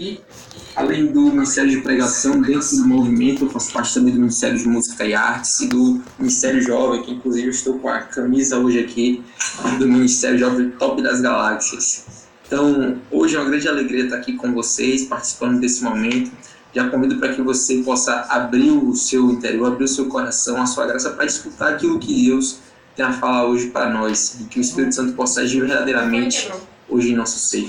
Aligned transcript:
E, 0.00 0.20
além 0.76 1.06
do 1.06 1.22
Ministério 1.22 1.68
de 1.68 1.80
Pregação, 1.80 2.40
dentro 2.40 2.76
do 2.76 2.86
movimento, 2.86 3.44
eu 3.44 3.50
faço 3.50 3.72
parte 3.72 3.94
também 3.94 4.14
do 4.14 4.20
Ministério 4.20 4.56
de 4.56 4.68
Música 4.68 5.04
e 5.04 5.12
Artes 5.12 5.58
e 5.58 5.66
do 5.66 6.00
Ministério 6.16 6.62
Jovem, 6.62 7.02
que 7.02 7.10
inclusive 7.10 7.48
eu 7.48 7.50
estou 7.50 7.80
com 7.80 7.88
a 7.88 7.98
camisa 8.02 8.60
hoje 8.60 8.78
aqui 8.78 9.24
do 9.76 9.88
Ministério 9.88 10.38
Jovem 10.38 10.70
Top 10.70 11.02
das 11.02 11.20
Galáxias. 11.20 12.04
Então, 12.46 12.96
hoje 13.10 13.34
é 13.34 13.40
uma 13.40 13.50
grande 13.50 13.66
alegria 13.66 14.04
estar 14.04 14.18
aqui 14.18 14.34
com 14.34 14.54
vocês, 14.54 15.02
participando 15.06 15.58
desse 15.58 15.82
momento. 15.82 16.30
Já 16.72 16.88
convido 16.88 17.16
para 17.16 17.34
que 17.34 17.42
você 17.42 17.78
possa 17.78 18.20
abrir 18.28 18.70
o 18.70 18.94
seu 18.94 19.28
interior, 19.32 19.66
abrir 19.66 19.84
o 19.84 19.88
seu 19.88 20.06
coração, 20.06 20.62
a 20.62 20.66
sua 20.66 20.86
graça, 20.86 21.10
para 21.10 21.24
escutar 21.24 21.70
aquilo 21.70 21.98
que 21.98 22.26
Deus 22.26 22.60
tem 22.94 23.04
a 23.04 23.12
falar 23.12 23.46
hoje 23.46 23.66
para 23.70 23.90
nós 23.90 24.36
e 24.40 24.44
que 24.44 24.60
o 24.60 24.62
Espírito 24.62 24.94
Santo 24.94 25.14
possa 25.14 25.40
agir 25.40 25.58
verdadeiramente 25.58 26.48
hoje 26.88 27.10
em 27.10 27.16
nosso 27.16 27.40
ser. 27.40 27.68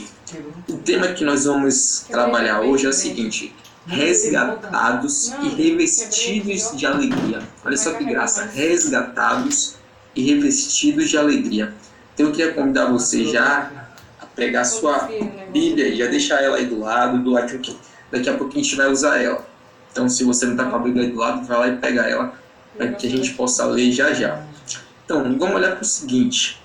O 0.68 0.78
tema 0.78 1.08
que 1.10 1.24
nós 1.24 1.46
vamos 1.46 2.06
trabalhar 2.10 2.62
hoje 2.62 2.86
é 2.86 2.90
o 2.90 2.94
seguinte: 2.94 3.56
resgatados 3.88 5.34
e 5.42 5.50
revestidos 5.50 6.72
de 6.76 6.86
alegria. 6.86 7.42
Olha 7.66 7.78
só 7.78 7.94
que 7.94 8.04
graça, 8.04 8.46
resgatados 8.46 9.76
e 10.16 10.22
revestidos 10.24 11.10
de 11.10 11.18
alegria. 11.18 11.74
Então 12.14 12.28
eu 12.28 12.32
queria 12.32 12.54
convidar 12.54 12.86
você 12.92 13.26
já 13.26 13.72
a 14.20 14.26
pegar 14.26 14.66
sua 14.66 15.10
Bíblia 15.52 15.88
e 15.88 15.98
já 15.98 16.08
deixar 16.08 16.44
ela 16.44 16.58
aí 16.58 16.66
do 16.66 16.80
lado, 16.80 17.24
do 17.24 17.32
lado 17.32 17.58
que 17.60 17.76
daqui 18.12 18.30
a 18.30 18.38
pouco 18.38 18.54
a 18.54 18.62
gente 18.62 18.76
vai 18.76 18.92
usar 18.92 19.22
ela. 19.22 19.48
Então 19.92 20.08
se 20.08 20.24
você 20.24 20.46
não 20.46 20.54
está 20.54 20.66
com 20.66 20.76
a 20.76 20.80
Bíblia 20.80 21.06
aí 21.06 21.12
do 21.12 21.18
lado, 21.18 21.46
vai 21.46 21.58
lá 21.58 21.68
e 21.70 21.78
pega 21.78 22.02
ela 22.02 22.34
para 22.78 22.94
que 22.94 23.08
a 23.08 23.10
gente 23.10 23.34
possa 23.34 23.66
ler 23.66 23.92
já 23.92 24.14
já. 24.14 24.44
Então, 25.04 25.24
vamos 25.24 25.56
olhar 25.56 25.72
para 25.72 25.82
o 25.82 25.86
seguinte. 25.86 26.62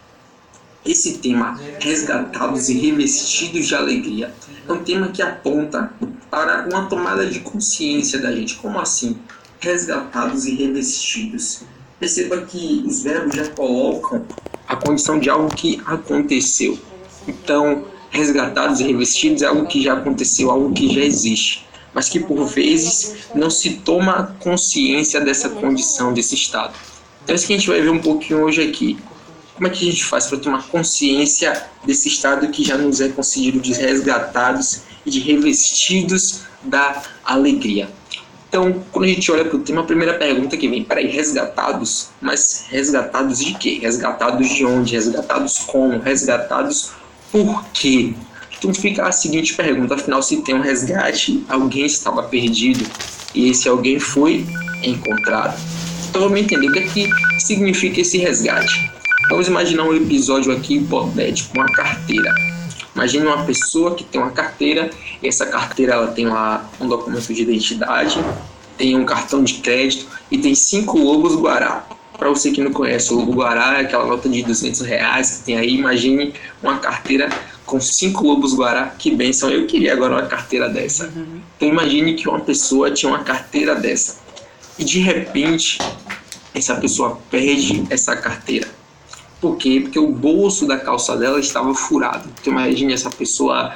Esse 0.84 1.18
tema, 1.18 1.58
resgatados 1.80 2.68
e 2.68 2.74
revestidos 2.74 3.66
de 3.66 3.74
alegria, 3.74 4.34
é 4.68 4.72
um 4.72 4.84
tema 4.84 5.08
que 5.08 5.22
aponta 5.22 5.90
para 6.30 6.68
uma 6.70 6.86
tomada 6.86 7.24
de 7.24 7.40
consciência 7.40 8.18
da 8.18 8.30
gente. 8.30 8.56
Como 8.56 8.78
assim? 8.78 9.16
Resgatados 9.60 10.44
e 10.44 10.54
revestidos. 10.54 11.62
Perceba 11.98 12.42
que 12.42 12.84
os 12.86 13.02
verbos 13.02 13.34
já 13.34 13.48
colocam 13.48 14.26
a 14.68 14.76
condição 14.76 15.18
de 15.18 15.30
algo 15.30 15.48
que 15.54 15.80
aconteceu. 15.86 16.78
Então, 17.26 17.86
resgatados 18.10 18.80
e 18.80 18.84
revestidos 18.84 19.41
é 19.41 19.46
algo 19.46 19.66
que 19.66 19.82
já 19.82 19.94
aconteceu, 19.94 20.50
algo 20.50 20.70
que 20.74 20.94
já 20.94 21.00
existe, 21.00 21.66
mas 21.94 22.10
que 22.10 22.20
por 22.20 22.44
vezes 22.44 23.28
não 23.34 23.48
se 23.48 23.76
toma 23.76 24.36
consciência 24.38 25.19
dessa 25.19 25.48
condição, 25.48 26.12
desse 26.12 26.34
estado. 26.34 26.74
Então, 27.22 27.32
é 27.32 27.36
isso 27.36 27.46
que 27.46 27.54
a 27.54 27.56
gente 27.56 27.69
vai 27.69 27.80
ver 27.80 27.88
um 27.88 28.00
pouquinho 28.00 28.42
hoje 28.42 28.60
aqui. 28.62 28.98
Como 29.55 29.69
é 29.69 29.70
que 29.70 29.88
a 29.88 29.91
gente 29.91 30.05
faz 30.05 30.27
para 30.27 30.38
tomar 30.38 30.66
consciência 30.66 31.64
desse 31.84 32.08
estado 32.08 32.48
que 32.48 32.64
já 32.64 32.77
nos 32.77 33.00
é 33.00 33.08
concedido 33.08 33.60
de 33.60 33.72
resgatados 33.72 34.83
e 35.06 35.10
de 35.10 35.20
revestidos 35.20 36.41
da 36.62 37.02
alegria? 37.24 37.88
Então, 38.48 38.84
quando 38.92 39.06
a 39.06 39.08
gente 39.08 39.30
olha 39.30 39.44
para 39.44 39.56
o 39.56 39.60
tema, 39.60 39.80
a 39.80 39.84
primeira 39.84 40.14
pergunta 40.14 40.56
que 40.56 40.69
vem, 40.69 40.84
peraí, 40.84 41.08
resgatados? 41.08 42.08
Mas 42.20 42.66
resgatados 42.69 43.38
de 43.38 43.55
quê? 43.55 43.78
Resgatados 43.82 44.48
de 44.48 44.64
onde? 44.64 44.94
Resgatados 44.94 45.58
como? 45.58 45.98
Resgatados 45.98 46.91
por 47.30 47.64
quê? 47.72 48.14
Então 48.56 48.72
fica 48.72 49.06
a 49.06 49.12
seguinte 49.12 49.55
pergunta, 49.55 49.94
afinal, 49.94 50.22
se 50.22 50.41
tem 50.42 50.55
um 50.55 50.60
resgate, 50.60 51.44
alguém 51.48 51.84
estava 51.84 52.22
perdido 52.22 52.88
e 53.34 53.50
esse 53.50 53.69
alguém 53.69 53.98
foi 53.98 54.47
encontrado. 54.82 55.60
Então 56.08 56.22
vamos 56.22 56.41
entender 56.41 56.69
o 56.69 56.72
que, 56.72 56.78
é 56.78 56.86
que 56.86 57.41
significa 57.41 58.00
esse 58.00 58.19
resgate. 58.19 58.94
Vamos 59.28 59.48
imaginar 59.48 59.84
um 59.84 59.94
episódio 59.94 60.53
aqui 60.53 60.77
hipotético, 60.77 61.56
uma 61.56 61.67
carteira. 61.67 62.34
Imagine 62.94 63.27
uma 63.27 63.42
pessoa 63.44 63.94
que 63.94 64.05
tem 64.05 64.20
uma 64.20 64.31
carteira, 64.31 64.91
e 65.22 65.27
essa 65.27 65.47
carteira 65.47 65.94
ela 65.94 66.08
tem 66.08 66.27
lá 66.27 66.70
um 66.78 66.86
documento 66.86 67.33
de 67.33 67.42
identidade, 67.42 68.22
tem 68.77 68.94
um 68.97 69.05
cartão 69.05 69.42
de 69.42 69.55
crédito 69.55 70.06
e 70.31 70.36
tem 70.39 70.55
cinco 70.55 70.98
lobos 70.98 71.34
guará. 71.34 71.86
Para 72.19 72.28
você 72.28 72.50
que 72.50 72.62
não 72.62 72.70
conhece, 72.70 73.12
o 73.12 73.16
lobo 73.16 73.33
guará 73.33 73.78
é 73.78 73.81
aquela 73.81 74.06
nota 74.06 74.28
de 74.28 74.43
200 74.43 74.82
reais 74.82 75.38
que 75.38 75.44
tem 75.47 75.56
aí. 75.56 75.75
Imagine 75.75 76.34
uma 76.62 76.78
carteira 76.78 77.28
com 77.65 77.81
cinco 77.81 78.25
lobos 78.27 78.54
guará. 78.54 78.94
Que 78.97 79.10
benção! 79.10 79.50
Eu 79.50 79.66
queria 79.66 79.94
agora 79.94 80.15
uma 80.15 80.27
carteira 80.27 80.69
dessa. 80.69 81.12
Então 81.56 81.69
imagine 81.69 82.15
que 82.15 82.28
uma 82.28 82.41
pessoa 82.41 82.91
tinha 82.91 83.10
uma 83.10 83.25
carteira 83.25 83.75
dessa 83.75 84.16
e 84.78 84.84
de 84.84 85.00
repente 85.00 85.78
essa 86.54 86.77
pessoa 86.77 87.19
perde 87.31 87.84
essa 87.91 88.15
carteira 88.15 88.69
por 89.44 89.59
quê? 89.59 89.81
Porque 89.82 89.99
o 89.99 90.10
bolso 90.10 90.66
da 90.66 90.78
calça 90.78 91.15
dela 91.19 91.38
estava 91.38 91.75
furado. 91.75 92.31
Então 92.41 92.50
imagine 92.50 92.94
essa 92.94 93.10
pessoa 93.10 93.75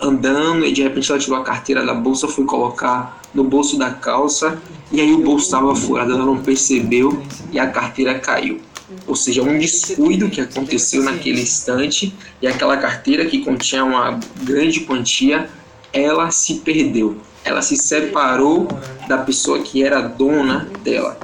andando 0.00 0.64
e 0.64 0.70
de 0.70 0.80
repente 0.80 1.10
ela 1.10 1.18
tirou 1.18 1.40
a 1.40 1.42
carteira 1.42 1.84
da 1.84 1.92
bolsa, 1.92 2.28
foi 2.28 2.44
colocar 2.44 3.20
no 3.34 3.42
bolso 3.42 3.76
da 3.76 3.90
calça 3.90 4.62
e 4.92 5.00
aí 5.00 5.12
o 5.12 5.18
bolso 5.18 5.46
estava 5.46 5.74
furado, 5.74 6.12
ela 6.12 6.24
não 6.24 6.38
percebeu 6.38 7.20
e 7.50 7.58
a 7.58 7.66
carteira 7.66 8.16
caiu. 8.16 8.60
Ou 9.08 9.16
seja, 9.16 9.42
um 9.42 9.58
descuido 9.58 10.30
que 10.30 10.40
aconteceu 10.40 11.02
naquele 11.02 11.40
instante 11.40 12.14
e 12.40 12.46
aquela 12.46 12.76
carteira 12.76 13.26
que 13.26 13.44
continha 13.44 13.84
uma 13.84 14.20
grande 14.44 14.80
quantia, 14.82 15.50
ela 15.92 16.30
se 16.30 16.60
perdeu. 16.60 17.16
Ela 17.44 17.60
se 17.60 17.76
separou 17.76 18.68
da 19.08 19.18
pessoa 19.18 19.58
que 19.58 19.82
era 19.82 20.00
dona 20.00 20.68
dela. 20.84 21.18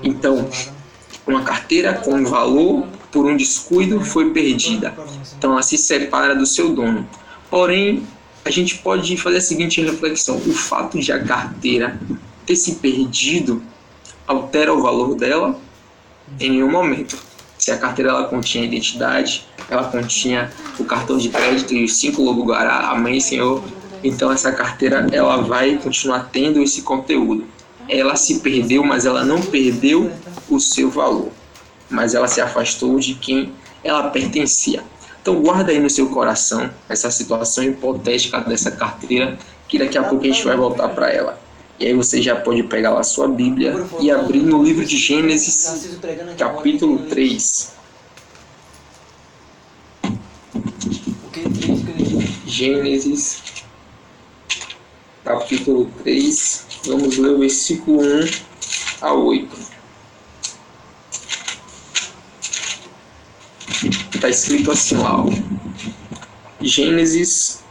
Então, 0.00 0.48
uma 1.26 1.42
carteira 1.42 1.94
com 1.94 2.24
valor 2.24 2.86
por 3.12 3.26
um 3.26 3.36
descuido 3.36 4.00
foi 4.00 4.30
perdida. 4.30 4.94
Então 5.36 5.52
ela 5.52 5.62
se 5.62 5.76
separa 5.76 6.34
do 6.34 6.46
seu 6.46 6.74
dono. 6.74 7.06
Porém, 7.50 8.04
a 8.44 8.50
gente 8.50 8.78
pode 8.78 9.16
fazer 9.18 9.36
a 9.36 9.40
seguinte 9.40 9.80
reflexão: 9.82 10.36
o 10.36 10.52
fato 10.52 10.98
de 10.98 11.12
a 11.12 11.22
carteira 11.22 12.00
ter 12.46 12.56
se 12.56 12.76
perdido 12.76 13.62
altera 14.26 14.72
o 14.72 14.82
valor 14.82 15.14
dela 15.14 15.60
em 16.40 16.50
nenhum 16.50 16.70
momento. 16.70 17.16
Se 17.58 17.70
a 17.70 17.78
carteira 17.78 18.10
ela 18.10 18.24
continha 18.24 18.64
identidade, 18.64 19.46
ela 19.68 19.84
continha 19.84 20.50
o 20.78 20.84
cartão 20.84 21.16
de 21.18 21.28
crédito 21.28 21.74
e 21.74 21.84
os 21.84 21.96
cinco 21.96 22.22
lobo 22.22 22.42
guará, 22.44 22.90
amém, 22.90 23.20
Senhor. 23.20 23.62
Então 24.02 24.32
essa 24.32 24.50
carteira 24.50 25.06
ela 25.12 25.36
vai 25.42 25.76
continuar 25.78 26.30
tendo 26.32 26.60
esse 26.60 26.82
conteúdo. 26.82 27.44
Ela 27.88 28.16
se 28.16 28.40
perdeu, 28.40 28.82
mas 28.82 29.06
ela 29.06 29.24
não 29.24 29.40
perdeu 29.40 30.10
o 30.48 30.58
seu 30.58 30.90
valor 30.90 31.30
mas 31.92 32.14
ela 32.14 32.26
se 32.26 32.40
afastou 32.40 32.98
de 32.98 33.14
quem 33.14 33.52
ela 33.84 34.10
pertencia. 34.10 34.82
Então 35.20 35.40
guarda 35.40 35.70
aí 35.70 35.78
no 35.78 35.88
seu 35.88 36.08
coração 36.08 36.68
essa 36.88 37.10
situação 37.10 37.62
hipotética 37.62 38.40
dessa 38.40 38.72
carteira, 38.72 39.38
que 39.68 39.78
daqui 39.78 39.96
a 39.96 40.02
pouco 40.02 40.24
a 40.24 40.28
gente 40.28 40.44
vai 40.44 40.56
voltar 40.56 40.88
para 40.88 41.10
ela. 41.10 41.40
E 41.78 41.86
aí 41.86 41.94
você 41.94 42.20
já 42.20 42.36
pode 42.36 42.62
pegar 42.64 42.90
lá 42.90 43.02
sua 43.02 43.28
Bíblia 43.28 43.74
e 44.00 44.10
abrir 44.10 44.42
no 44.42 44.62
livro 44.62 44.84
de 44.84 44.96
Gênesis, 44.96 45.98
capítulo 46.36 46.98
3. 47.08 47.72
Gênesis, 52.46 53.42
capítulo 55.24 55.90
3. 56.02 56.66
Vamos 56.86 57.16
ler 57.16 57.30
o 57.30 57.38
versículo 57.38 58.02
1 58.02 58.28
a 59.00 59.12
8. 59.14 59.71
Está 63.88 64.28
escrito 64.28 64.70
assim 64.70 64.96
lá, 64.96 65.24
ó. 65.24 65.30
Gênesis 66.60 67.62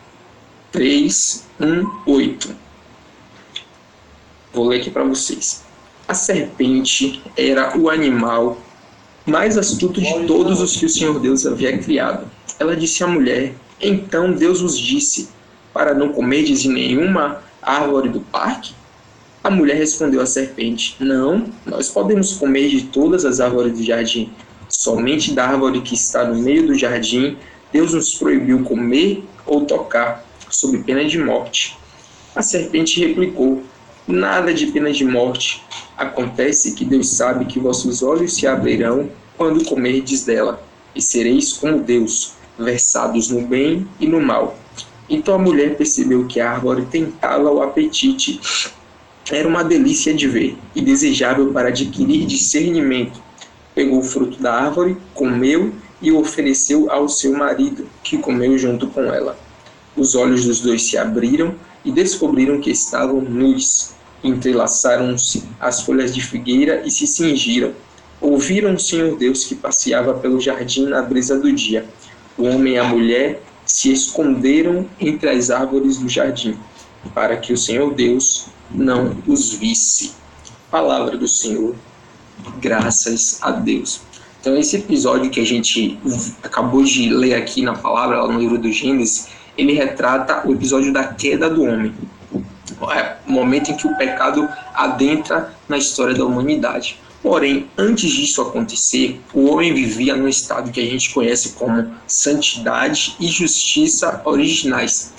3, 0.71 1.45
1, 1.59 1.89
8. 2.05 2.55
Vou 4.53 4.67
ler 4.67 4.81
aqui 4.81 4.89
para 4.89 5.03
vocês. 5.03 5.63
A 6.07 6.13
serpente 6.13 7.23
era 7.37 7.77
o 7.77 7.89
animal 7.89 8.57
mais 9.25 9.57
astuto 9.57 10.01
de 10.01 10.25
todos 10.25 10.59
os 10.59 10.75
que 10.75 10.85
o 10.85 10.89
Senhor 10.89 11.19
Deus 11.19 11.45
havia 11.45 11.77
criado. 11.77 12.27
Ela 12.59 12.75
disse 12.75 13.03
à 13.03 13.07
mulher: 13.07 13.53
Então 13.79 14.33
Deus 14.33 14.61
os 14.61 14.77
disse: 14.77 15.29
Para 15.73 15.93
não 15.93 16.09
comerdes 16.09 16.61
de 16.61 16.69
nenhuma 16.69 17.41
árvore 17.61 18.09
do 18.09 18.19
parque? 18.19 18.73
A 19.43 19.49
mulher 19.49 19.77
respondeu 19.77 20.21
à 20.21 20.25
serpente: 20.25 20.95
Não, 20.99 21.45
nós 21.65 21.89
podemos 21.89 22.33
comer 22.33 22.69
de 22.69 22.83
todas 22.83 23.23
as 23.23 23.39
árvores 23.39 23.77
do 23.77 23.83
jardim, 23.83 24.31
Somente 24.81 25.31
da 25.35 25.45
árvore 25.45 25.81
que 25.81 25.93
está 25.93 26.25
no 26.25 26.41
meio 26.41 26.65
do 26.65 26.73
jardim, 26.73 27.37
Deus 27.71 27.93
nos 27.93 28.15
proibiu 28.15 28.63
comer 28.63 29.23
ou 29.45 29.63
tocar, 29.63 30.25
sob 30.49 30.75
pena 30.79 31.05
de 31.05 31.19
morte. 31.19 31.77
A 32.35 32.41
serpente 32.41 32.99
replicou: 32.99 33.61
Nada 34.07 34.51
de 34.51 34.65
pena 34.71 34.91
de 34.91 35.05
morte. 35.05 35.63
Acontece 35.95 36.73
que 36.73 36.83
Deus 36.83 37.15
sabe 37.15 37.45
que 37.45 37.59
vossos 37.59 38.01
olhos 38.01 38.33
se 38.33 38.47
abrirão 38.47 39.11
quando 39.37 39.63
comerdes 39.65 40.25
dela, 40.25 40.59
e 40.95 40.99
sereis 40.99 41.53
como 41.53 41.83
Deus, 41.83 42.33
versados 42.57 43.29
no 43.29 43.45
bem 43.45 43.87
e 43.99 44.07
no 44.07 44.19
mal. 44.19 44.57
Então 45.07 45.35
a 45.35 45.37
mulher 45.37 45.77
percebeu 45.77 46.25
que 46.25 46.39
a 46.39 46.53
árvore 46.53 46.87
tentava 46.89 47.51
o 47.51 47.61
apetite. 47.61 48.41
Era 49.31 49.47
uma 49.47 49.63
delícia 49.63 50.11
de 50.11 50.27
ver 50.27 50.57
e 50.73 50.81
desejável 50.81 51.53
para 51.53 51.67
adquirir 51.67 52.25
discernimento 52.25 53.21
pegou 53.73 53.99
o 53.99 54.03
fruto 54.03 54.41
da 54.41 54.53
árvore, 54.53 54.97
comeu 55.13 55.73
e 56.01 56.11
o 56.11 56.19
ofereceu 56.19 56.91
ao 56.91 57.07
seu 57.07 57.33
marido, 57.33 57.87
que 58.03 58.17
comeu 58.17 58.57
junto 58.57 58.87
com 58.87 59.03
ela. 59.13 59.37
Os 59.95 60.15
olhos 60.15 60.45
dos 60.45 60.61
dois 60.61 60.83
se 60.83 60.97
abriram 60.97 61.53
e 61.83 61.91
descobriram 61.91 62.59
que 62.59 62.71
estavam 62.71 63.21
nus. 63.21 63.91
Entrelaçaram-se 64.23 65.43
as 65.59 65.81
folhas 65.81 66.13
de 66.13 66.21
figueira 66.21 66.83
e 66.85 66.91
se 66.91 67.05
cingiram. 67.07 67.73
Ouviram 68.19 68.75
o 68.75 68.79
Senhor 68.79 69.17
Deus 69.17 69.43
que 69.43 69.55
passeava 69.55 70.13
pelo 70.13 70.39
jardim 70.39 70.85
na 70.85 71.01
brisa 71.01 71.37
do 71.37 71.51
dia. 71.51 71.85
O 72.37 72.43
homem 72.43 72.73
e 72.73 72.77
a 72.77 72.83
mulher 72.83 73.41
se 73.65 73.91
esconderam 73.91 74.87
entre 74.99 75.29
as 75.29 75.49
árvores 75.49 75.97
do 75.97 76.07
jardim, 76.07 76.55
para 77.13 77.37
que 77.37 77.51
o 77.51 77.57
Senhor 77.57 77.93
Deus 77.93 78.47
não 78.69 79.15
os 79.27 79.53
visse. 79.53 80.13
Palavra 80.69 81.17
do 81.17 81.27
Senhor. 81.27 81.75
Graças 82.59 83.39
a 83.41 83.51
Deus. 83.51 84.01
Então, 84.39 84.57
esse 84.57 84.75
episódio 84.75 85.29
que 85.29 85.39
a 85.39 85.45
gente 85.45 85.99
acabou 86.41 86.83
de 86.83 87.09
ler 87.09 87.35
aqui 87.35 87.61
na 87.61 87.73
palavra, 87.73 88.25
no 88.27 88.39
livro 88.39 88.57
do 88.57 88.71
Gênesis, 88.71 89.27
ele 89.57 89.73
retrata 89.73 90.47
o 90.47 90.53
episódio 90.53 90.91
da 90.91 91.03
queda 91.03 91.49
do 91.49 91.63
homem. 91.63 91.93
É 92.95 93.17
o 93.27 93.31
momento 93.31 93.71
em 93.71 93.77
que 93.77 93.85
o 93.85 93.95
pecado 93.95 94.49
adentra 94.73 95.53
na 95.69 95.77
história 95.77 96.15
da 96.15 96.25
humanidade. 96.25 96.99
Porém, 97.21 97.67
antes 97.77 98.09
disso 98.09 98.41
acontecer, 98.41 99.21
o 99.31 99.45
homem 99.45 99.73
vivia 99.73 100.15
num 100.15 100.27
estado 100.27 100.71
que 100.71 100.79
a 100.79 100.85
gente 100.85 101.13
conhece 101.13 101.49
como 101.49 101.91
santidade 102.07 103.15
e 103.19 103.27
justiça 103.27 104.21
originais. 104.25 105.13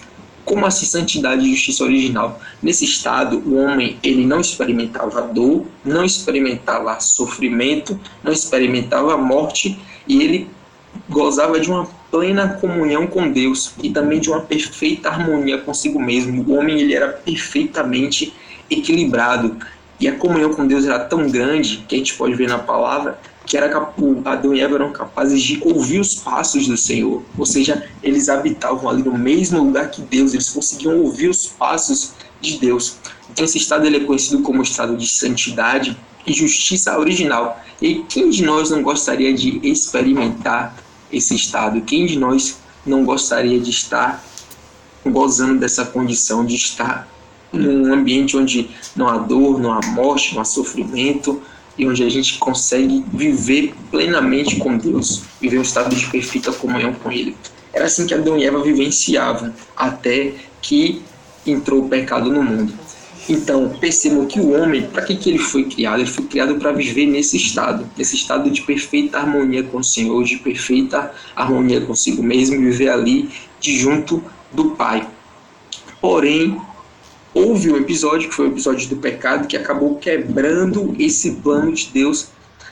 Como 0.52 0.66
assim 0.66 0.84
santidade 0.84 1.46
e 1.46 1.50
justiça 1.54 1.82
original? 1.82 2.38
Nesse 2.62 2.84
estado, 2.84 3.38
o 3.38 3.54
homem 3.54 3.96
ele 4.02 4.26
não 4.26 4.38
experimentava 4.38 5.22
dor, 5.22 5.64
não 5.82 6.04
experimentava 6.04 7.00
sofrimento, 7.00 7.98
não 8.22 8.30
experimentava 8.30 9.16
morte 9.16 9.78
e 10.06 10.22
ele 10.22 10.50
gozava 11.08 11.58
de 11.58 11.70
uma 11.70 11.88
plena 12.10 12.50
comunhão 12.60 13.06
com 13.06 13.32
Deus 13.32 13.72
e 13.82 13.88
também 13.88 14.20
de 14.20 14.28
uma 14.28 14.42
perfeita 14.42 15.08
harmonia 15.08 15.56
consigo 15.56 15.98
mesmo. 15.98 16.42
O 16.42 16.58
homem 16.58 16.82
ele 16.82 16.92
era 16.92 17.08
perfeitamente 17.08 18.34
equilibrado 18.70 19.56
e 20.02 20.08
a 20.08 20.16
comunhão 20.16 20.52
com 20.52 20.66
Deus 20.66 20.84
era 20.84 20.98
tão 20.98 21.30
grande 21.30 21.84
que 21.88 21.94
a 21.94 21.98
gente 21.98 22.14
pode 22.14 22.34
ver 22.34 22.48
na 22.48 22.58
palavra 22.58 23.18
que 23.46 23.56
era 23.56 23.66
Adão 24.24 24.54
e 24.54 24.60
Eva 24.60 24.74
eram 24.76 24.92
capazes 24.92 25.40
de 25.42 25.60
ouvir 25.64 26.00
os 26.00 26.14
passos 26.14 26.66
do 26.66 26.76
Senhor, 26.76 27.22
ou 27.36 27.44
seja, 27.44 27.86
eles 28.02 28.28
habitavam 28.28 28.88
ali 28.88 29.02
no 29.02 29.16
mesmo 29.16 29.62
lugar 29.62 29.90
que 29.90 30.00
Deus, 30.00 30.32
eles 30.32 30.48
conseguiam 30.48 30.98
ouvir 31.00 31.28
os 31.28 31.46
passos 31.46 32.12
de 32.40 32.58
Deus. 32.58 32.96
Então 33.30 33.44
esse 33.44 33.58
estado 33.58 33.86
ele 33.86 33.96
é 33.96 34.00
conhecido 34.00 34.42
como 34.42 34.62
estado 34.62 34.96
de 34.96 35.08
santidade 35.08 35.96
e 36.26 36.32
justiça 36.32 36.98
original. 36.98 37.60
E 37.80 38.04
quem 38.08 38.30
de 38.30 38.44
nós 38.44 38.70
não 38.70 38.82
gostaria 38.82 39.32
de 39.34 39.60
experimentar 39.62 40.76
esse 41.12 41.34
estado? 41.34 41.80
Quem 41.82 42.06
de 42.06 42.18
nós 42.18 42.58
não 42.86 43.04
gostaria 43.04 43.58
de 43.58 43.70
estar 43.70 44.22
gozando 45.04 45.58
dessa 45.58 45.84
condição 45.84 46.44
de 46.44 46.54
estar 46.54 47.08
num 47.52 47.92
ambiente 47.92 48.36
onde 48.36 48.70
não 48.96 49.08
há 49.08 49.18
dor, 49.18 49.60
não 49.60 49.72
há 49.72 49.80
morte, 49.86 50.34
não 50.34 50.42
há 50.42 50.44
sofrimento, 50.44 51.42
e 51.76 51.86
onde 51.86 52.02
a 52.02 52.08
gente 52.08 52.38
consegue 52.38 53.04
viver 53.12 53.74
plenamente 53.90 54.56
com 54.56 54.76
Deus, 54.76 55.22
viver 55.40 55.58
um 55.58 55.62
estado 55.62 55.94
de 55.94 56.06
perfeita 56.06 56.52
comunhão 56.52 56.92
com 56.92 57.10
Ele. 57.10 57.36
Era 57.72 57.86
assim 57.86 58.06
que 58.06 58.14
Adão 58.14 58.36
e 58.36 58.44
Eva 58.44 58.62
vivenciavam, 58.62 59.52
até 59.76 60.34
que 60.60 61.02
entrou 61.46 61.84
o 61.84 61.88
pecado 61.88 62.30
no 62.30 62.42
mundo. 62.42 62.72
Então, 63.28 63.68
percebam 63.80 64.26
que 64.26 64.40
o 64.40 64.50
homem, 64.52 64.82
para 64.82 65.02
que, 65.02 65.16
que 65.16 65.30
ele 65.30 65.38
foi 65.38 65.64
criado? 65.64 66.00
Ele 66.00 66.10
foi 66.10 66.24
criado 66.24 66.56
para 66.56 66.72
viver 66.72 67.06
nesse 67.06 67.36
estado, 67.36 67.88
nesse 67.96 68.16
estado 68.16 68.50
de 68.50 68.62
perfeita 68.62 69.18
harmonia 69.18 69.62
com 69.62 69.78
o 69.78 69.84
Senhor, 69.84 70.22
de 70.24 70.38
perfeita 70.38 71.12
harmonia 71.34 71.80
consigo 71.80 72.22
mesmo, 72.22 72.58
viver 72.58 72.88
ali 72.88 73.30
de 73.60 73.78
junto 73.78 74.22
do 74.52 74.72
Pai. 74.72 75.08
Porém, 76.00 76.60
houve 77.34 77.72
um 77.72 77.76
episódio, 77.76 78.28
que 78.28 78.34
foi 78.34 78.48
o 78.48 78.52
episódio 78.52 78.88
do 78.88 78.96
pecado, 78.96 79.46
que 79.46 79.56
acabou 79.56 79.96
quebrando 79.96 80.94
esse 80.98 81.32
plano 81.36 81.72
de 81.72 81.88
Deus 81.92 82.28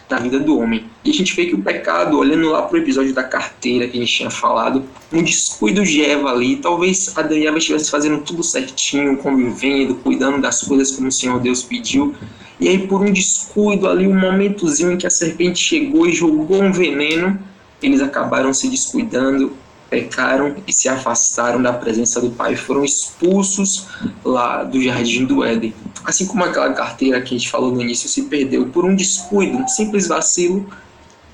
na 0.09 0.19
vida 0.19 0.41
do 0.41 0.59
homem. 0.59 0.85
E 1.05 1.11
a 1.11 1.15
gente 1.15 1.35
vê 1.35 1.47
que 1.47 1.55
o 1.55 1.63
pecado, 1.63 2.19
olhando 2.19 2.51
lá 2.51 2.63
para 2.63 2.77
o 2.77 2.81
episódio 2.81 3.15
da 3.15 3.23
carteira 3.23 3.87
que 3.87 3.97
a 3.97 4.01
gente 4.01 4.13
tinha 4.13 4.31
falado, 4.31 4.85
um 5.13 5.23
descuido 5.23 5.85
de 5.85 6.05
Eva 6.05 6.31
ali, 6.31 6.57
talvez 6.57 7.17
a 7.17 7.21
Eva 7.21 7.59
estivesse 7.59 7.91
fazendo 7.91 8.19
tudo 8.23 8.43
certinho, 8.43 9.17
convivendo, 9.17 9.95
cuidando 9.95 10.41
das 10.41 10.63
coisas 10.63 10.91
como 10.91 11.09
o 11.09 11.13
Senhor 11.13 11.39
Deus 11.41 11.63
pediu. 11.63 12.15
E 12.59 12.69
aí, 12.69 12.87
por 12.87 13.01
um 13.01 13.13
descuido 13.13 13.89
ali, 13.89 14.07
um 14.07 14.19
momentozinho 14.19 14.93
em 14.93 14.99
que 14.99 15.07
a 15.07 15.11
serpente 15.11 15.59
chegou 15.59 16.07
e 16.07 16.13
jogou 16.13 16.63
um 16.63 16.73
veneno, 16.73 17.39
eles 17.83 18.03
acabaram 18.03 18.53
se 18.53 18.69
descuidando 18.69 19.53
pecaram 19.91 20.55
e 20.67 20.73
se 20.73 20.89
afastaram 20.89 21.61
da 21.61 21.73
presença 21.73 22.21
do 22.21 22.31
Pai, 22.31 22.55
foram 22.55 22.85
expulsos 22.85 23.87
lá 24.25 24.63
do 24.63 24.81
jardim 24.81 25.27
do 25.27 25.45
Éden. 25.45 25.75
Assim 26.05 26.27
como 26.27 26.45
aquela 26.45 26.73
carteira 26.73 27.21
que 27.21 27.35
a 27.35 27.39
gente 27.39 27.51
falou 27.51 27.73
no 27.73 27.83
início 27.83 28.09
se 28.09 28.23
perdeu 28.23 28.67
por 28.67 28.85
um 28.85 28.95
descuido, 28.95 29.59
um 29.59 29.67
simples 29.67 30.07
vacilo, 30.07 30.67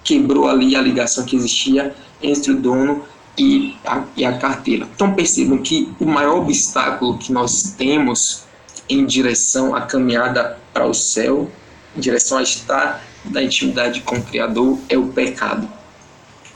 quebrou 0.03 0.49
ali 0.49 0.75
a 0.75 0.81
ligação 0.81 1.25
que 1.25 1.37
existia 1.37 1.95
entre 2.23 2.53
o 2.53 2.57
dono 2.57 3.05
e 3.39 3.77
a, 3.85 4.03
e 4.17 4.25
a 4.25 4.39
carteira. 4.39 4.89
Então 4.95 5.13
percebam 5.15 5.59
que 5.59 5.93
o 6.01 6.07
maior 6.07 6.39
obstáculo 6.39 7.19
que 7.19 7.33
nós 7.33 7.75
temos 7.77 8.45
em 8.89 9.05
direção 9.05 9.75
à 9.75 9.83
caminhada 9.83 10.59
para 10.73 10.87
o 10.87 10.95
céu, 10.95 11.51
em 11.95 12.01
direção 12.01 12.39
a 12.39 12.43
estar 12.43 13.05
na 13.25 13.43
intimidade 13.43 14.01
com 14.01 14.17
o 14.17 14.23
Criador, 14.23 14.79
é 14.89 14.97
o 14.97 15.09
pecado. 15.09 15.69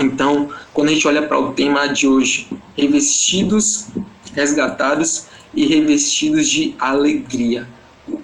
Então, 0.01 0.49
quando 0.73 0.89
a 0.89 0.93
gente 0.93 1.07
olha 1.07 1.21
para 1.21 1.39
o 1.39 1.53
tema 1.53 1.87
de 1.87 2.09
hoje, 2.09 2.49
revestidos, 2.75 3.89
resgatados 4.35 5.27
e 5.55 5.67
revestidos 5.67 6.49
de 6.49 6.75
alegria. 6.79 7.69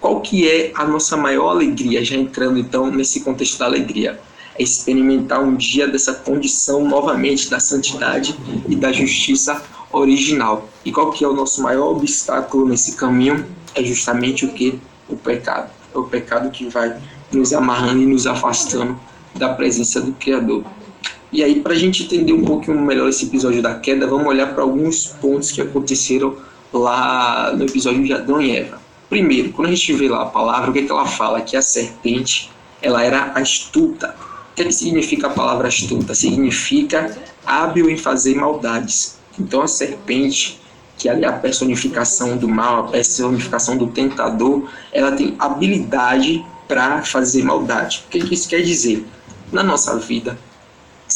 Qual 0.00 0.22
que 0.22 0.48
é 0.48 0.72
a 0.74 0.86
nossa 0.86 1.18
maior 1.18 1.50
alegria, 1.50 2.02
já 2.02 2.16
entrando 2.16 2.58
então 2.58 2.90
nesse 2.90 3.20
contexto 3.20 3.58
da 3.58 3.66
alegria? 3.66 4.18
É 4.58 4.62
experimentar 4.62 5.42
um 5.42 5.54
dia 5.54 5.86
dessa 5.86 6.14
condição 6.14 6.88
novamente 6.88 7.50
da 7.50 7.60
santidade 7.60 8.34
e 8.66 8.74
da 8.74 8.90
justiça 8.90 9.62
original. 9.92 10.68
E 10.82 10.90
qual 10.90 11.10
que 11.10 11.24
é 11.24 11.28
o 11.28 11.34
nosso 11.34 11.62
maior 11.62 11.90
obstáculo 11.90 12.66
nesse 12.66 12.96
caminho? 12.96 13.44
É 13.74 13.84
justamente 13.84 14.46
o 14.46 14.52
que? 14.52 14.78
O 15.10 15.16
pecado. 15.16 15.70
É 15.94 15.98
o 15.98 16.04
pecado 16.04 16.50
que 16.50 16.68
vai 16.68 16.96
nos 17.30 17.52
amarrando 17.52 18.02
e 18.02 18.06
nos 18.06 18.26
afastando 18.26 18.98
da 19.34 19.50
presença 19.50 20.00
do 20.00 20.12
Criador. 20.12 20.64
E 21.36 21.44
aí, 21.44 21.60
para 21.60 21.74
a 21.74 21.76
gente 21.76 22.04
entender 22.04 22.32
um 22.32 22.42
pouquinho 22.42 22.80
melhor 22.80 23.10
esse 23.10 23.26
episódio 23.26 23.60
da 23.60 23.74
queda, 23.74 24.06
vamos 24.06 24.26
olhar 24.26 24.54
para 24.54 24.62
alguns 24.62 25.04
pontos 25.04 25.52
que 25.52 25.60
aconteceram 25.60 26.34
lá 26.72 27.52
no 27.54 27.64
episódio 27.64 28.02
de 28.02 28.10
Adão 28.10 28.40
e 28.40 28.56
Eva. 28.56 28.80
Primeiro, 29.10 29.52
quando 29.52 29.68
a 29.68 29.70
gente 29.70 29.92
vê 29.92 30.08
lá 30.08 30.22
a 30.22 30.24
palavra, 30.24 30.70
o 30.70 30.72
que, 30.72 30.78
é 30.78 30.82
que 30.84 30.90
ela 30.90 31.04
fala? 31.04 31.42
Que 31.42 31.54
a 31.54 31.60
serpente 31.60 32.50
ela 32.80 33.04
era 33.04 33.32
astuta. 33.34 34.16
O 34.50 34.54
que, 34.56 34.62
é 34.62 34.64
que 34.64 34.72
significa 34.72 35.26
a 35.26 35.30
palavra 35.30 35.68
astuta? 35.68 36.14
Significa 36.14 37.14
hábil 37.44 37.90
em 37.90 37.98
fazer 37.98 38.34
maldades. 38.34 39.18
Então 39.38 39.60
a 39.60 39.68
serpente, 39.68 40.58
que 40.96 41.06
é 41.06 41.26
a 41.26 41.32
personificação 41.32 42.38
do 42.38 42.48
mal, 42.48 42.86
a 42.86 42.88
personificação 42.88 43.76
do 43.76 43.88
tentador, 43.88 44.70
ela 44.90 45.12
tem 45.12 45.34
habilidade 45.38 46.42
para 46.66 47.02
fazer 47.02 47.42
maldade. 47.42 48.04
O 48.06 48.10
que, 48.10 48.20
é 48.20 48.20
que 48.22 48.32
isso 48.32 48.48
quer 48.48 48.62
dizer? 48.62 49.06
Na 49.52 49.62
nossa 49.62 49.98
vida, 49.98 50.38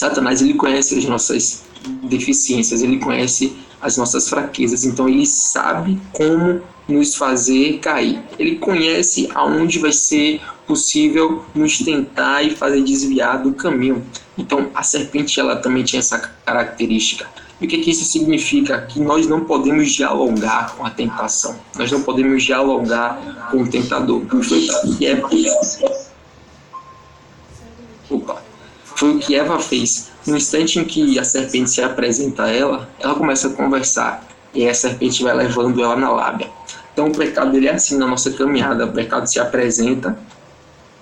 Satanás 0.00 0.40
ele 0.40 0.54
conhece 0.54 0.97
as 0.97 1.04
nossas 1.04 1.62
deficiências, 2.04 2.80
ele 2.80 2.99
conhece 2.99 3.54
as 3.83 3.99
nossas 3.99 4.30
fraquezas, 4.30 4.83
então 4.83 5.07
ele 5.07 5.26
sabe 5.26 6.00
como 6.14 6.62
nos 6.88 7.14
fazer 7.14 7.80
cair. 7.80 8.19
Ele 8.38 8.57
conhece 8.57 9.28
aonde 9.35 9.78
vai 9.78 9.92
ser 9.92 10.40
possível 10.66 11.45
nos 11.54 11.80
tentar 11.80 12.42
e 12.42 12.57
fazer 12.57 12.83
desviar 12.83 13.42
do 13.42 13.52
caminho. 13.52 14.02
Então 14.38 14.71
a 14.75 14.83
serpente 14.83 15.38
ela 15.38 15.57
também 15.57 15.85
tinha 15.85 16.00
essa 16.00 16.19
característica. 16.47 17.28
E 17.61 17.66
o 17.66 17.69
que, 17.69 17.76
que 17.76 17.90
isso 17.90 18.07
significa? 18.07 18.80
Que 18.80 18.99
nós 19.00 19.26
não 19.26 19.45
podemos 19.45 19.92
dialogar 19.92 20.76
com 20.76 20.87
a 20.87 20.88
tentação. 20.88 21.61
Nós 21.76 21.92
não 21.92 22.00
podemos 22.00 22.42
dialogar 22.42 23.49
com 23.50 23.64
o 23.64 23.69
tentador. 23.69 24.23
Que 24.97 25.07
é 25.07 25.23
Opa 28.09 28.39
foi 29.00 29.14
o 29.14 29.19
que 29.19 29.35
Eva 29.35 29.59
fez. 29.59 30.11
No 30.26 30.37
instante 30.37 30.78
em 30.78 30.85
que 30.85 31.19
a 31.19 31.25
serpente 31.25 31.71
se 31.71 31.80
apresenta 31.80 32.45
a 32.45 32.50
ela, 32.50 32.87
ela 33.00 33.14
começa 33.14 33.49
a 33.49 33.50
conversar 33.50 34.23
e 34.52 34.69
a 34.69 34.75
serpente 34.75 35.23
vai 35.23 35.35
levando 35.35 35.83
ela 35.83 35.97
na 35.97 36.11
lábia. 36.11 36.50
Então 36.92 37.09
o 37.09 37.16
pecado 37.16 37.57
ele 37.57 37.66
é 37.66 37.73
assim 37.73 37.97
na 37.97 38.07
nossa 38.07 38.30
caminhada, 38.30 38.85
o 38.85 38.92
pecado 38.92 39.26
se 39.26 39.40
apresenta 39.40 40.19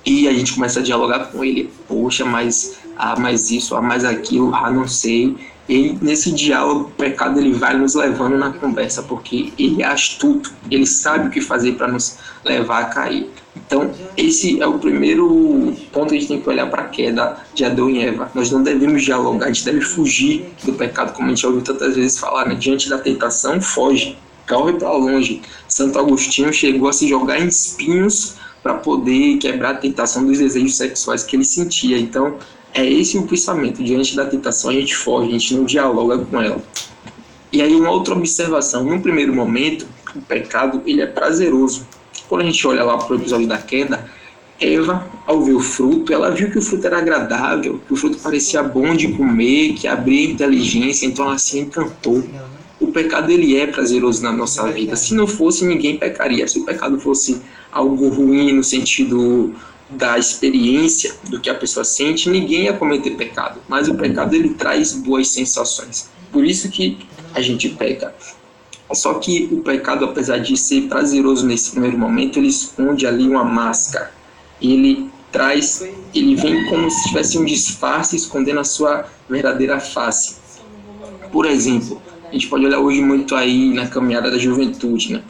e 0.07 0.28
a 0.28 0.33
gente 0.33 0.55
começa 0.55 0.78
a 0.78 0.83
dialogar 0.83 1.33
com 1.33 1.45
ele. 1.45 1.73
Poxa, 1.88 2.25
mas 2.25 2.76
ah, 2.97 3.19
mais 3.19 3.50
isso, 3.50 3.75
ah, 3.75 3.83
mais 3.83 4.05
aquilo, 4.05 4.55
ah, 4.55 4.71
não 4.71 4.87
sei. 4.87 5.37
E 5.69 5.99
nesse 6.00 6.31
diálogo, 6.31 6.83
o 6.83 6.90
pecado 6.90 7.40
ele 7.40 7.52
vai 7.52 7.76
nos 7.76 7.97
levando 7.97 8.38
na 8.38 8.52
conversa, 8.52 9.02
porque 9.02 9.52
ele 9.59 9.83
é 9.83 9.87
astuto, 9.87 10.55
ele 10.71 10.87
sabe 10.87 11.26
o 11.26 11.31
que 11.33 11.40
fazer 11.40 11.73
para 11.73 11.88
nos 11.88 12.17
levar 12.45 12.78
a 12.78 12.85
cair. 12.85 13.28
Então, 13.67 13.91
esse 14.17 14.61
é 14.61 14.67
o 14.67 14.79
primeiro 14.79 15.75
ponto 15.93 16.11
que 16.11 16.17
a 16.17 16.19
gente 16.19 16.29
tem 16.29 16.41
que 16.41 16.49
olhar 16.49 16.71
para 16.71 16.83
a 16.83 16.88
queda 16.88 17.37
de 17.55 17.65
Adão 17.65 17.91
e 17.91 18.00
Eva. 18.00 18.31
Nós 18.35 18.50
não 18.50 18.62
devemos 18.62 19.03
dialogar, 19.03 19.47
a 19.47 19.49
gente 19.49 19.65
deve 19.65 19.81
fugir 19.81 20.47
do 20.65 20.73
pecado, 20.73 21.12
como 21.12 21.27
a 21.27 21.31
gente 21.31 21.43
já 21.43 21.49
ouviu 21.49 21.62
tantas 21.62 21.97
vezes 21.97 22.19
falar, 22.19 22.47
né? 22.47 22.55
diante 22.55 22.88
da 22.88 22.99
tentação, 22.99 23.61
foge, 23.61 24.17
corre 24.49 24.75
para 24.75 24.91
longe. 24.93 25.43
Santo 25.67 25.99
Agostinho 25.99 26.53
chegou 26.53 26.88
a 26.88 26.93
se 26.93 27.09
jogar 27.09 27.41
em 27.41 27.49
espinhos 27.49 28.35
para 28.62 28.75
poder 28.75 29.38
quebrar 29.38 29.71
a 29.71 29.75
tentação 29.75 30.25
dos 30.25 30.38
desejos 30.38 30.77
sexuais 30.77 31.25
que 31.25 31.37
ele 31.37 31.45
sentia. 31.45 31.99
Então, 31.99 32.37
é 32.75 32.85
esse 32.85 33.19
o 33.19 33.27
pensamento. 33.27 33.83
Diante 33.83 34.15
da 34.15 34.27
tentação, 34.27 34.71
a 34.71 34.75
gente 34.75 34.95
foge, 34.95 35.29
a 35.29 35.33
gente 35.33 35.55
não 35.55 35.65
dialoga 35.65 36.19
com 36.19 36.41
ela. 36.41 36.62
E 37.53 37.62
aí, 37.62 37.75
uma 37.75 37.91
outra 37.91 38.15
observação: 38.15 38.85
no 38.85 39.00
primeiro 39.00 39.35
momento, 39.35 39.87
o 40.15 40.21
pecado 40.21 40.83
ele 40.87 41.00
é 41.00 41.07
prazeroso 41.07 41.87
quando 42.29 42.43
a 42.43 42.45
gente 42.45 42.67
olha 42.67 42.85
lá 42.85 42.99
para 42.99 43.15
o 43.15 43.19
episódio 43.19 43.47
da 43.47 43.59
queda, 43.59 44.09
Eva, 44.61 45.07
ao 45.25 45.41
ver 45.43 45.55
o 45.55 45.61
fruto, 45.61 46.13
ela 46.13 46.31
viu 46.31 46.51
que 46.51 46.59
o 46.59 46.63
fruto 46.63 46.87
era 46.87 46.99
agradável, 46.99 47.81
que 47.87 47.93
o 47.93 47.97
fruto 47.97 48.19
parecia 48.19 48.63
bom 48.63 48.95
de 48.95 49.09
comer, 49.13 49.75
que 49.75 49.87
abria 49.87 50.31
inteligência, 50.31 51.07
então 51.07 51.27
ela 51.27 51.39
se 51.39 51.59
encantou. 51.59 52.25
O 52.81 52.89
pecado 52.89 53.31
ele 53.31 53.57
é 53.57 53.67
prazeroso 53.67 54.23
na 54.23 54.33
nossa 54.33 54.71
vida. 54.71 54.97
Se 54.97 55.15
não 55.15 55.27
fosse, 55.27 55.65
ninguém 55.65 55.97
pecaria. 55.97 56.47
Se 56.47 56.59
o 56.59 56.65
pecado 56.65 56.99
fosse 56.99 57.41
algo 57.71 58.09
ruim 58.09 58.53
no 58.53 58.65
sentido 58.65 59.55
da 59.91 60.19
experiência 60.19 61.15
do 61.29 61.41
que 61.41 61.49
a 61.49 61.55
pessoa 61.55 61.85
sente, 61.85 62.29
ninguém 62.29 62.65
ia 62.65 62.73
cometer 62.73 63.11
pecado. 63.13 63.61
Mas 63.69 63.89
o 63.89 63.95
pecado 63.95 64.35
ele 64.35 64.51
traz 64.51 64.93
boas 64.93 65.29
sensações. 65.29 66.11
Por 66.33 66.45
isso 66.45 66.69
que 66.69 66.99
a 67.35 67.41
gente 67.41 67.69
peca. 67.71 68.15
Só 68.92 69.14
que 69.14 69.49
o 69.52 69.61
pecado, 69.61 70.04
apesar 70.04 70.38
de 70.38 70.57
ser 70.57 70.88
prazeroso 70.88 71.47
nesse 71.47 71.73
primeiro 71.73 71.99
momento, 71.99 72.38
ele 72.38 72.49
esconde 72.49 73.07
ali 73.07 73.28
uma 73.28 73.45
máscara. 73.45 74.12
Ele 74.61 75.11
traz, 75.30 75.87
ele 76.14 76.35
vem 76.35 76.66
como 76.66 76.90
se 76.90 77.09
tivesse 77.09 77.38
um 77.38 77.45
disfarce 77.45 78.16
escondendo 78.16 78.61
a 78.61 78.64
sua 78.64 79.07
verdadeira 79.28 79.78
face. 79.78 80.37
Por 81.30 81.45
exemplo, 81.45 82.00
a 82.28 82.33
gente 82.33 82.49
pode 82.49 82.64
olhar 82.64 82.78
hoje 82.78 83.00
muito 83.02 83.35
aí 83.35 83.73
na 83.75 83.87
caminhada 83.87 84.30
da 84.30 84.38
juventude, 84.38 85.12
né? 85.12 85.23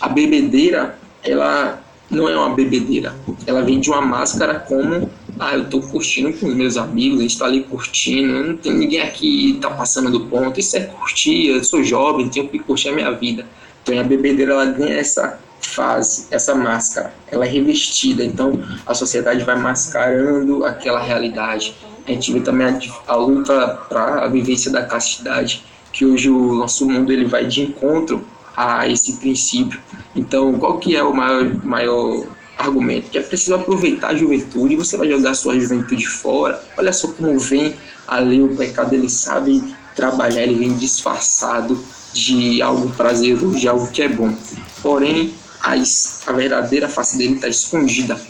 A 0.00 0.08
bebedeira, 0.08 0.98
ela 1.22 1.80
não 2.10 2.28
é 2.28 2.36
uma 2.36 2.54
bebedeira. 2.54 3.14
Ela 3.46 3.62
vem 3.62 3.80
de 3.80 3.88
uma 3.88 4.00
máscara 4.00 4.58
como, 4.58 5.10
ah, 5.38 5.54
eu 5.54 5.68
tô 5.68 5.80
curtindo 5.80 6.32
com 6.32 6.46
os 6.46 6.54
meus 6.54 6.76
amigos, 6.76 7.20
a 7.20 7.22
gente 7.22 7.38
tá 7.38 7.44
ali 7.44 7.62
curtindo, 7.64 8.42
não 8.42 8.56
tem 8.56 8.72
ninguém 8.72 9.00
aqui 9.00 9.58
tá 9.60 9.70
passando 9.70 10.10
do 10.10 10.26
ponto. 10.26 10.58
Isso 10.58 10.76
é 10.76 10.80
curtir, 10.80 11.48
eu 11.48 11.64
sou 11.64 11.82
jovem, 11.82 12.28
tenho 12.28 12.48
que 12.48 12.58
curtir 12.58 12.88
a 12.88 12.92
minha 12.92 13.10
vida. 13.12 13.46
Então 13.82 13.98
a 13.98 14.02
bebedeira, 14.02 14.52
ela 14.52 14.66
ganha 14.66 14.96
essa 14.96 15.38
fase, 15.60 16.26
essa 16.30 16.54
máscara, 16.54 17.12
ela 17.30 17.44
é 17.44 17.48
revestida, 17.48 18.24
então 18.24 18.60
a 18.86 18.94
sociedade 18.94 19.44
vai 19.44 19.58
mascarando 19.58 20.64
aquela 20.64 21.00
realidade. 21.00 21.74
A 22.06 22.10
gente 22.10 22.32
vê 22.32 22.40
também 22.40 22.66
a, 22.66 22.78
a 23.06 23.16
luta 23.16 23.78
para 23.88 24.24
a 24.24 24.28
vivência 24.28 24.70
da 24.70 24.84
castidade, 24.84 25.64
que 25.92 26.04
hoje 26.04 26.30
o 26.30 26.54
nosso 26.54 26.88
mundo 26.88 27.12
ele 27.12 27.24
vai 27.24 27.46
de 27.46 27.62
encontro 27.62 28.24
a 28.56 28.88
esse 28.88 29.14
princípio. 29.18 29.80
Então, 30.14 30.58
qual 30.58 30.78
que 30.78 30.96
é 30.96 31.02
o 31.02 31.14
maior, 31.14 31.64
maior 31.64 32.26
argumento? 32.58 33.10
Que 33.10 33.18
é 33.18 33.22
preciso 33.22 33.54
aproveitar 33.54 34.08
a 34.08 34.14
juventude, 34.14 34.76
você 34.76 34.96
vai 34.96 35.08
jogar 35.08 35.34
sua 35.34 35.58
juventude 35.58 36.06
fora. 36.06 36.62
Olha 36.76 36.92
só 36.92 37.08
como 37.08 37.38
vem 37.38 37.74
ali 38.06 38.42
o 38.42 38.56
pecado, 38.56 38.94
ele 38.94 39.08
sabe 39.08 39.62
trabalhar, 39.94 40.42
ele 40.42 40.54
vem 40.54 40.74
disfarçado 40.74 41.78
de 42.12 42.60
algo 42.62 42.90
prazeroso, 42.90 43.58
de 43.58 43.68
algo 43.68 43.90
que 43.90 44.02
é 44.02 44.08
bom. 44.08 44.34
Porém, 44.82 45.34
a, 45.60 45.74
a 46.26 46.32
verdadeira 46.32 46.88
face 46.88 47.18
dele 47.18 47.34
está 47.34 47.48
escondida. 47.48 48.20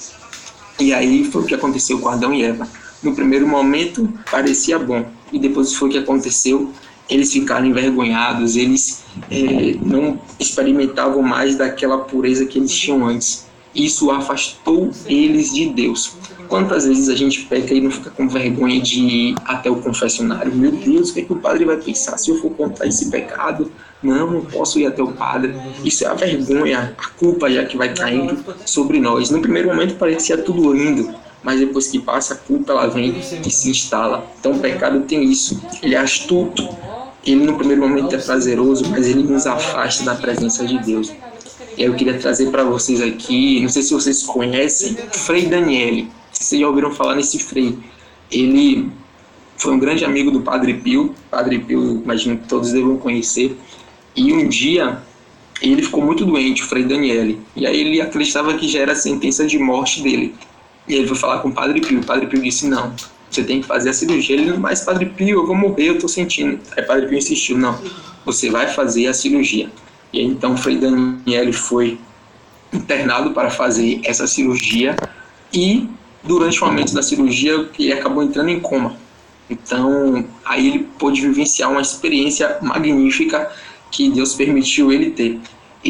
E 0.79 0.93
aí 0.93 1.25
foi 1.25 1.43
o 1.43 1.47
que 1.47 1.55
aconteceu 1.55 1.99
com 1.99 2.09
Adão 2.09 2.35
e 2.35 2.43
Eva. 2.43 2.69
No 3.03 3.15
primeiro 3.15 3.47
momento 3.47 4.13
parecia 4.31 4.79
bom, 4.79 5.05
e 5.33 5.39
depois 5.39 5.75
foi 5.75 5.89
o 5.89 5.93
que 5.93 5.99
aconteceu 5.99 6.73
eles 7.09 7.33
ficaram 7.33 7.67
envergonhados, 7.67 8.57
eles 8.57 9.05
é, 9.31 9.77
não 9.81 10.21
experimentavam 10.39 11.23
mais 11.23 11.57
daquela 11.57 11.99
pureza 11.99 12.45
que 12.47 12.59
eles 12.59 12.73
tinham 12.73 13.07
antes. 13.07 13.47
Isso 13.77 14.11
afastou 14.11 14.91
eles 15.07 15.55
de 15.55 15.67
Deus. 15.67 16.17
Quantas 16.49 16.87
vezes 16.87 17.11
a 17.11 17.15
gente 17.15 17.43
peca 17.43 17.75
e 17.75 17.81
não 17.81 17.91
fica 17.91 18.09
com 18.09 18.27
vergonha 18.27 18.81
de 18.81 19.01
ir 19.01 19.35
até 19.45 19.71
o 19.71 19.77
confessionário? 19.77 20.55
Meu 20.55 20.71
Deus, 20.71 21.11
o 21.11 21.15
que, 21.15 21.21
é 21.21 21.25
que 21.25 21.33
o 21.33 21.37
padre 21.37 21.67
vai 21.67 21.77
pensar 21.77 22.17
se 22.17 22.31
eu 22.31 22.41
for 22.41 22.51
contar 22.53 22.87
esse 22.87 23.11
pecado? 23.11 23.71
Não, 24.03 24.31
não 24.31 24.41
posso 24.45 24.79
ir 24.79 24.87
até 24.87 25.03
o 25.03 25.13
padre. 25.13 25.55
Isso 25.85 26.05
é 26.05 26.07
a 26.07 26.15
vergonha, 26.15 26.95
a 26.97 27.09
culpa 27.19 27.51
já 27.51 27.65
que 27.65 27.77
vai 27.77 27.93
caindo 27.93 28.43
sobre 28.65 28.99
nós. 28.99 29.29
No 29.29 29.43
primeiro 29.43 29.69
momento 29.69 29.97
parecia 29.97 30.39
tudo 30.39 30.73
lindo, 30.73 31.15
mas 31.43 31.61
depois 31.61 31.89
que 31.89 31.99
passa 31.99 32.35
a 32.35 32.37
culpa 32.37 32.73
ela 32.73 32.87
vem 32.87 33.15
e 33.19 33.51
se 33.51 33.71
instala. 33.71 34.25
Então 34.41 34.53
o 34.53 34.59
pecado 34.59 35.01
tem 35.01 35.23
isso. 35.25 35.61
Ele 35.83 35.95
é 35.95 35.99
astuto, 35.99 36.67
ele 37.27 37.45
no 37.45 37.59
primeiro 37.59 37.83
momento 37.83 38.15
é 38.15 38.19
prazeroso, 38.19 38.89
mas 38.89 39.07
ele 39.07 39.25
nos 39.25 39.47
afasta 39.47 40.05
da 40.05 40.15
presença 40.15 40.65
de 40.65 40.79
Deus. 40.79 41.13
Eu 41.77 41.95
queria 41.95 42.19
trazer 42.19 42.51
para 42.51 42.65
vocês 42.65 43.03
aqui, 43.03 43.61
não 43.61 43.69
sei 43.69 43.83
se 43.83 43.93
vocês 43.93 44.23
conhecem, 44.23 44.97
Frei 45.13 45.47
Daniele. 45.47 46.11
Vocês 46.33 46.61
já 46.61 46.67
ouviram 46.67 46.91
falar 46.93 47.15
nesse 47.15 47.39
Frei? 47.39 47.79
Ele 48.31 48.91
foi 49.59 49.73
um 49.73 49.79
grande 49.79 50.05
amigo 50.05 50.31
do 50.31 50.41
Padre 50.41 50.75
Pio. 50.75 51.15
Padre 51.31 51.59
Pio, 51.59 52.03
imagino 52.03 52.39
que 52.39 52.49
todos 52.49 52.73
devam 52.73 52.97
conhecer. 52.97 53.57
E 54.15 54.33
um 54.33 54.49
dia 54.49 55.03
ele 55.61 55.83
ficou 55.83 56.03
muito 56.03 56.25
doente, 56.25 56.63
o 56.63 56.67
Frei 56.67 56.85
Daniele. 56.85 57.41
E 57.55 57.67
aí 57.67 57.81
ele 57.81 58.01
acreditava 58.01 58.55
que 58.55 58.69
já 58.69 58.81
era 58.81 58.93
a 58.93 58.97
sentença 58.97 59.47
de 59.47 59.59
morte 59.59 60.03
dele. 60.03 60.35
E 60.89 60.95
ele 60.95 61.07
foi 61.07 61.17
falar 61.17 61.41
com 61.41 61.49
o 61.49 61.53
Padre 61.53 61.81
Pio. 61.81 62.01
O 62.01 62.05
Padre 62.05 62.27
Pio 62.27 62.41
disse: 62.41 62.67
Não, 62.67 62.95
você 63.31 63.45
tem 63.45 63.61
que 63.61 63.67
fazer 63.67 63.91
a 63.91 63.93
cirurgia. 63.93 64.37
Ele, 64.37 64.57
mas 64.57 64.83
Padre 64.83 65.07
Pio, 65.07 65.41
eu 65.41 65.47
vou 65.47 65.55
morrer, 65.55 65.91
eu 65.91 65.99
tô 65.99 66.09
sentindo. 66.09 66.59
Aí 66.77 66.83
Padre 66.83 67.07
Pio 67.07 67.19
insistiu, 67.19 67.59
não, 67.59 67.79
você 68.25 68.51
vai 68.51 68.69
fazer 68.69 69.07
a 69.09 69.15
cirurgia. 69.15 69.71
E 70.17 70.23
então 70.23 70.57
Frei 70.57 70.79
Daniel 70.79 71.53
foi 71.53 71.99
internado 72.73 73.33
para 73.33 73.51
fazer 73.51 74.01
essa 74.03 74.27
cirurgia 74.27 74.97
e 75.53 75.89
durante 76.25 76.63
o 76.63 76.67
momento 76.67 76.95
da 76.95 77.03
cirurgia 77.03 77.69
ele 77.79 77.93
acabou 77.93 78.23
entrando 78.23 78.49
em 78.49 78.59
coma. 78.59 78.97
Então, 79.49 80.25
aí 80.45 80.67
ele 80.67 80.89
pôde 80.99 81.21
vivenciar 81.21 81.71
uma 81.71 81.83
experiência 81.83 82.59
magnífica 82.63 83.51
que 83.91 84.11
Deus 84.11 84.35
permitiu 84.35 84.91
ele 84.91 85.11
ter 85.11 85.39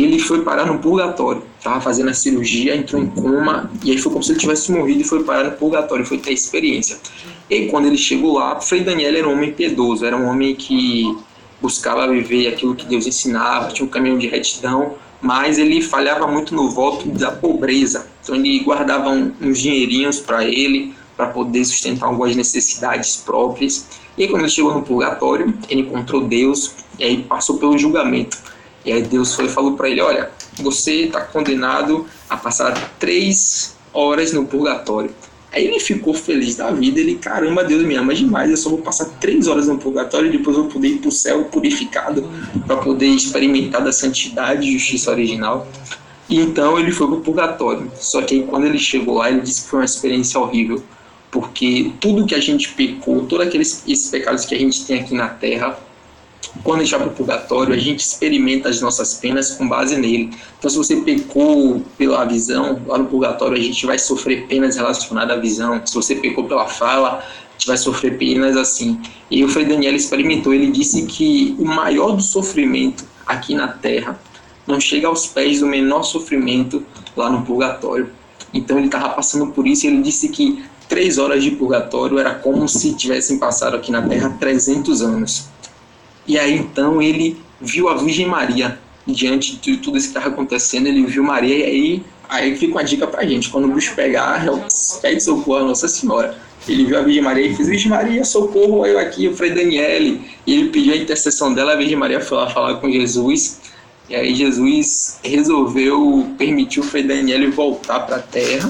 ele 0.03 0.19
foi 0.19 0.43
parar 0.43 0.67
no 0.67 0.79
purgatório. 0.79 1.43
Tava 1.63 1.81
fazendo 1.81 2.11
a 2.11 2.15
cirurgia, 2.15 2.77
entrou 2.77 3.03
em 3.03 3.07
coma, 3.07 3.71
e 3.83 3.91
aí 3.91 3.99
foi 3.99 4.13
como 4.13 4.23
se 4.23 4.33
ele 4.33 4.39
tivesse 4.39 4.71
morrido 4.71 5.01
e 5.01 5.05
foi 5.05 5.25
parar 5.25 5.45
no 5.45 5.53
purgatório, 5.53 6.05
foi 6.05 6.19
ter 6.19 6.33
experiência. 6.33 6.99
E 7.49 7.67
quando 7.67 7.87
ele 7.87 7.97
chegou 7.97 8.35
lá, 8.35 8.61
Frei 8.61 8.83
Daniel 8.83 9.17
era 9.17 9.29
um 9.29 9.33
homem 9.33 9.53
piedoso, 9.53 10.05
era 10.05 10.17
um 10.17 10.27
homem 10.27 10.55
que 10.55 11.17
buscava 11.61 12.09
viver 12.09 12.49
aquilo 12.49 12.75
que 12.75 12.87
Deus 12.87 13.07
ensinava, 13.07 13.73
tinha 13.73 13.87
um 13.87 13.91
caminho 13.91 14.19
de 14.19 14.27
retidão, 14.27 14.95
mas 15.21 15.59
ele 15.59 15.81
falhava 15.81 16.27
muito 16.27 16.55
no 16.55 16.71
voto 16.71 17.09
da 17.09 17.33
pobreza. 17.33 18.07
Então 18.23 18.35
ele 18.35 18.61
guardava 18.61 19.11
uns 19.11 19.59
dinheirinhos 19.59 20.21
para 20.21 20.45
ele, 20.45 20.95
para 21.17 21.29
poder 21.29 21.65
sustentar 21.65 22.07
algumas 22.07 22.37
necessidades 22.37 23.17
próprias. 23.17 23.87
E 24.17 24.23
aí, 24.23 24.29
quando 24.29 24.43
ele 24.43 24.51
chegou 24.51 24.75
no 24.75 24.83
purgatório, 24.83 25.57
ele 25.69 25.83
encontrou 25.83 26.23
Deus 26.23 26.73
e 26.99 27.05
aí 27.05 27.23
passou 27.23 27.59
pelo 27.59 27.79
julgamento. 27.79 28.39
E 28.85 28.93
aí 28.93 29.03
Deus 29.03 29.35
foi 29.35 29.47
e 29.47 29.49
falou 29.49 29.75
para 29.75 29.89
ele: 29.89 30.01
Olha, 30.01 30.31
você 30.59 31.07
está 31.07 31.21
condenado 31.23 32.07
a 32.29 32.37
passar 32.37 32.73
três 32.99 33.77
horas 33.93 34.33
no 34.33 34.45
purgatório. 34.47 35.11
Aí 35.57 35.65
ele 35.65 35.81
ficou 35.81 36.13
feliz 36.13 36.55
da 36.55 36.71
vida, 36.71 37.01
ele, 37.01 37.15
caramba, 37.15 37.65
Deus 37.65 37.83
me 37.83 37.95
ama 37.95 38.15
demais, 38.15 38.51
eu 38.51 38.59
só 38.59 38.69
vou 38.69 38.81
passar 38.81 39.07
três 39.19 39.49
horas 39.49 39.67
no 39.67 39.79
purgatório 39.79 40.29
e 40.29 40.37
depois 40.37 40.55
vou 40.55 40.67
poder 40.67 40.89
ir 40.89 40.99
para 40.99 41.09
o 41.09 41.13
céu 41.13 41.45
purificado, 41.45 42.29
para 42.67 42.77
poder 42.77 43.07
experimentar 43.07 43.83
da 43.83 43.91
santidade 43.91 44.69
e 44.69 44.73
justiça 44.75 45.11
original. 45.11 45.67
E 46.29 46.39
então 46.39 46.79
ele 46.79 46.93
foi 46.93 47.07
para 47.07 47.17
o 47.17 47.21
purgatório. 47.23 47.91
Só 47.99 48.21
que 48.21 48.35
aí, 48.35 48.43
quando 48.43 48.67
ele 48.67 48.79
chegou 48.79 49.15
lá, 49.15 49.31
ele 49.31 49.41
disse 49.41 49.63
que 49.63 49.69
foi 49.71 49.79
uma 49.79 49.87
experiência 49.87 50.39
horrível, 50.39 50.83
porque 51.31 51.91
tudo 52.01 52.27
que 52.27 52.35
a 52.35 52.41
gente 52.41 52.75
pecou, 52.75 53.25
todos 53.25 53.47
aqueles 53.47 53.83
esses 53.89 54.11
pecados 54.11 54.45
que 54.45 54.55
a 54.55 54.59
gente 54.59 54.85
tem 54.85 55.01
aqui 55.01 55.15
na 55.15 55.29
terra, 55.29 55.79
quando 56.63 56.81
a 56.81 56.85
gente 56.85 56.91
vai 56.93 57.01
para 57.01 57.09
o 57.09 57.15
purgatório, 57.15 57.75
a 57.75 57.79
gente 57.79 58.01
experimenta 58.01 58.69
as 58.69 58.81
nossas 58.81 59.15
penas 59.15 59.51
com 59.53 59.69
base 59.69 59.97
nele. 59.97 60.31
Então, 60.59 60.71
se 60.71 60.77
você 60.77 60.97
pecou 60.97 61.83
pela 61.97 62.25
visão, 62.25 62.81
lá 62.87 62.99
no 62.99 63.07
purgatório 63.07 63.57
a 63.57 63.61
gente 63.61 63.87
vai 63.87 63.99
sofrer 63.99 64.47
penas 64.47 64.77
relacionadas 64.77 65.37
à 65.37 65.41
visão. 65.41 65.81
Se 65.85 65.95
você 65.95 66.15
pecou 66.15 66.45
pela 66.45 66.67
fala, 66.67 67.19
a 67.19 67.53
gente 67.53 67.67
vai 67.67 67.77
sofrer 67.77 68.19
penas 68.19 68.57
assim. 68.57 69.01
E 69.31 69.45
o 69.45 69.49
Frei 69.49 69.65
Daniel 69.65 69.95
experimentou, 69.95 70.53
ele 70.53 70.71
disse 70.71 71.07
que 71.07 71.57
o 71.59 71.65
maior 71.65 72.13
do 72.13 72.23
sofrimento 72.23 73.05
aqui 73.27 73.55
na 73.55 73.69
Terra 73.69 74.19
não 74.67 74.81
chega 74.81 75.07
aos 75.09 75.27
pés 75.27 75.61
do 75.61 75.67
menor 75.67 76.03
sofrimento 76.03 76.85
lá 77.17 77.31
no 77.31 77.43
purgatório. 77.43 78.11
Então 78.53 78.79
ele 78.79 78.87
estava 78.87 79.11
passando 79.11 79.49
por 79.49 79.67
isso 79.67 79.87
e 79.87 79.89
ele 79.89 80.03
disse 80.03 80.29
que 80.29 80.65
três 80.89 81.19
horas 81.19 81.43
de 81.43 81.51
purgatório 81.51 82.19
era 82.19 82.35
como 82.35 82.69
se 82.69 82.95
tivessem 82.95 83.39
passado 83.39 83.77
aqui 83.77 83.91
na 83.91 84.03
Terra 84.03 84.37
300 84.39 85.03
anos. 85.03 85.49
E 86.27 86.39
aí 86.39 86.57
então 86.57 87.01
ele 87.01 87.37
viu 87.61 87.89
a 87.89 87.97
Virgem 87.97 88.27
Maria 88.27 88.79
diante 89.07 89.57
de 89.57 89.77
tudo 89.77 89.97
isso 89.97 90.09
que 90.09 90.19
estava 90.19 90.35
acontecendo, 90.35 90.87
ele 90.87 91.07
viu 91.07 91.23
Maria 91.23 91.57
e 91.57 91.63
aí, 91.63 92.03
aí 92.29 92.57
fica 92.57 92.73
uma 92.73 92.85
dica 92.85 93.07
pra 93.07 93.25
gente. 93.25 93.49
Quando 93.51 93.67
o 93.67 93.73
bicho 93.73 93.95
pegar, 93.95 94.45
pede 95.01 95.23
socorro 95.23 95.59
a 95.59 95.65
Nossa 95.65 95.87
Senhora. 95.87 96.37
Ele 96.69 96.85
viu 96.85 96.99
a 96.99 97.03
Virgem 97.03 97.23
Maria 97.23 97.47
e 97.47 97.55
fez, 97.55 97.69
Virgem 97.69 97.89
Maria, 97.89 98.25
socorro 98.25 98.85
eu 98.85 98.99
aqui, 98.99 99.29
o 99.29 99.37
Frei 99.37 99.51
Daniele. 99.51 100.21
E 100.45 100.55
ele 100.55 100.71
pediu 100.71 100.95
a 100.95 100.97
intercessão 100.97 101.55
dela, 101.55 101.75
a 101.75 101.77
Virgem 101.77 101.97
Maria 101.97 102.21
foi 102.21 102.39
lá 102.39 102.51
falar 102.51 102.77
com 102.81 102.91
Jesus. 102.91 103.61
E 104.09 104.17
aí 104.17 104.35
Jesus 104.35 105.21
resolveu 105.23 106.35
permitir 106.37 106.81
o 106.81 106.83
Frei 106.83 107.05
Daniele 107.05 107.49
voltar 107.49 108.01
para 108.01 108.17
a 108.17 108.21
Terra. 108.21 108.69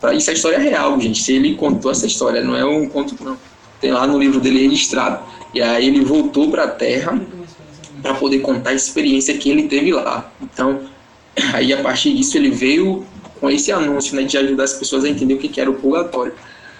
Pra, 0.00 0.14
isso 0.14 0.30
é 0.30 0.32
história 0.32 0.58
real, 0.58 0.98
gente. 0.98 1.30
Ele 1.30 1.54
contou 1.54 1.90
essa 1.90 2.06
história, 2.06 2.42
não 2.42 2.56
é 2.56 2.64
um 2.64 2.88
conto, 2.88 3.14
não. 3.22 3.36
Tem 3.80 3.92
lá 3.92 4.06
no 4.06 4.18
livro 4.18 4.40
dele 4.40 4.62
registrado. 4.62 5.22
E 5.54 5.62
aí 5.62 5.86
ele 5.86 6.04
voltou 6.04 6.50
para 6.50 6.64
a 6.64 6.68
Terra 6.68 7.20
para 8.02 8.14
poder 8.14 8.40
contar 8.40 8.70
a 8.70 8.74
experiência 8.74 9.36
que 9.36 9.50
ele 9.50 9.64
teve 9.64 9.92
lá. 9.92 10.30
Então, 10.40 10.82
aí 11.52 11.72
a 11.72 11.82
partir 11.82 12.14
disso 12.14 12.36
ele 12.36 12.50
veio 12.50 13.04
com 13.40 13.50
esse 13.50 13.70
anúncio 13.70 14.16
né, 14.16 14.22
de 14.22 14.36
ajudar 14.36 14.64
as 14.64 14.74
pessoas 14.74 15.04
a 15.04 15.08
entender 15.08 15.34
o 15.34 15.38
que 15.38 15.60
era 15.60 15.70
o 15.70 15.74
purgatório. 15.74 16.34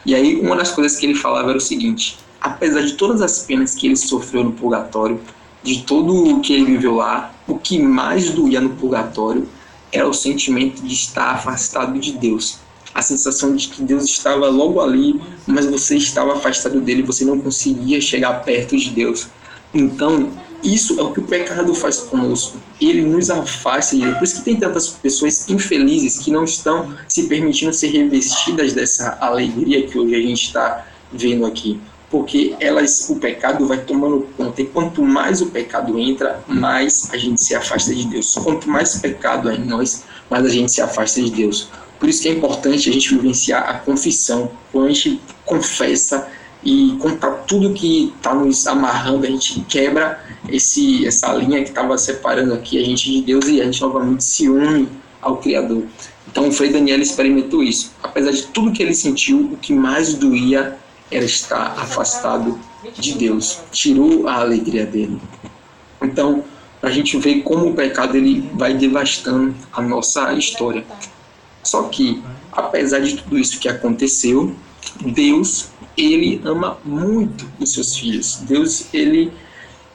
E 0.04 0.14
aí 0.14 0.40
uma 0.40 0.56
das 0.56 0.70
coisas 0.70 0.98
que 0.98 1.06
ele 1.06 1.14
falava 1.14 1.50
era 1.50 1.58
o 1.58 1.60
seguinte: 1.60 2.18
apesar 2.40 2.82
de 2.82 2.92
todas 2.94 3.22
as 3.22 3.40
penas 3.40 3.74
que 3.74 3.86
ele 3.86 3.96
sofreu 3.96 4.44
no 4.44 4.52
purgatório, 4.52 5.20
de 5.62 5.82
todo 5.82 6.36
o 6.36 6.40
que 6.40 6.52
ele 6.52 6.64
viveu 6.64 6.96
lá, 6.96 7.32
o 7.46 7.58
que 7.58 7.78
mais 7.78 8.30
doía 8.30 8.60
no 8.60 8.70
purgatório 8.70 9.48
era 9.92 10.08
o 10.08 10.12
sentimento 10.12 10.82
de 10.82 10.92
estar 10.92 11.30
afastado 11.30 11.98
de 11.98 12.12
Deus. 12.12 12.58
A 12.94 13.02
sensação 13.02 13.54
de 13.54 13.68
que 13.68 13.82
Deus 13.82 14.04
estava 14.04 14.48
logo 14.48 14.80
ali, 14.80 15.20
mas 15.46 15.66
você 15.66 15.96
estava 15.96 16.34
afastado 16.34 16.80
dele, 16.80 17.02
você 17.02 17.24
não 17.24 17.38
conseguia 17.38 18.00
chegar 18.00 18.44
perto 18.44 18.76
de 18.76 18.90
Deus. 18.90 19.28
Então, 19.72 20.32
isso 20.62 20.98
é 20.98 21.02
o 21.02 21.12
que 21.12 21.20
o 21.20 21.24
pecado 21.24 21.72
faz 21.74 21.98
conosco. 21.98 22.58
Ele 22.80 23.02
nos 23.02 23.30
afasta 23.30 23.96
de 23.96 24.02
Deus. 24.02 24.18
Por 24.18 24.24
isso 24.24 24.36
que 24.36 24.42
tem 24.42 24.56
tantas 24.56 24.88
pessoas 24.88 25.48
infelizes 25.48 26.18
que 26.18 26.30
não 26.30 26.44
estão 26.44 26.94
se 27.06 27.24
permitindo 27.24 27.72
ser 27.72 27.88
revestidas 27.88 28.72
dessa 28.72 29.18
alegria 29.20 29.86
que 29.86 29.98
hoje 29.98 30.14
a 30.14 30.20
gente 30.20 30.42
está 30.42 30.86
vendo 31.12 31.46
aqui. 31.46 31.80
Porque 32.10 32.56
elas, 32.58 33.08
o 33.10 33.16
pecado 33.16 33.66
vai 33.66 33.78
tomando 33.78 34.26
conta. 34.36 34.62
E 34.62 34.66
quanto 34.66 35.02
mais 35.02 35.42
o 35.42 35.46
pecado 35.46 35.98
entra, 35.98 36.42
mais 36.46 37.10
a 37.12 37.18
gente 37.18 37.42
se 37.42 37.54
afasta 37.54 37.94
de 37.94 38.06
Deus. 38.06 38.34
Quanto 38.34 38.68
mais 38.68 38.96
pecado 38.98 39.48
há 39.48 39.54
em 39.54 39.64
nós, 39.64 40.04
mais 40.30 40.44
a 40.46 40.48
gente 40.48 40.72
se 40.72 40.80
afasta 40.80 41.20
de 41.20 41.30
Deus. 41.30 41.68
Por 41.98 42.08
isso 42.08 42.22
que 42.22 42.28
é 42.28 42.32
importante 42.32 42.88
a 42.88 42.92
gente 42.92 43.14
vivenciar 43.14 43.68
a 43.68 43.74
confissão. 43.74 44.50
Quando 44.72 44.86
a 44.86 44.92
gente 44.92 45.20
confessa 45.44 46.28
e 46.64 46.96
contar 47.00 47.30
tudo 47.46 47.74
que 47.74 48.12
está 48.16 48.34
nos 48.34 48.66
amarrando, 48.66 49.26
a 49.26 49.30
gente 49.30 49.60
quebra 49.68 50.24
esse, 50.48 51.06
essa 51.06 51.32
linha 51.34 51.62
que 51.62 51.68
estava 51.68 51.96
separando 51.98 52.54
aqui 52.54 52.80
a 52.80 52.84
gente 52.84 53.10
de 53.10 53.22
Deus 53.22 53.46
e 53.48 53.60
a 53.60 53.64
gente 53.64 53.80
novamente 53.80 54.24
se 54.24 54.48
une 54.48 54.88
ao 55.20 55.38
Criador. 55.38 55.84
Então 56.30 56.48
o 56.48 56.52
Frei 56.52 56.70
Daniel 56.70 57.00
experimentou 57.00 57.62
isso. 57.62 57.92
Apesar 58.02 58.30
de 58.30 58.46
tudo 58.48 58.72
que 58.72 58.82
ele 58.82 58.94
sentiu, 58.94 59.52
o 59.52 59.56
que 59.56 59.72
mais 59.72 60.14
doía 60.14 60.76
era 61.10 61.24
estar 61.24 61.74
afastado 61.78 62.58
de 62.94 63.14
Deus. 63.14 63.60
Tirou 63.72 64.28
a 64.28 64.36
alegria 64.40 64.86
dele. 64.86 65.20
Então, 66.02 66.44
a 66.82 66.90
gente 66.90 67.18
ver 67.18 67.42
como 67.42 67.70
o 67.70 67.74
pecado 67.74 68.16
ele 68.16 68.48
vai 68.54 68.74
devastando 68.74 69.54
a 69.72 69.82
nossa 69.82 70.32
história. 70.32 70.84
Só 71.62 71.84
que, 71.84 72.22
apesar 72.52 73.00
de 73.00 73.16
tudo 73.16 73.38
isso 73.38 73.58
que 73.58 73.68
aconteceu, 73.68 74.54
Deus 75.00 75.70
ele 75.96 76.40
ama 76.44 76.78
muito 76.84 77.46
os 77.58 77.72
seus 77.72 77.96
filhos. 77.96 78.36
Deus 78.42 78.86
ele 78.94 79.32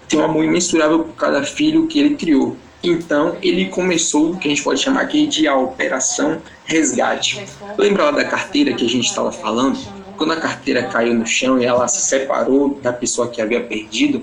tem 0.08 0.20
um 0.20 0.24
amor 0.24 0.43
imensurável 0.43 1.00
por 1.00 1.15
cada 1.15 1.43
filho 1.43 1.88
que 1.88 2.00
ele 2.00 2.15
criou. 2.15 2.58
Então 2.84 3.38
ele 3.41 3.67
começou 3.67 4.32
o 4.32 4.38
que 4.38 4.48
a 4.48 4.50
gente 4.50 4.62
pode 4.62 4.82
chamar 4.82 5.01
aqui 5.01 5.25
de 5.25 5.48
a 5.48 5.55
operação 5.55 6.41
resgate. 6.65 7.41
Lembra 7.77 8.05
lá 8.05 8.12
da 8.12 8.25
carteira 8.25 8.74
que 8.74 8.86
a 8.86 8.89
gente 8.89 9.08
estava 9.08 9.32
falando? 9.32 9.79
Quando 10.23 10.37
a 10.37 10.41
carteira 10.41 10.83
caiu 10.83 11.13
no 11.13 11.25
chão 11.25 11.59
e 11.59 11.65
ela 11.65 11.85
se 11.89 12.01
separou 12.07 12.79
da 12.81 12.93
pessoa 12.93 13.27
que 13.27 13.41
havia 13.41 13.61
perdido, 13.61 14.21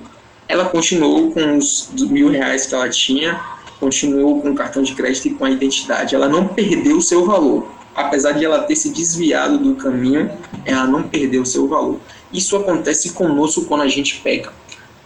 ela 0.49 0.65
continuou 0.65 1.31
com 1.31 1.59
os 1.59 1.91
mil 1.93 2.31
reais 2.31 2.65
que 2.65 2.75
ela 2.75 2.89
tinha, 2.89 3.39
continuou 3.79 4.41
com 4.41 4.53
o 4.53 4.55
cartão 4.55 4.83
de 4.83 4.95
crédito 4.95 5.29
e 5.29 5.35
com 5.35 5.45
a 5.45 5.51
identidade. 5.51 6.15
Ela 6.15 6.27
não 6.27 6.49
perdeu 6.49 6.97
o 6.97 7.03
seu 7.03 7.27
valor 7.27 7.69
apesar 7.95 8.33
de 8.33 8.47
ela 8.47 8.63
ter 8.63 8.77
se 8.77 8.89
desviado 8.89 9.59
do 9.59 9.75
caminho, 9.75 10.31
ela 10.65 10.87
não 10.87 11.03
perdeu 11.03 11.45
seu 11.45 11.69
valor. 11.69 12.01
Isso 12.33 12.57
acontece 12.57 13.13
conosco 13.13 13.67
quando 13.67 13.83
a 13.83 13.89
gente 13.89 14.21
peca. 14.23 14.51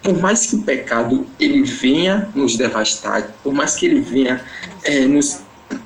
Por 0.01 0.17
mais 0.21 0.47
que 0.47 0.55
o 0.55 0.63
pecado 0.63 1.27
ele 1.41 1.65
venha 1.65 2.29
nos 2.37 2.57
devastar, 2.57 3.35
por 3.43 3.53
mais 3.53 3.75
que 3.75 3.87
ele 3.87 4.01
venha 4.01 4.41
é, 4.85 5.01
nos 5.07 5.41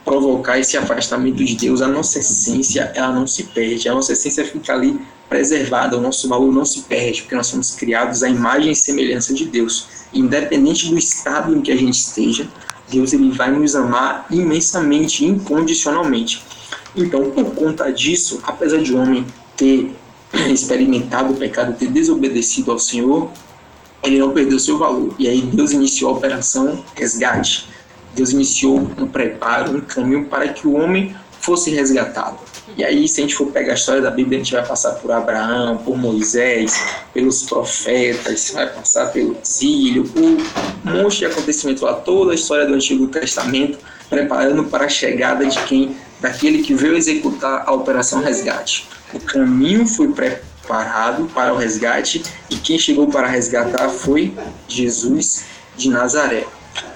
provocar 0.05 0.59
esse 0.59 0.77
afastamento 0.77 1.45
de 1.45 1.55
Deus, 1.55 1.83
a 1.83 1.89
nossa 1.89 2.19
essência 2.19 2.93
ela 2.95 3.13
não 3.13 3.27
se 3.27 3.45
perde, 3.45 3.89
a 3.89 3.95
nossa 3.95 4.13
essência 4.13 4.45
fica 4.45 4.73
ali 4.73 5.01
preservada, 5.29 5.97
o 5.97 6.01
nosso 6.01 6.29
valor 6.29 6.53
não 6.53 6.65
se 6.65 6.83
perde, 6.83 7.23
porque 7.23 7.35
nós 7.35 7.47
somos 7.47 7.73
criados 7.73 8.23
à 8.23 8.29
imagem 8.29 8.73
e 8.73 8.77
semelhança 8.77 9.35
de 9.35 9.45
Deus. 9.45 9.89
Independente 10.13 10.89
do 10.89 10.99
estado 10.99 11.55
em 11.55 11.61
que 11.61 11.71
a 11.71 11.77
gente 11.77 11.99
esteja, 11.99 12.49
Deus 12.91 13.13
ele 13.13 13.31
vai 13.31 13.51
nos 13.51 13.77
amar 13.77 14.27
imensamente, 14.31 15.25
incondicionalmente. 15.25 16.43
Então, 16.97 17.31
por 17.31 17.55
conta 17.55 17.93
disso, 17.93 18.41
apesar 18.43 18.79
de 18.79 18.93
o 18.95 18.99
homem 18.99 19.27
ter 19.57 19.95
experimentado 20.51 21.33
o 21.33 21.37
pecado, 21.37 21.77
ter 21.77 21.89
desobedecido 21.89 22.73
ao 22.73 22.79
Senhor, 22.79 23.31
ele 24.03 24.19
não 24.19 24.31
perdeu 24.31 24.59
seu 24.59 24.79
valor. 24.79 25.15
E 25.19 25.29
aí 25.29 25.43
Deus 25.43 25.73
iniciou 25.73 26.13
a 26.13 26.17
operação 26.17 26.83
resgate. 26.95 27.67
Deus 28.15 28.31
iniciou 28.31 28.79
um 28.79 29.07
preparo, 29.07 29.77
um 29.77 29.81
caminho 29.81 30.27
para 30.27 30.49
que 30.49 30.67
o 30.67 30.75
homem 30.75 31.15
fosse 31.41 31.71
resgatado. 31.71 32.39
E 32.77 32.85
aí, 32.85 33.09
se 33.09 33.21
a 33.21 33.23
gente 33.23 33.35
for 33.35 33.47
pegar 33.47 33.73
a 33.73 33.75
história 33.75 34.03
da 34.03 34.11
Bíblia, 34.11 34.39
a 34.39 34.43
gente 34.43 34.53
vai 34.53 34.67
passar 34.67 34.93
por 34.97 35.11
Abraão, 35.11 35.79
por 35.79 35.97
Moisés, 35.97 36.81
pelos 37.15 37.43
profetas, 37.43 38.51
vai 38.53 38.67
passar 38.69 39.07
pelo 39.13 39.37
exílio, 39.43 40.05
por 40.05 40.23
um 40.23 41.03
monte 41.03 41.19
de 41.19 41.27
acontecimento 41.27 41.85
lá, 41.85 41.95
toda 41.95 42.33
a 42.33 42.35
história 42.35 42.67
do 42.67 42.75
Antigo 42.75 43.07
Testamento, 43.07 43.79
preparando 44.11 44.65
para 44.65 44.85
a 44.85 44.89
chegada 44.89 45.47
de 45.47 45.59
quem 45.65 45.97
daquele 46.21 46.63
que 46.63 46.75
veio 46.75 46.97
executar 46.97 47.65
a 47.67 47.73
operação 47.73 48.21
resgate. 48.21 48.89
O 49.15 49.21
caminho 49.21 49.87
foi 49.87 50.09
preparado 50.13 51.27
para 51.33 51.55
o 51.55 51.57
resgate 51.57 52.23
e 52.51 52.57
quem 52.57 52.79
chegou 52.79 53.07
para 53.07 53.27
resgatar 53.27 53.89
foi 53.89 54.35
Jesus 54.67 55.45
de 55.77 55.89
Nazaré. 55.89 56.45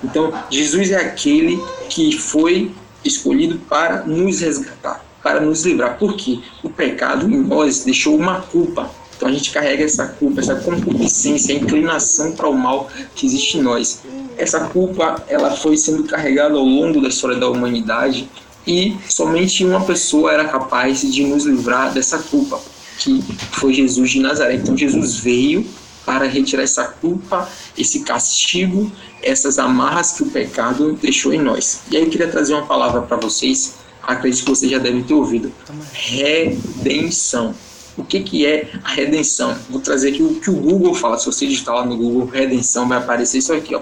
Então, 0.03 0.33
Jesus 0.51 0.90
é 0.90 0.97
aquele 0.97 1.62
que 1.88 2.18
foi 2.18 2.73
escolhido 3.05 3.59
para 3.68 4.05
nos 4.05 4.40
resgatar, 4.40 5.05
para 5.23 5.40
nos 5.40 5.64
livrar, 5.64 5.99
porque 5.99 6.40
o 6.62 6.71
pecado 6.71 7.29
em 7.29 7.38
nós 7.38 7.85
deixou 7.85 8.16
uma 8.16 8.40
culpa. 8.40 8.90
Então 9.16 9.29
a 9.29 9.33
gente 9.33 9.53
carrega 9.53 9.85
essa 9.85 10.07
culpa, 10.07 10.40
essa 10.40 10.57
concupiscência, 10.57 11.55
a 11.55 11.59
inclinação 11.59 12.33
para 12.33 12.49
o 12.49 12.57
mal 12.57 12.90
que 13.14 13.27
existe 13.27 13.59
em 13.59 13.62
nós. 13.62 14.03
Essa 14.37 14.61
culpa, 14.66 15.23
ela 15.29 15.53
foi 15.53 15.77
sendo 15.77 16.05
carregada 16.05 16.57
ao 16.57 16.64
longo 16.64 17.01
da 17.01 17.09
história 17.09 17.37
da 17.37 17.49
humanidade 17.49 18.29
e 18.66 18.97
somente 19.09 19.64
uma 19.64 19.85
pessoa 19.85 20.33
era 20.33 20.47
capaz 20.47 21.03
de 21.03 21.25
nos 21.25 21.45
livrar 21.45 21.92
dessa 21.92 22.18
culpa, 22.18 22.61
que 22.99 23.23
foi 23.53 23.75
Jesus 23.75 24.11
de 24.11 24.21
Nazaré. 24.21 24.55
Então 24.55 24.77
Jesus 24.77 25.16
veio 25.16 25.64
para 26.05 26.27
retirar 26.27 26.62
essa 26.62 26.85
culpa, 26.85 27.49
esse 27.77 28.01
castigo, 28.01 28.91
essas 29.23 29.59
amarras 29.59 30.12
que 30.12 30.23
o 30.23 30.31
pecado 30.31 30.99
deixou 31.01 31.33
em 31.33 31.41
nós. 31.41 31.83
E 31.91 31.97
aí 31.97 32.03
eu 32.03 32.11
queria 32.11 32.29
trazer 32.29 32.55
uma 32.55 32.67
palavra 32.67 33.03
para 33.03 33.17
vocês, 33.17 33.77
acredito 34.03 34.45
que 34.45 34.51
vocês 34.51 34.71
já 34.71 34.79
devem 34.79 35.03
ter 35.03 35.15
ouvido. 35.15 35.53
Redenção. 35.93 37.55
O 37.97 38.03
que, 38.03 38.21
que 38.21 38.47
é 38.47 38.71
a 38.83 38.88
redenção? 38.88 39.57
Vou 39.69 39.81
trazer 39.81 40.11
aqui 40.11 40.23
o 40.23 40.41
que 40.41 40.51
o 40.51 40.55
Google 40.55 40.95
fala. 40.95 41.19
Se 41.19 41.27
você 41.27 41.47
digitar 41.47 41.75
lá 41.75 41.85
no 41.85 41.97
Google 41.97 42.27
redenção, 42.27 42.88
vai 42.88 42.99
aparecer 42.99 43.38
isso 43.38 43.53
aqui, 43.53 43.75
ó. 43.75 43.81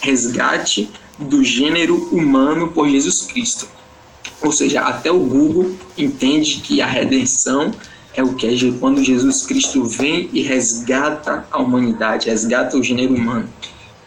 Resgate 0.00 0.90
do 1.18 1.42
gênero 1.44 1.96
humano 2.12 2.68
por 2.72 2.88
Jesus 2.88 3.22
Cristo. 3.22 3.68
Ou 4.42 4.52
seja, 4.52 4.82
até 4.82 5.10
o 5.10 5.20
Google 5.20 5.74
entende 5.96 6.56
que 6.56 6.80
a 6.82 6.86
redenção 6.86 7.72
é 8.16 8.22
o 8.22 8.34
que 8.34 8.46
é 8.46 8.72
quando 8.80 9.04
Jesus 9.04 9.44
Cristo 9.44 9.84
vem 9.84 10.30
e 10.32 10.42
resgata 10.42 11.46
a 11.50 11.58
humanidade, 11.58 12.30
resgata 12.30 12.76
o 12.76 12.82
gênero 12.82 13.14
humano. 13.14 13.48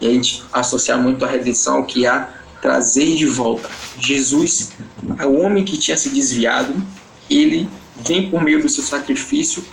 E 0.01 0.07
a 0.07 0.11
gente 0.11 0.43
associa 0.51 0.97
muito 0.97 1.23
a 1.23 1.27
redenção 1.27 1.77
ao 1.77 1.85
que 1.85 2.07
há 2.07 2.27
trazer 2.59 3.15
de 3.15 3.25
volta. 3.25 3.69
Jesus, 3.99 4.71
o 5.03 5.33
homem 5.39 5.63
que 5.63 5.77
tinha 5.77 5.95
se 5.95 6.09
desviado, 6.09 6.73
ele 7.29 7.69
vem 8.05 8.29
por 8.29 8.41
meio 8.43 8.61
do 8.61 8.67
seu 8.67 8.83
sacrifício 8.83 9.63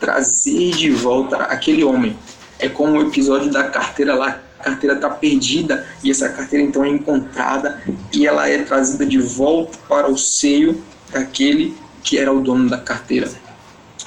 trazer 0.00 0.72
de 0.72 0.90
volta 0.90 1.36
aquele 1.36 1.84
homem. 1.84 2.16
É 2.58 2.68
como 2.68 2.98
o 2.98 3.02
episódio 3.02 3.50
da 3.50 3.64
carteira 3.64 4.14
lá 4.14 4.40
carteira 4.64 4.94
está 4.94 5.10
perdida 5.10 5.86
e 6.02 6.10
essa 6.10 6.26
carteira 6.30 6.64
então 6.64 6.82
é 6.82 6.88
encontrada 6.88 7.82
e 8.10 8.26
ela 8.26 8.48
é 8.48 8.62
trazida 8.62 9.04
de 9.04 9.18
volta 9.18 9.76
para 9.86 10.10
o 10.10 10.16
seio 10.16 10.82
daquele 11.12 11.76
que 12.02 12.16
era 12.16 12.32
o 12.32 12.40
dono 12.40 12.70
da 12.70 12.78
carteira. 12.78 13.30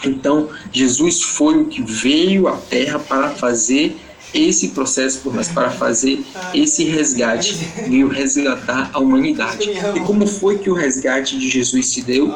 Então, 0.06 0.50
Jesus 0.72 1.22
foi 1.22 1.58
o 1.58 1.66
que 1.66 1.82
veio 1.82 2.48
à 2.48 2.58
terra 2.58 3.00
para 3.00 3.30
fazer 3.30 3.98
esse 4.34 4.70
processo 4.70 5.20
por 5.22 5.34
nós 5.34 5.48
para 5.48 5.72
fazer 5.72 6.24
esse 6.54 6.84
resgate, 6.84 7.56
veio 7.88 8.08
resgatar 8.08 8.90
a 8.94 9.00
humanidade. 9.00 9.70
E 9.96 10.00
como 10.02 10.28
foi 10.28 10.58
que 10.58 10.70
o 10.70 10.74
resgate 10.74 11.38
de 11.40 11.50
Jesus 11.50 11.88
se 11.88 12.02
deu? 12.02 12.32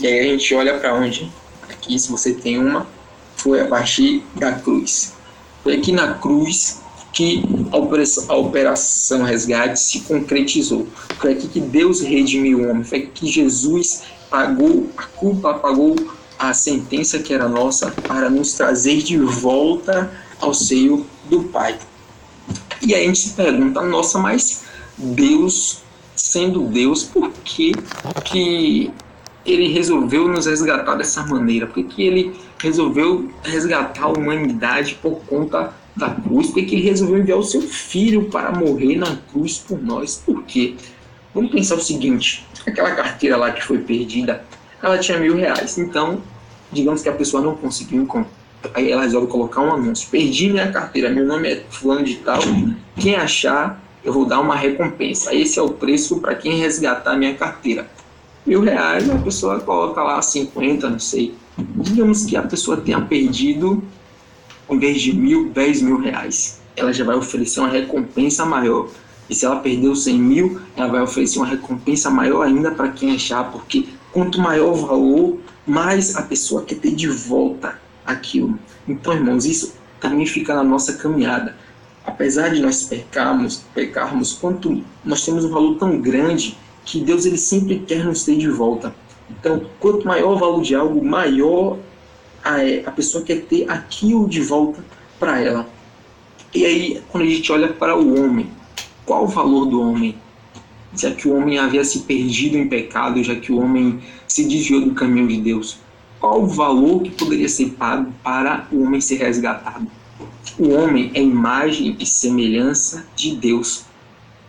E 0.00 0.06
aí 0.06 0.20
a 0.20 0.32
gente 0.32 0.54
olha 0.54 0.78
para 0.78 0.94
onde? 0.94 1.30
Aqui, 1.70 1.98
se 1.98 2.10
você 2.10 2.32
tem 2.32 2.58
uma, 2.58 2.86
foi 3.36 3.60
a 3.60 3.66
partir 3.66 4.24
da 4.34 4.52
cruz. 4.52 5.14
Foi 5.62 5.76
aqui 5.76 5.92
na 5.92 6.14
cruz 6.14 6.80
que 7.12 7.42
a 7.72 7.76
operação, 7.76 8.24
a 8.28 8.36
operação 8.36 9.22
resgate 9.22 9.80
se 9.80 10.00
concretizou. 10.00 10.86
Foi 11.18 11.32
aqui 11.32 11.48
que 11.48 11.60
Deus 11.60 12.00
redimiu 12.00 12.60
o 12.60 12.70
homem. 12.70 12.84
Foi 12.84 12.98
aqui 12.98 13.08
que 13.14 13.26
Jesus 13.26 14.02
pagou 14.28 14.90
a 14.96 15.04
culpa, 15.04 15.54
pagou 15.54 15.96
a 16.38 16.52
sentença 16.52 17.18
que 17.18 17.32
era 17.32 17.48
nossa 17.48 17.90
para 17.90 18.28
nos 18.28 18.52
trazer 18.54 19.02
de 19.02 19.16
volta 19.18 20.10
ao 20.40 20.52
seio 20.52 21.06
do 21.28 21.44
Pai. 21.44 21.78
E 22.82 22.94
aí 22.94 23.04
a 23.04 23.06
gente 23.06 23.20
se 23.20 23.30
pergunta, 23.30 23.80
nossa, 23.82 24.18
mas 24.18 24.64
Deus, 24.96 25.82
sendo 26.14 26.62
Deus, 26.64 27.02
por 27.02 27.30
que, 27.44 27.72
que 28.24 28.90
ele 29.44 29.72
resolveu 29.72 30.28
nos 30.28 30.46
resgatar 30.46 30.94
dessa 30.94 31.24
maneira? 31.24 31.66
Por 31.66 31.84
que 31.84 32.02
ele 32.02 32.34
resolveu 32.58 33.30
resgatar 33.42 34.04
a 34.04 34.08
humanidade 34.08 34.98
por 35.00 35.20
conta 35.26 35.72
da 35.96 36.10
cruz? 36.10 36.48
Por 36.48 36.64
que 36.64 36.74
ele 36.74 36.82
resolveu 36.82 37.18
enviar 37.18 37.38
o 37.38 37.42
seu 37.42 37.62
filho 37.62 38.24
para 38.24 38.52
morrer 38.52 38.96
na 38.96 39.16
cruz 39.32 39.58
por 39.58 39.82
nós? 39.82 40.22
Por 40.24 40.42
quê? 40.44 40.74
Vamos 41.34 41.50
pensar 41.50 41.76
o 41.76 41.80
seguinte: 41.80 42.46
aquela 42.66 42.94
carteira 42.94 43.36
lá 43.36 43.52
que 43.52 43.62
foi 43.62 43.78
perdida, 43.78 44.44
ela 44.86 44.98
tinha 44.98 45.18
mil 45.18 45.36
reais. 45.36 45.78
Então, 45.78 46.20
digamos 46.72 47.02
que 47.02 47.08
a 47.08 47.12
pessoa 47.12 47.42
não 47.42 47.54
conseguiu 47.54 48.02
encontrar 48.02 48.36
Aí 48.74 48.90
ela 48.90 49.02
resolve 49.02 49.26
colocar 49.26 49.60
um 49.62 49.72
anúncio. 49.72 50.08
Perdi 50.10 50.50
minha 50.50 50.70
carteira, 50.70 51.10
meu 51.10 51.24
nome 51.24 51.48
é 51.48 51.64
fulano 51.70 52.04
de 52.04 52.16
tal. 52.16 52.40
Quem 52.98 53.14
achar, 53.14 53.80
eu 54.04 54.12
vou 54.12 54.24
dar 54.24 54.40
uma 54.40 54.56
recompensa. 54.56 55.34
Esse 55.34 55.58
é 55.58 55.62
o 55.62 55.70
preço 55.70 56.20
para 56.20 56.34
quem 56.34 56.58
resgatar 56.58 57.16
minha 57.16 57.34
carteira. 57.34 57.88
Mil 58.44 58.60
reais, 58.60 59.08
a 59.10 59.18
pessoa 59.18 59.60
coloca 59.60 60.02
lá 60.02 60.20
50, 60.22 60.88
não 60.88 60.98
sei. 60.98 61.34
Digamos 61.58 62.24
que 62.24 62.36
a 62.36 62.42
pessoa 62.42 62.76
tenha 62.76 63.00
perdido, 63.00 63.82
em 64.70 64.78
vez 64.78 65.00
de 65.00 65.12
mil, 65.12 65.50
dez 65.50 65.82
mil 65.82 65.98
reais. 65.98 66.60
Ela 66.76 66.92
já 66.92 67.04
vai 67.04 67.16
oferecer 67.16 67.60
uma 67.60 67.68
recompensa 67.68 68.44
maior. 68.44 68.88
E 69.28 69.34
se 69.34 69.44
ela 69.44 69.56
perdeu 69.56 69.96
100 69.96 70.18
mil, 70.18 70.60
ela 70.76 70.86
vai 70.86 71.02
oferecer 71.02 71.38
uma 71.38 71.48
recompensa 71.48 72.08
maior 72.08 72.42
ainda 72.42 72.70
para 72.70 72.90
quem 72.90 73.12
achar, 73.12 73.50
porque 73.50 73.86
quanto 74.16 74.40
maior 74.40 74.72
o 74.72 74.76
valor, 74.76 75.38
mais 75.66 76.16
a 76.16 76.22
pessoa 76.22 76.64
quer 76.64 76.76
ter 76.76 76.94
de 76.94 77.06
volta 77.06 77.78
aquilo. 78.02 78.58
Então, 78.88 79.12
irmãos, 79.12 79.44
isso 79.44 79.74
também 80.00 80.24
fica 80.24 80.54
na 80.54 80.64
nossa 80.64 80.94
caminhada. 80.94 81.54
Apesar 82.02 82.48
de 82.48 82.62
nós 82.62 82.84
pecarmos, 82.84 83.62
pecarmos, 83.74 84.32
quanto 84.32 84.82
nós 85.04 85.22
temos 85.22 85.44
um 85.44 85.50
valor 85.50 85.74
tão 85.74 86.00
grande 86.00 86.56
que 86.82 86.98
Deus 87.02 87.26
ele 87.26 87.36
sempre 87.36 87.80
quer 87.80 88.06
nos 88.06 88.24
ter 88.24 88.38
de 88.38 88.48
volta. 88.48 88.94
Então, 89.28 89.66
quanto 89.78 90.06
maior 90.06 90.32
o 90.32 90.38
valor 90.38 90.62
de 90.62 90.74
algo, 90.74 91.04
maior 91.04 91.76
a, 92.42 92.56
a 92.86 92.92
pessoa 92.92 93.22
quer 93.22 93.42
ter 93.42 93.70
aquilo 93.70 94.26
de 94.26 94.40
volta 94.40 94.82
para 95.20 95.42
ela. 95.42 95.68
E 96.54 96.64
aí, 96.64 97.02
quando 97.12 97.24
a 97.24 97.28
gente 97.28 97.52
olha 97.52 97.70
para 97.70 97.94
o 97.94 98.18
homem, 98.18 98.48
qual 99.04 99.24
o 99.24 99.28
valor 99.28 99.66
do 99.66 99.78
homem? 99.78 100.16
Já 100.96 101.12
que 101.12 101.28
o 101.28 101.36
homem 101.36 101.58
havia 101.58 101.84
se 101.84 102.00
perdido 102.00 102.56
em 102.56 102.66
pecado, 102.66 103.22
já 103.22 103.36
que 103.36 103.52
o 103.52 103.58
homem 103.58 104.00
se 104.26 104.44
desviou 104.44 104.80
do 104.80 104.94
caminho 104.94 105.28
de 105.28 105.40
Deus 105.40 105.78
qual 106.26 106.42
o 106.42 106.46
valor 106.46 107.02
que 107.02 107.10
poderia 107.10 107.48
ser 107.48 107.70
pago 107.70 108.12
para 108.22 108.66
o 108.72 108.82
homem 108.82 109.00
ser 109.00 109.16
resgatado? 109.16 109.86
O 110.58 110.70
homem 110.70 111.10
é 111.14 111.22
imagem 111.22 111.96
e 112.00 112.06
semelhança 112.06 113.06
de 113.14 113.36
Deus. 113.36 113.84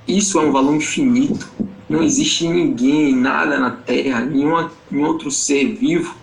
Isso 0.08 0.40
é 0.40 0.42
um 0.42 0.52
valor 0.52 0.76
infinito. 0.76 1.48
Não 1.90 2.02
existe 2.02 2.48
ninguém, 2.48 3.16
nada 3.16 3.60
na 3.60 3.72
Terra, 3.72 4.22
nenhum, 4.22 4.70
nenhum 4.90 5.06
outro 5.06 5.30
ser 5.30 5.76
vivo 5.76 6.16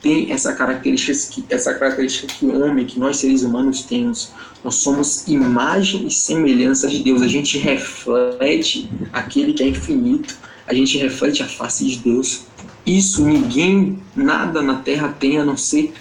tem 0.00 0.32
essa 0.32 0.52
característica, 0.52 1.42
essa 1.48 1.74
característica 1.74 2.26
que 2.26 2.46
o 2.46 2.60
homem, 2.62 2.84
que 2.84 2.98
nós 2.98 3.16
seres 3.16 3.42
humanos 3.42 3.82
temos. 3.82 4.32
Nós 4.62 4.76
somos 4.76 5.26
imagem 5.28 6.06
e 6.06 6.10
semelhança 6.10 6.88
de 6.88 7.02
Deus. 7.02 7.22
A 7.22 7.28
gente 7.28 7.58
reflete 7.58 8.90
aquele 9.12 9.52
que 9.52 9.62
é 9.62 9.68
infinito. 9.68 10.36
A 10.66 10.74
gente 10.74 10.98
reflete 10.98 11.42
a 11.42 11.46
face 11.46 11.86
de 11.86 11.98
Deus. 11.98 12.46
Isso 12.84 13.24
ninguém, 13.24 13.98
nada 14.14 14.62
na 14.62 14.76
Terra 14.76 15.14
tem 15.18 15.38
a 15.38 15.44
não 15.44 15.56
ser 15.56 15.92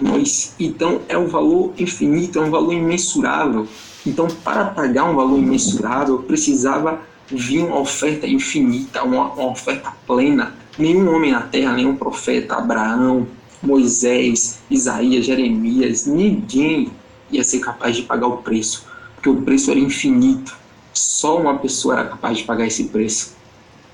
nós. 0.00 0.54
Então 0.58 1.00
é 1.08 1.16
um 1.16 1.26
valor 1.26 1.72
infinito, 1.78 2.38
é 2.38 2.42
um 2.42 2.50
valor 2.50 2.72
imensurável. 2.72 3.66
Então, 4.06 4.28
para 4.42 4.64
pagar 4.66 5.04
um 5.04 5.14
valor 5.14 5.38
imensurável, 5.38 6.18
precisava 6.18 7.00
vir 7.30 7.62
uma 7.62 7.78
oferta 7.78 8.26
infinita, 8.26 9.02
uma, 9.02 9.32
uma 9.32 9.50
oferta 9.50 9.92
plena. 10.06 10.54
Nenhum 10.78 11.14
homem 11.14 11.32
na 11.32 11.42
Terra, 11.42 11.74
nenhum 11.74 11.96
profeta, 11.96 12.54
Abraão, 12.54 13.26
Moisés, 13.62 14.60
Isaías, 14.70 15.24
Jeremias, 15.24 16.06
ninguém 16.06 16.90
ia 17.30 17.44
ser 17.44 17.58
capaz 17.60 17.96
de 17.96 18.02
pagar 18.02 18.28
o 18.28 18.38
preço, 18.38 18.86
porque 19.14 19.28
o 19.28 19.42
preço 19.42 19.70
era 19.70 19.80
infinito. 19.80 20.56
Só 20.92 21.40
uma 21.40 21.58
pessoa 21.58 21.94
era 21.94 22.08
capaz 22.08 22.38
de 22.38 22.44
pagar 22.44 22.66
esse 22.66 22.84
preço 22.84 23.38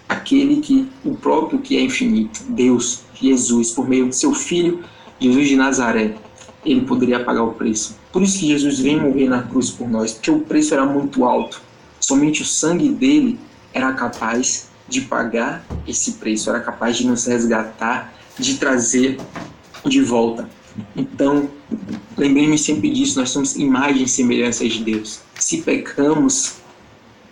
aquele 0.08 0.60
que 0.60 0.88
o 1.04 1.14
próprio 1.14 1.58
que 1.58 1.76
é 1.76 1.80
infinito, 1.80 2.42
Deus, 2.48 3.00
Jesus, 3.14 3.70
por 3.70 3.88
meio 3.88 4.08
de 4.08 4.16
seu 4.16 4.32
filho, 4.34 4.84
Jesus 5.20 5.48
de 5.48 5.56
Nazaré, 5.56 6.14
ele 6.64 6.82
poderia 6.82 7.22
pagar 7.22 7.42
o 7.42 7.52
preço. 7.52 7.96
Por 8.12 8.22
isso 8.22 8.38
que 8.38 8.46
Jesus 8.46 8.78
veio 8.78 9.00
morrer 9.00 9.28
na 9.28 9.42
cruz 9.42 9.70
por 9.70 9.88
nós, 9.88 10.12
porque 10.12 10.30
o 10.30 10.40
preço 10.40 10.74
era 10.74 10.86
muito 10.86 11.24
alto. 11.24 11.60
Somente 12.00 12.42
o 12.42 12.44
sangue 12.44 12.88
dele 12.88 13.38
era 13.72 13.92
capaz 13.92 14.68
de 14.88 15.02
pagar 15.02 15.64
esse 15.86 16.12
preço, 16.12 16.50
era 16.50 16.60
capaz 16.60 16.96
de 16.96 17.06
nos 17.06 17.26
resgatar, 17.26 18.14
de 18.38 18.56
trazer 18.56 19.18
de 19.88 20.00
volta. 20.00 20.48
Então, 20.96 21.48
lembrei-me 22.16 22.58
sempre 22.58 22.90
disso, 22.90 23.18
nós 23.18 23.30
somos 23.30 23.56
imagem 23.56 24.04
e 24.04 24.08
semelhança 24.08 24.68
de 24.68 24.82
Deus. 24.82 25.20
Se 25.38 25.62
pecamos, 25.62 26.56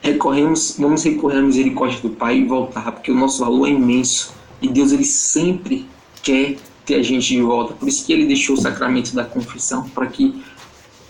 recorremos, 0.00 0.76
vamos 0.78 1.02
recorrer 1.02 1.38
à 1.38 1.42
misericórdia 1.42 2.00
do 2.00 2.10
Pai 2.10 2.38
e 2.38 2.44
voltar, 2.44 2.92
porque 2.92 3.10
o 3.10 3.14
nosso 3.14 3.44
valor 3.44 3.66
é 3.66 3.70
imenso 3.70 4.32
e 4.60 4.68
Deus 4.68 4.92
ele 4.92 5.04
sempre 5.04 5.86
quer 6.22 6.56
ter 6.84 6.96
a 6.96 7.02
gente 7.02 7.28
de 7.28 7.42
volta. 7.42 7.74
Por 7.74 7.88
isso 7.88 8.04
que 8.04 8.12
ele 8.12 8.26
deixou 8.26 8.56
o 8.56 8.60
sacramento 8.60 9.14
da 9.14 9.24
confissão 9.24 9.88
para 9.88 10.06
que 10.06 10.42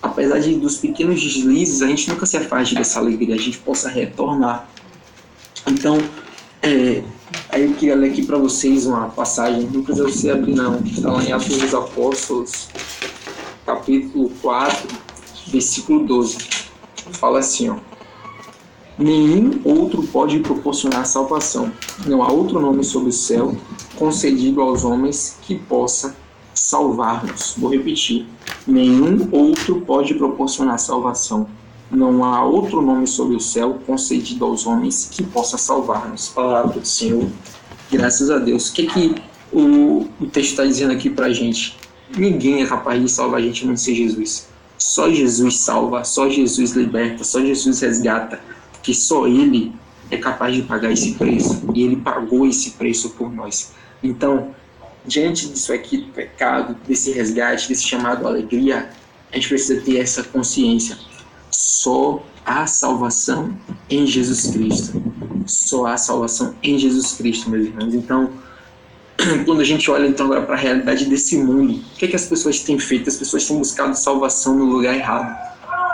apesar 0.03 0.41
de 0.41 0.57
dos 0.57 0.77
pequenos 0.79 1.23
deslizes, 1.23 1.81
a 1.81 1.87
gente 1.87 2.11
nunca 2.11 2.27
se 2.27 2.37
afaste 2.37 2.75
dessa 2.75 2.99
alegria, 2.99 3.37
a 3.37 3.39
gente 3.39 3.59
possa 3.59 3.89
retornar. 3.89 4.69
Então, 5.67 5.97
é, 6.63 7.03
aí 7.49 7.65
eu 7.65 7.75
queria 7.75 7.97
ler 7.97 8.11
aqui 8.11 8.25
para 8.25 8.39
vocês 8.39 8.87
uma 8.87 9.09
passagem, 9.09 9.69
não 9.73 9.83
precisa 9.83 10.05
você 10.09 10.31
abrir 10.31 10.55
não, 10.55 10.81
está 10.81 11.13
lá 11.13 11.23
em 11.23 11.33
Atos 11.33 11.59
dos 11.59 11.75
Apóstolos, 11.75 12.69
capítulo 13.67 14.31
4, 14.41 14.89
versículo 15.49 16.07
12. 16.07 16.39
Fala 17.13 17.41
assim, 17.41 17.69
ó 17.69 17.77
nenhum 18.99 19.61
outro 19.65 20.03
pode 20.05 20.39
proporcionar 20.41 21.07
salvação. 21.07 21.73
Não 22.07 22.23
há 22.23 22.31
outro 22.31 22.61
nome 22.61 22.85
sob 22.85 23.09
o 23.09 23.13
céu 23.13 23.55
concedido 23.97 24.61
aos 24.61 24.85
homens 24.85 25.39
que 25.43 25.57
possa 25.57 26.17
salvar-nos. 26.55 27.55
Vou 27.57 27.71
repetir: 27.71 28.27
nenhum 28.67 29.29
outro 29.33 29.81
pode 29.81 30.15
proporcionar 30.15 30.79
salvação. 30.79 31.47
Não 31.93 32.25
há 32.25 32.43
outro 32.43 32.81
nome 32.81 33.07
sob 33.07 33.37
o 33.37 33.41
céu 33.41 33.79
concedido 33.87 34.47
aos 34.47 34.67
homens 34.67 35.11
que 35.11 35.23
possa 35.23 35.59
salvar-nos. 35.59 36.31
Palavra 36.31 36.81
do 36.81 36.87
Senhor. 36.87 37.29
Graças 37.91 38.31
a 38.31 38.39
Deus. 38.39 38.71
O 38.71 38.73
que, 38.73 38.87
que 38.87 39.15
o, 39.53 40.09
o 40.19 40.27
texto 40.27 40.53
está 40.53 40.65
dizendo 40.65 40.93
aqui 40.95 41.11
para 41.11 41.27
a 41.27 41.33
gente? 41.35 41.77
Ninguém 42.17 42.63
é 42.63 42.67
capaz 42.67 42.99
de 42.99 43.11
salvar 43.11 43.41
a 43.41 43.43
gente 43.43 43.65
a 43.65 43.69
não 43.69 43.77
ser 43.77 43.95
Jesus. 43.95 44.49
Só 44.79 45.11
Jesus 45.11 45.59
salva, 45.59 46.03
só 46.03 46.31
Jesus 46.31 46.73
liberta, 46.73 47.25
só 47.25 47.41
Jesus 47.41 47.81
resgata 47.81 48.41
que 48.83 48.95
só 48.95 49.27
Ele 49.27 49.73
é 50.11 50.17
capaz 50.17 50.55
de 50.57 50.63
pagar 50.63 50.91
esse 50.91 51.13
preço 51.13 51.63
e 51.75 51.83
Ele 51.83 51.97
pagou 51.97 52.47
esse 52.47 52.71
preço 52.71 53.11
por 53.11 53.31
nós. 53.31 53.73
Então, 54.03 54.55
diante 55.05 55.47
disso 55.47 55.75
aqui, 55.75 55.99
do 55.99 56.09
pecado, 56.09 56.75
desse 56.89 57.13
resgate, 57.13 57.69
desse 57.69 57.85
chamado 57.85 58.27
alegria, 58.27 58.91
a 59.31 59.37
gente 59.37 59.49
precisa 59.49 59.81
ter 59.83 59.99
essa 59.99 60.23
consciência. 60.23 60.97
Só 61.53 62.23
há 62.45 62.67
salvação 62.67 63.57
em 63.89 64.07
Jesus 64.07 64.49
Cristo. 64.49 65.03
Só 65.47 65.87
há 65.87 65.97
salvação 65.97 66.55
em 66.63 66.79
Jesus 66.79 67.13
Cristo, 67.13 67.51
meus 67.51 67.67
irmãos. 67.67 67.95
Então, 67.95 68.31
quando 69.45 69.61
a 69.61 69.65
gente 69.65 69.91
olha 69.91 70.07
então 70.07 70.27
agora 70.27 70.43
para 70.43 70.55
a 70.55 70.59
realidade 70.59 71.05
desse 71.05 71.37
mundo, 71.37 71.75
o 71.75 71.97
que, 71.99 72.07
é 72.07 72.09
que 72.09 72.17
as 72.17 72.27
pessoas 72.27 72.61
têm 72.61 72.79
feito? 72.79 73.09
As 73.09 73.17
pessoas 73.17 73.47
têm 73.47 73.59
buscado 73.59 73.95
salvação 73.97 74.57
no 74.57 74.65
lugar 74.65 74.95
errado 74.95 75.53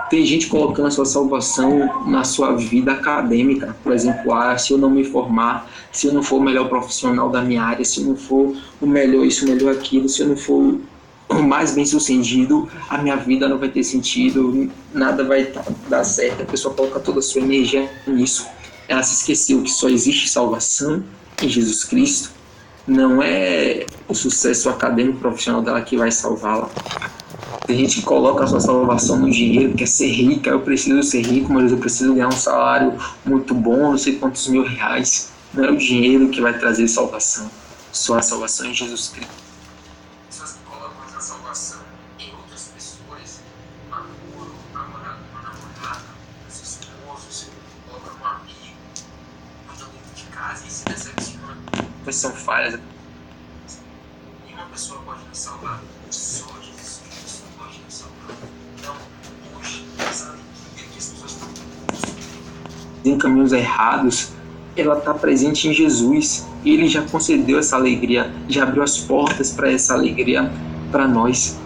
tem 0.09 0.25
gente 0.25 0.47
colocando 0.47 0.87
a 0.87 0.91
sua 0.91 1.05
salvação 1.05 2.07
na 2.07 2.25
sua 2.25 2.57
vida 2.57 2.93
acadêmica. 2.93 3.77
Por 3.83 3.93
exemplo, 3.93 4.33
ah, 4.33 4.57
se 4.57 4.73
eu 4.73 4.79
não 4.79 4.91
me 4.91 5.05
formar, 5.05 5.71
se 5.93 6.07
eu 6.07 6.13
não 6.13 6.23
for 6.23 6.37
o 6.37 6.43
melhor 6.43 6.69
profissional 6.69 7.29
da 7.29 7.43
minha 7.43 7.63
área, 7.63 7.85
se 7.85 8.01
eu 8.01 8.07
não 8.07 8.17
for 8.17 8.57
o 8.81 8.87
melhor 8.87 9.25
isso, 9.25 9.45
o 9.45 9.49
melhor 9.49 9.73
aquilo, 9.73 10.09
se 10.09 10.23
eu 10.23 10.29
não 10.29 10.37
for 10.37 10.79
mais 11.43 11.75
bem 11.75 11.85
sucedido, 11.85 12.69
a 12.89 12.99
minha 12.99 13.17
vida 13.17 13.49
não 13.49 13.59
vai 13.59 13.69
ter 13.69 13.85
sentido, 13.85 14.71
nada 14.93 15.25
vai 15.25 15.53
dar 15.89 16.05
certo. 16.05 16.43
A 16.43 16.47
pessoa 16.47 16.75
coloca 16.75 17.01
toda 17.01 17.19
a 17.19 17.23
sua 17.23 17.43
energia 17.43 17.91
nisso. 18.07 18.47
Ela 18.89 19.03
se 19.03 19.15
esqueceu 19.15 19.63
que 19.63 19.71
só 19.71 19.89
existe 19.89 20.29
salvação 20.29 21.03
em 21.43 21.49
Jesus 21.49 21.85
Cristo. 21.85 22.31
Não 22.87 23.23
é 23.23 23.85
o 24.09 24.15
sucesso 24.15 24.71
acadêmico 24.71 25.19
profissional 25.19 25.61
dela 25.61 25.83
que 25.83 25.97
vai 25.97 26.11
salvá-la. 26.11 26.71
Tem 27.67 27.77
gente 27.77 27.97
que 27.97 28.03
coloca 28.03 28.45
a 28.45 28.47
sua 28.47 28.61
salvação 28.61 29.19
no 29.19 29.31
dinheiro, 29.31 29.75
quer 29.75 29.87
ser 29.87 30.09
rica, 30.09 30.49
eu 30.49 30.61
preciso 30.61 31.03
ser 31.03 31.21
rico, 31.21 31.53
mas 31.53 31.71
eu 31.71 31.77
preciso 31.77 32.15
ganhar 32.15 32.29
um 32.29 32.33
salário 32.33 32.99
muito 33.27 33.53
bom, 33.53 33.91
não 33.91 33.99
sei 33.99 34.17
quantos 34.17 34.49
mil 34.49 34.65
reais. 34.65 35.31
Não 35.53 35.65
é 35.65 35.71
o 35.71 35.77
dinheiro 35.77 36.31
que 36.31 36.41
vai 36.41 36.59
trazer 36.59 36.89
salvação. 36.89 37.51
Só 37.93 38.17
a 38.17 38.23
salvação 38.23 38.67
em 38.67 38.75
Jesus 38.75 39.09
Cristo. 39.09 39.33
Pessoas 40.31 40.53
que 40.53 40.59
colocam 40.65 40.97
a 41.15 41.21
salvação 41.21 41.81
em 42.19 42.33
outras 42.33 42.71
pessoas, 42.75 43.41
uma 43.87 43.99
namoro, 43.99 44.55
uma 44.73 45.43
namorada, 45.43 46.05
os 46.49 46.63
esposos, 46.63 47.49
colocam 47.87 48.13
um 48.23 48.27
amigo, 48.27 48.57
estão 49.73 49.89
dentro 49.89 50.15
de 50.15 50.25
casa 50.25 50.65
e 50.67 50.71
se 50.71 50.85
decepcionam. 50.87 51.57
Falhas. 52.49 52.81
Nenhuma 54.47 54.65
pessoa 54.73 55.03
pode 55.05 55.21
nos 55.29 55.37
salvar. 55.37 55.83
Só 56.11 56.47
Jesus 56.63 57.03
Cristo 57.05 57.43
pode 57.59 57.79
nos 57.85 57.93
salvar. 57.93 58.37
Então, 58.79 58.95
hoje, 59.55 59.85
essa 59.99 60.29
alegria 60.29 60.87
que 60.91 60.99
as 60.99 61.09
pessoas 61.09 61.33
estão 61.33 61.49
em 63.05 63.19
caminhos 63.19 63.53
errados, 63.53 64.31
ela 64.75 64.97
está 64.97 65.13
presente 65.13 65.69
em 65.69 65.75
Jesus. 65.75 66.47
Ele 66.65 66.89
já 66.89 67.03
concedeu 67.03 67.59
essa 67.59 67.77
alegria, 67.77 68.33
já 68.49 68.63
abriu 68.63 68.83
as 68.83 68.97
portas 68.97 69.51
para 69.51 69.71
essa 69.71 69.93
alegria 69.93 70.51
para 70.91 71.07
nós. 71.07 71.59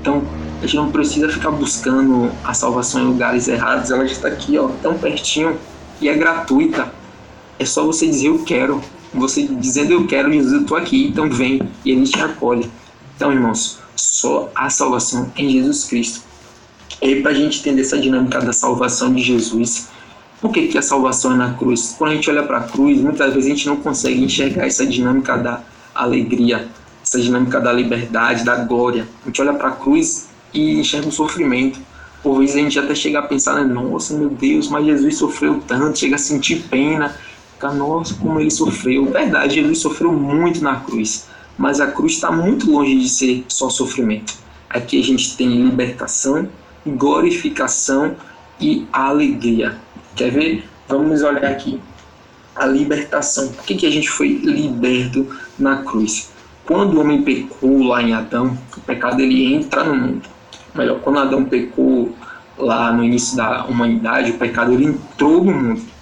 Então, 0.00 0.22
a 0.62 0.66
gente 0.66 0.76
não 0.76 0.92
precisa 0.92 1.28
ficar 1.28 1.50
buscando 1.50 2.30
a 2.44 2.54
salvação 2.54 3.02
em 3.02 3.06
lugares 3.06 3.48
errados, 3.48 3.90
ela 3.90 4.06
já 4.06 4.12
está 4.12 4.28
aqui, 4.28 4.56
ó, 4.56 4.68
tão 4.82 4.96
pertinho 4.96 5.58
e 6.00 6.08
é 6.08 6.14
gratuita. 6.14 6.94
É 7.58 7.64
só 7.64 7.84
você 7.84 8.06
dizer 8.06 8.28
eu 8.28 8.44
quero. 8.44 8.80
Você 9.14 9.46
dizendo 9.46 9.92
eu 9.92 10.06
quero, 10.06 10.32
Jesus, 10.32 10.52
eu 10.52 10.60
estou 10.62 10.76
aqui, 10.76 11.06
então 11.06 11.30
vem 11.30 11.60
e 11.84 11.90
ele 11.90 12.04
te 12.04 12.20
acolhe. 12.20 12.70
Então, 13.16 13.32
irmãos, 13.32 13.78
só 13.96 14.50
a 14.54 14.70
salvação 14.70 15.32
em 15.36 15.50
Jesus 15.50 15.84
Cristo. 15.84 16.20
E 17.00 17.16
para 17.16 17.30
a 17.30 17.34
gente 17.34 17.60
entender 17.60 17.82
essa 17.82 17.98
dinâmica 17.98 18.40
da 18.40 18.52
salvação 18.52 19.12
de 19.12 19.22
Jesus, 19.22 19.88
por 20.40 20.52
que, 20.52 20.68
que 20.68 20.78
a 20.78 20.82
salvação 20.82 21.32
é 21.32 21.36
na 21.36 21.54
cruz? 21.54 21.94
Quando 21.98 22.12
a 22.12 22.14
gente 22.14 22.30
olha 22.30 22.42
para 22.42 22.58
a 22.58 22.62
cruz, 22.62 23.00
muitas 23.00 23.34
vezes 23.34 23.46
a 23.46 23.54
gente 23.54 23.66
não 23.66 23.76
consegue 23.76 24.22
enxergar 24.22 24.66
essa 24.66 24.86
dinâmica 24.86 25.36
da 25.36 25.62
alegria, 25.94 26.68
essa 27.02 27.20
dinâmica 27.20 27.60
da 27.60 27.72
liberdade, 27.72 28.44
da 28.44 28.56
glória. 28.56 29.08
A 29.22 29.26
gente 29.26 29.40
olha 29.42 29.54
para 29.54 29.68
a 29.68 29.72
cruz 29.72 30.28
e 30.54 30.78
enxerga 30.78 31.08
o 31.08 31.12
sofrimento. 31.12 31.80
Por 32.22 32.38
vezes 32.38 32.56
a 32.56 32.58
gente 32.58 32.78
até 32.78 32.94
chega 32.94 33.20
a 33.20 33.22
pensar, 33.22 33.54
né? 33.54 33.64
nossa, 33.64 34.14
meu 34.14 34.28
Deus, 34.28 34.68
mas 34.68 34.86
Jesus 34.86 35.16
sofreu 35.16 35.60
tanto, 35.66 35.98
chega 35.98 36.16
a 36.16 36.18
sentir 36.18 36.64
pena. 36.70 37.14
Fica, 37.58 37.72
nossa, 37.72 38.14
como 38.14 38.38
ele 38.38 38.52
sofreu. 38.52 39.06
Verdade, 39.06 39.56
Jesus 39.56 39.80
sofreu 39.80 40.12
muito 40.12 40.62
na 40.62 40.76
cruz, 40.76 41.26
mas 41.58 41.80
a 41.80 41.88
cruz 41.88 42.12
está 42.12 42.30
muito 42.30 42.70
longe 42.70 42.96
de 42.96 43.08
ser 43.08 43.44
só 43.48 43.68
sofrimento. 43.68 44.32
Aqui 44.70 45.00
a 45.00 45.02
gente 45.02 45.36
tem 45.36 45.48
libertação, 45.64 46.48
glorificação 46.86 48.14
e 48.60 48.86
alegria. 48.92 49.76
Quer 50.14 50.30
ver? 50.30 50.68
Vamos 50.88 51.20
olhar 51.22 51.46
aqui. 51.46 51.80
A 52.54 52.64
libertação. 52.64 53.48
Por 53.48 53.64
que, 53.64 53.74
que 53.74 53.86
a 53.86 53.90
gente 53.90 54.08
foi 54.08 54.28
liberto 54.28 55.26
na 55.58 55.78
cruz? 55.78 56.30
Quando 56.64 56.94
o 56.94 57.00
homem 57.00 57.22
pecou 57.22 57.82
lá 57.82 58.00
em 58.00 58.14
Adão, 58.14 58.56
o 58.76 58.80
pecado 58.82 59.20
ele 59.20 59.52
entra 59.52 59.82
no 59.82 59.96
mundo. 59.96 60.28
Melhor, 60.76 61.00
quando 61.00 61.18
Adão 61.18 61.44
pecou 61.44 62.14
lá 62.56 62.92
no 62.92 63.02
início 63.02 63.36
da 63.36 63.64
humanidade, 63.64 64.30
o 64.30 64.38
pecado 64.38 64.72
ele 64.74 64.84
entrou 64.84 65.42
no 65.42 65.52
mundo. 65.52 65.97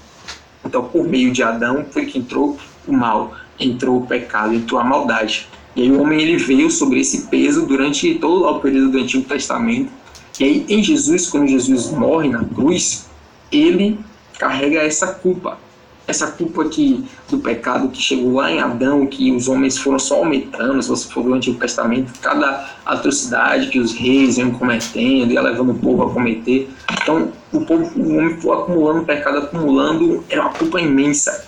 Então, 0.66 0.85
por 0.85 1.07
meio 1.07 1.33
de 1.33 1.42
Adão 1.42 1.87
foi 1.90 2.07
que 2.07 2.18
entrou 2.18 2.59
o 2.87 2.92
mal, 2.92 3.35
entrou 3.59 3.98
o 3.98 4.07
pecado, 4.07 4.52
entrou 4.52 4.81
a 4.81 4.85
maldade. 4.85 5.48
E 5.74 5.83
aí 5.83 5.90
o 5.90 6.00
homem 6.00 6.20
ele 6.20 6.37
veio 6.37 6.70
sobre 6.70 7.00
esse 7.00 7.29
peso 7.29 7.66
durante 7.66 8.14
todo 8.14 8.44
o 8.46 8.61
período 8.61 8.92
do 8.92 8.98
Antigo 8.98 9.24
Testamento. 9.29 9.92
E 10.40 10.44
aí 10.44 10.66
em 10.68 10.83
Jesus, 10.83 11.29
quando 11.29 11.46
Jesus 11.46 11.90
morre 11.90 12.29
na 12.29 12.44
cruz, 12.44 13.07
ele 13.52 13.98
carrega 14.38 14.81
essa 14.81 15.07
culpa. 15.07 15.59
Essa 16.07 16.29
culpa 16.29 16.69
que, 16.69 17.05
do 17.29 17.38
pecado 17.38 17.88
que 17.88 18.01
chegou 18.01 18.35
lá 18.35 18.51
em 18.51 18.61
Adão, 18.61 19.07
que 19.07 19.33
os 19.33 19.49
homens 19.49 19.77
foram 19.77 19.99
só 19.99 20.19
aumentando, 20.19 20.81
se 20.81 20.88
você 20.88 21.09
for 21.09 21.25
ver 21.25 21.31
o 21.31 21.35
Antigo 21.35 21.59
Testamento, 21.59 22.12
cada 22.21 22.71
atrocidade 22.85 23.69
que 23.69 23.81
os 23.81 23.92
reis 23.92 24.38
iam 24.38 24.53
cometendo, 24.53 25.33
ia 25.33 25.40
levando 25.40 25.73
o 25.73 25.79
povo 25.79 26.05
a 26.05 26.11
cometer. 26.11 26.71
Então, 27.03 27.33
o, 27.53 27.61
povo, 27.62 27.90
o 27.99 28.16
homem 28.16 28.37
foi 28.40 28.57
acumulando 28.57 29.05
pecado, 29.05 29.38
acumulando, 29.38 30.25
era 30.29 30.42
uma 30.42 30.53
culpa 30.53 30.81
imensa 30.81 31.45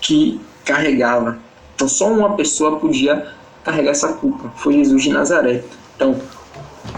que 0.00 0.38
carregava. 0.64 1.38
Então, 1.74 1.88
só 1.88 2.12
uma 2.12 2.36
pessoa 2.36 2.78
podia 2.78 3.26
carregar 3.64 3.92
essa 3.92 4.12
culpa, 4.12 4.52
foi 4.56 4.74
Jesus 4.74 5.02
de 5.02 5.10
Nazaré. 5.10 5.64
Então, 5.96 6.20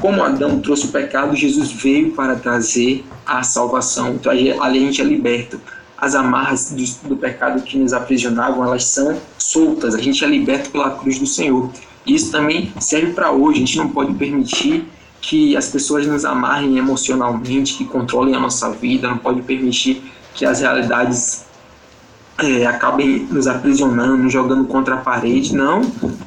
como 0.00 0.22
Adão 0.22 0.60
trouxe 0.60 0.86
o 0.86 0.88
pecado, 0.88 1.34
Jesus 1.36 1.70
veio 1.70 2.12
para 2.12 2.36
trazer 2.36 3.04
a 3.24 3.42
salvação. 3.42 4.14
Então 4.14 4.30
ali 4.30 4.52
a 4.52 4.70
gente 4.72 5.00
é 5.00 5.04
liberto. 5.04 5.60
As 5.98 6.14
amarras 6.14 6.72
do, 6.72 7.08
do 7.08 7.16
pecado 7.16 7.62
que 7.62 7.78
nos 7.78 7.92
aprisionavam, 7.92 8.64
elas 8.64 8.84
são 8.84 9.18
soltas. 9.38 9.94
A 9.94 10.00
gente 10.00 10.24
é 10.24 10.28
liberto 10.28 10.70
pela 10.70 10.90
cruz 10.90 11.18
do 11.18 11.26
Senhor. 11.26 11.70
Isso 12.06 12.30
também 12.30 12.72
serve 12.78 13.12
para 13.12 13.30
hoje. 13.30 13.56
A 13.56 13.66
gente 13.66 13.78
não 13.78 13.88
pode 13.88 14.14
permitir 14.14 14.86
que 15.20 15.56
as 15.56 15.68
pessoas 15.68 16.06
nos 16.06 16.24
amarrem 16.24 16.78
emocionalmente, 16.78 17.74
que 17.74 17.84
controlem 17.84 18.34
a 18.34 18.40
nossa 18.40 18.70
vida. 18.70 19.08
Não 19.08 19.18
pode 19.18 19.42
permitir 19.42 20.02
que 20.34 20.44
as 20.44 20.60
realidades 20.60 21.46
é, 22.38 22.66
acabem 22.66 23.26
nos 23.30 23.46
aprisionando, 23.46 24.18
nos 24.18 24.32
jogando 24.32 24.66
contra 24.66 24.96
a 24.96 24.98
parede. 24.98 25.54
Não. 25.54 25.80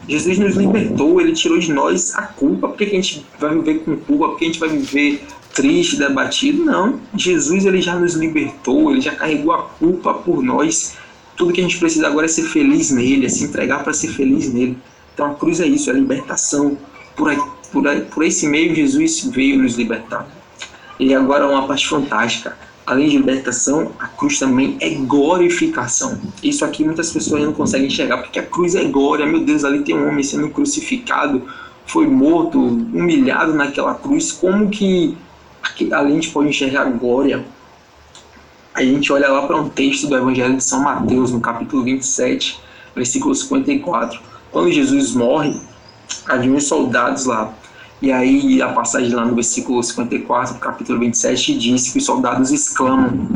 Jesus 0.08 0.38
nos 0.40 0.56
libertou, 0.56 1.22
ele 1.22 1.34
tirou 1.34 1.60
de 1.60 1.72
nós 1.72 2.16
a 2.16 2.24
culpa. 2.24 2.68
Por 2.68 2.78
que, 2.78 2.86
a 2.86 2.90
gente 2.90 3.26
vai 3.40 3.54
viver 3.54 3.80
com 3.80 3.96
culpa? 3.96 4.30
Por 4.30 4.38
que 4.38 4.46
a 4.46 4.48
gente 4.48 4.60
vai 4.60 4.70
viver 4.70 5.24
triste, 5.62 5.98
debatido? 5.98 6.64
Não. 6.64 7.00
Jesus 7.16 7.66
ele 7.66 7.82
já 7.82 7.96
nos 7.96 8.14
libertou, 8.14 8.92
ele 8.92 9.02
já 9.02 9.12
carregou 9.12 9.54
a 9.54 9.64
culpa 9.64 10.14
por 10.14 10.42
nós. 10.42 10.96
Tudo 11.36 11.52
que 11.52 11.60
a 11.60 11.64
gente 11.64 11.78
precisa 11.78 12.08
agora 12.08 12.26
é 12.26 12.30
ser 12.30 12.44
feliz 12.44 12.92
nele, 12.92 13.26
é 13.26 13.30
se 13.30 13.44
entregar 13.44 13.84
para 13.84 13.92
ser 13.92 14.08
feliz 14.10 14.54
nele. 14.54 14.78
Então 15.14 15.32
a 15.32 15.36
cruz 15.36 15.60
é 15.60 15.68
isso, 15.68 15.90
é 15.90 15.94
a 15.94 15.96
libertação. 15.96 16.78
Por, 17.16 17.30
aí, 17.30 17.38
por, 17.72 17.88
aí, 17.88 18.02
por 18.02 18.24
esse 18.24 18.48
meio, 18.48 18.74
Jesus 18.74 19.26
veio 19.26 19.62
nos 19.62 19.76
libertar. 19.76 20.26
E 20.98 21.14
agora 21.14 21.48
uma 21.48 21.68
parte 21.68 21.88
fantástica 21.88 22.56
além 22.90 23.08
de 23.08 23.18
libertação, 23.18 23.92
a 24.00 24.08
cruz 24.08 24.40
também 24.40 24.76
é 24.80 24.90
glorificação. 24.90 26.20
Isso 26.42 26.66
aqui 26.66 26.84
muitas 26.84 27.12
pessoas 27.12 27.44
não 27.44 27.54
conseguem 27.54 27.86
enxergar, 27.86 28.18
porque 28.18 28.40
a 28.40 28.44
cruz 28.44 28.74
é 28.74 28.84
glória. 28.86 29.28
Meu 29.28 29.42
Deus, 29.42 29.64
ali 29.64 29.84
tem 29.84 29.96
um 29.96 30.08
homem 30.10 30.24
sendo 30.24 30.50
crucificado, 30.50 31.44
foi 31.86 32.08
morto, 32.08 32.60
humilhado 32.60 33.54
naquela 33.54 33.94
cruz. 33.94 34.32
Como 34.32 34.70
que 34.70 35.16
a 35.92 36.10
gente 36.10 36.30
pode 36.30 36.50
enxergar 36.50 36.82
a 36.82 36.90
glória? 36.90 37.46
A 38.74 38.84
gente 38.84 39.12
olha 39.12 39.28
lá 39.30 39.46
para 39.46 39.58
um 39.58 39.70
texto 39.70 40.08
do 40.08 40.16
Evangelho 40.16 40.58
de 40.58 40.64
São 40.64 40.82
Mateus, 40.82 41.32
no 41.32 41.40
capítulo 41.40 41.84
27, 41.84 42.60
versículo 42.96 43.36
54. 43.36 44.20
Quando 44.52 44.72
Jesus 44.72 45.14
morre, 45.14 45.60
havia 46.28 46.52
uns 46.52 46.66
soldados 46.66 47.26
lá 47.26 47.54
e 48.02 48.14
aí 48.14 48.62
a 48.62 48.70
passagem 48.70 49.14
lá 49.14 49.26
no 49.26 49.36
versículo 49.36 49.84
54, 49.84 50.58
capítulo 50.60 51.00
27, 51.00 51.58
diz 51.58 51.92
que 51.92 51.98
os 51.98 52.06
soldados 52.06 52.50
exclamam: 52.50 53.28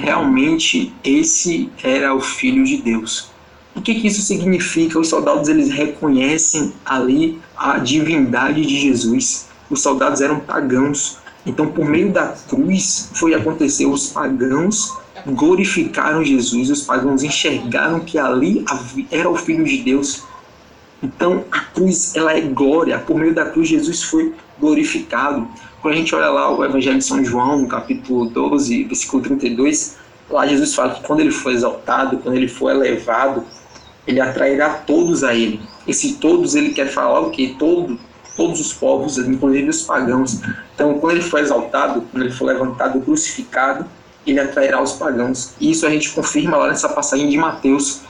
realmente 0.00 0.94
esse 1.02 1.68
era 1.82 2.14
o 2.14 2.20
Filho 2.20 2.64
de 2.64 2.76
Deus. 2.76 3.30
O 3.74 3.80
que, 3.80 3.96
que 3.96 4.06
isso 4.06 4.22
significa? 4.22 5.00
Os 5.00 5.08
soldados 5.08 5.48
eles 5.48 5.68
reconhecem 5.70 6.72
ali 6.84 7.40
a 7.56 7.78
divindade 7.78 8.64
de 8.64 8.78
Jesus. 8.78 9.48
Os 9.68 9.82
soldados 9.82 10.20
eram 10.20 10.38
pagãos. 10.38 11.18
Então, 11.44 11.66
por 11.66 11.84
meio 11.84 12.12
da 12.12 12.34
cruz, 12.48 13.10
foi 13.14 13.34
acontecer. 13.34 13.86
Os 13.86 14.08
pagãos 14.10 14.96
glorificaram 15.26 16.24
Jesus. 16.24 16.70
Os 16.70 16.82
pagãos 16.82 17.22
enxergaram 17.22 18.00
que 18.00 18.18
ali 18.18 18.64
era 19.10 19.28
o 19.28 19.36
Filho 19.36 19.64
de 19.64 19.78
Deus 19.78 20.24
então, 21.02 21.44
a 21.50 21.58
cruz, 21.58 22.14
ela 22.14 22.32
é 22.32 22.40
glória. 22.40 22.96
Por 22.98 23.18
meio 23.18 23.34
da 23.34 23.46
cruz, 23.46 23.68
Jesus 23.68 24.04
foi 24.04 24.32
glorificado. 24.60 25.48
Quando 25.80 25.94
a 25.94 25.96
gente 25.96 26.14
olha 26.14 26.30
lá 26.30 26.56
o 26.56 26.64
Evangelho 26.64 26.98
de 26.98 27.04
São 27.04 27.24
João, 27.24 27.62
no 27.62 27.68
capítulo 27.68 28.26
12, 28.26 28.84
versículo 28.84 29.20
32, 29.20 29.96
lá 30.30 30.46
Jesus 30.46 30.74
fala 30.74 30.94
que 30.94 31.02
quando 31.02 31.18
ele 31.18 31.32
for 31.32 31.50
exaltado, 31.50 32.18
quando 32.18 32.36
ele 32.36 32.46
for 32.46 32.70
elevado, 32.70 33.44
ele 34.06 34.20
atrairá 34.20 34.74
todos 34.74 35.24
a 35.24 35.34
ele. 35.34 35.60
Esse 35.88 36.14
todos, 36.14 36.54
ele 36.54 36.70
quer 36.70 36.86
falar 36.86 37.20
o 37.20 37.30
quê? 37.30 37.56
Todo, 37.58 37.98
todos 38.36 38.60
os 38.60 38.72
povos, 38.72 39.18
inclusive 39.18 39.68
os 39.68 39.82
pagãos. 39.82 40.40
Então, 40.74 40.98
quando 40.98 41.12
ele 41.12 41.22
for 41.22 41.40
exaltado, 41.40 42.02
quando 42.10 42.24
ele 42.24 42.32
for 42.32 42.46
levantado, 42.46 43.00
crucificado, 43.00 43.86
ele 44.26 44.40
atrairá 44.40 44.82
os 44.82 44.92
pagãos. 44.92 45.52
E 45.60 45.70
isso 45.70 45.86
a 45.86 45.90
gente 45.90 46.10
confirma 46.10 46.56
lá 46.56 46.68
nessa 46.68 46.88
passagem 46.88 47.28
de 47.28 47.36
Mateus. 47.36 48.00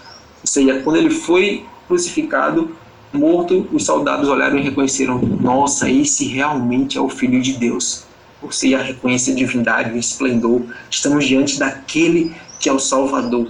Ou 0.41 0.47
seja, 0.47 0.81
quando 0.81 0.97
ele 0.97 1.11
foi 1.11 1.65
crucificado, 1.87 2.77
morto, 3.13 3.67
os 3.73 3.85
soldados 3.85 4.29
olharam 4.29 4.59
e 4.59 4.63
reconheceram: 4.63 5.19
Nossa, 5.19 5.91
esse 5.91 6.27
realmente 6.27 6.99
é 6.99 7.01
o 7.01 7.09
Filho 7.09 7.41
de 7.41 7.55
Deus. 7.55 8.05
Você 8.43 8.69
ia 8.69 8.83
reconhecer 8.83 9.33
a 9.33 9.35
divindade, 9.35 9.93
o 9.93 9.97
esplendor. 9.97 10.63
Estamos 10.91 11.27
diante 11.27 11.59
daquele 11.59 12.35
que 12.59 12.69
é 12.69 12.73
o 12.73 12.79
Salvador. 12.79 13.49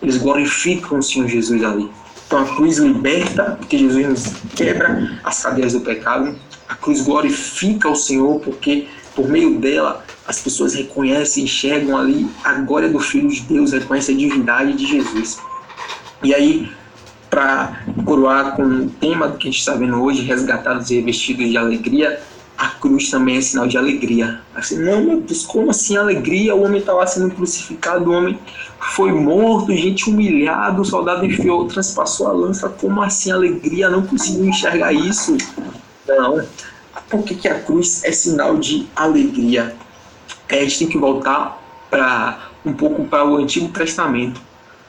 Eles 0.00 0.16
glorificam 0.16 0.98
o 0.98 1.02
Senhor 1.02 1.28
Jesus 1.28 1.62
ali. 1.64 1.90
Então 2.28 2.40
a 2.40 2.44
cruz 2.44 2.76
liberta, 2.76 3.56
porque 3.58 3.78
Jesus 3.78 4.06
nos 4.06 4.32
quebra 4.54 5.18
as 5.24 5.42
cadeias 5.42 5.72
do 5.72 5.80
pecado. 5.80 6.38
A 6.68 6.74
cruz 6.74 7.00
glorifica 7.00 7.88
o 7.88 7.96
Senhor, 7.96 8.38
porque 8.40 8.86
por 9.16 9.26
meio 9.26 9.58
dela 9.58 10.04
as 10.26 10.38
pessoas 10.38 10.74
reconhecem, 10.74 11.44
enxergam 11.44 11.96
ali 11.96 12.28
a 12.44 12.52
glória 12.52 12.90
do 12.90 13.00
Filho 13.00 13.30
de 13.30 13.40
Deus, 13.40 13.72
reconhecem 13.72 14.14
a 14.14 14.18
divindade 14.18 14.74
de 14.74 14.86
Jesus. 14.86 15.38
E 16.22 16.34
aí, 16.34 16.70
para 17.30 17.80
coroar 18.04 18.56
com 18.56 18.62
o 18.62 18.90
tema 18.90 19.30
que 19.30 19.48
a 19.48 19.50
gente 19.50 19.60
está 19.60 19.74
vendo 19.74 20.02
hoje, 20.02 20.20
resgatados 20.20 20.90
e 20.90 20.96
revestidos 20.96 21.48
de 21.48 21.56
alegria, 21.56 22.20
a 22.58 22.70
cruz 22.70 23.08
também 23.08 23.36
é 23.36 23.40
sinal 23.40 23.68
de 23.68 23.78
alegria. 23.78 24.40
Assim, 24.52 24.80
não, 24.80 25.00
meu 25.00 25.20
Deus, 25.20 25.46
como 25.46 25.70
assim 25.70 25.96
alegria? 25.96 26.56
O 26.56 26.64
homem 26.64 26.80
estava 26.80 27.06
sendo 27.06 27.32
crucificado, 27.32 28.10
o 28.10 28.12
homem 28.12 28.36
foi 28.80 29.12
morto, 29.12 29.72
gente 29.72 30.10
humilhado, 30.10 30.82
o 30.82 30.84
soldado 30.84 31.24
enfiou, 31.24 31.68
transpassou 31.68 32.26
a 32.26 32.32
lança. 32.32 32.68
Como 32.68 33.00
assim 33.00 33.30
alegria? 33.30 33.88
Não 33.88 34.04
conseguiu 34.04 34.44
enxergar 34.44 34.92
isso. 34.92 35.38
Não. 36.04 36.44
Por 37.08 37.22
que, 37.22 37.36
que 37.36 37.46
a 37.46 37.60
cruz 37.60 38.02
é 38.02 38.10
sinal 38.10 38.56
de 38.56 38.88
alegria? 38.96 39.76
É, 40.48 40.58
a 40.58 40.62
gente 40.62 40.80
tem 40.80 40.88
que 40.88 40.98
voltar 40.98 41.62
para 41.88 42.50
um 42.66 42.72
pouco 42.72 43.04
para 43.04 43.24
o 43.24 43.36
Antigo 43.36 43.68
Testamento. 43.68 44.40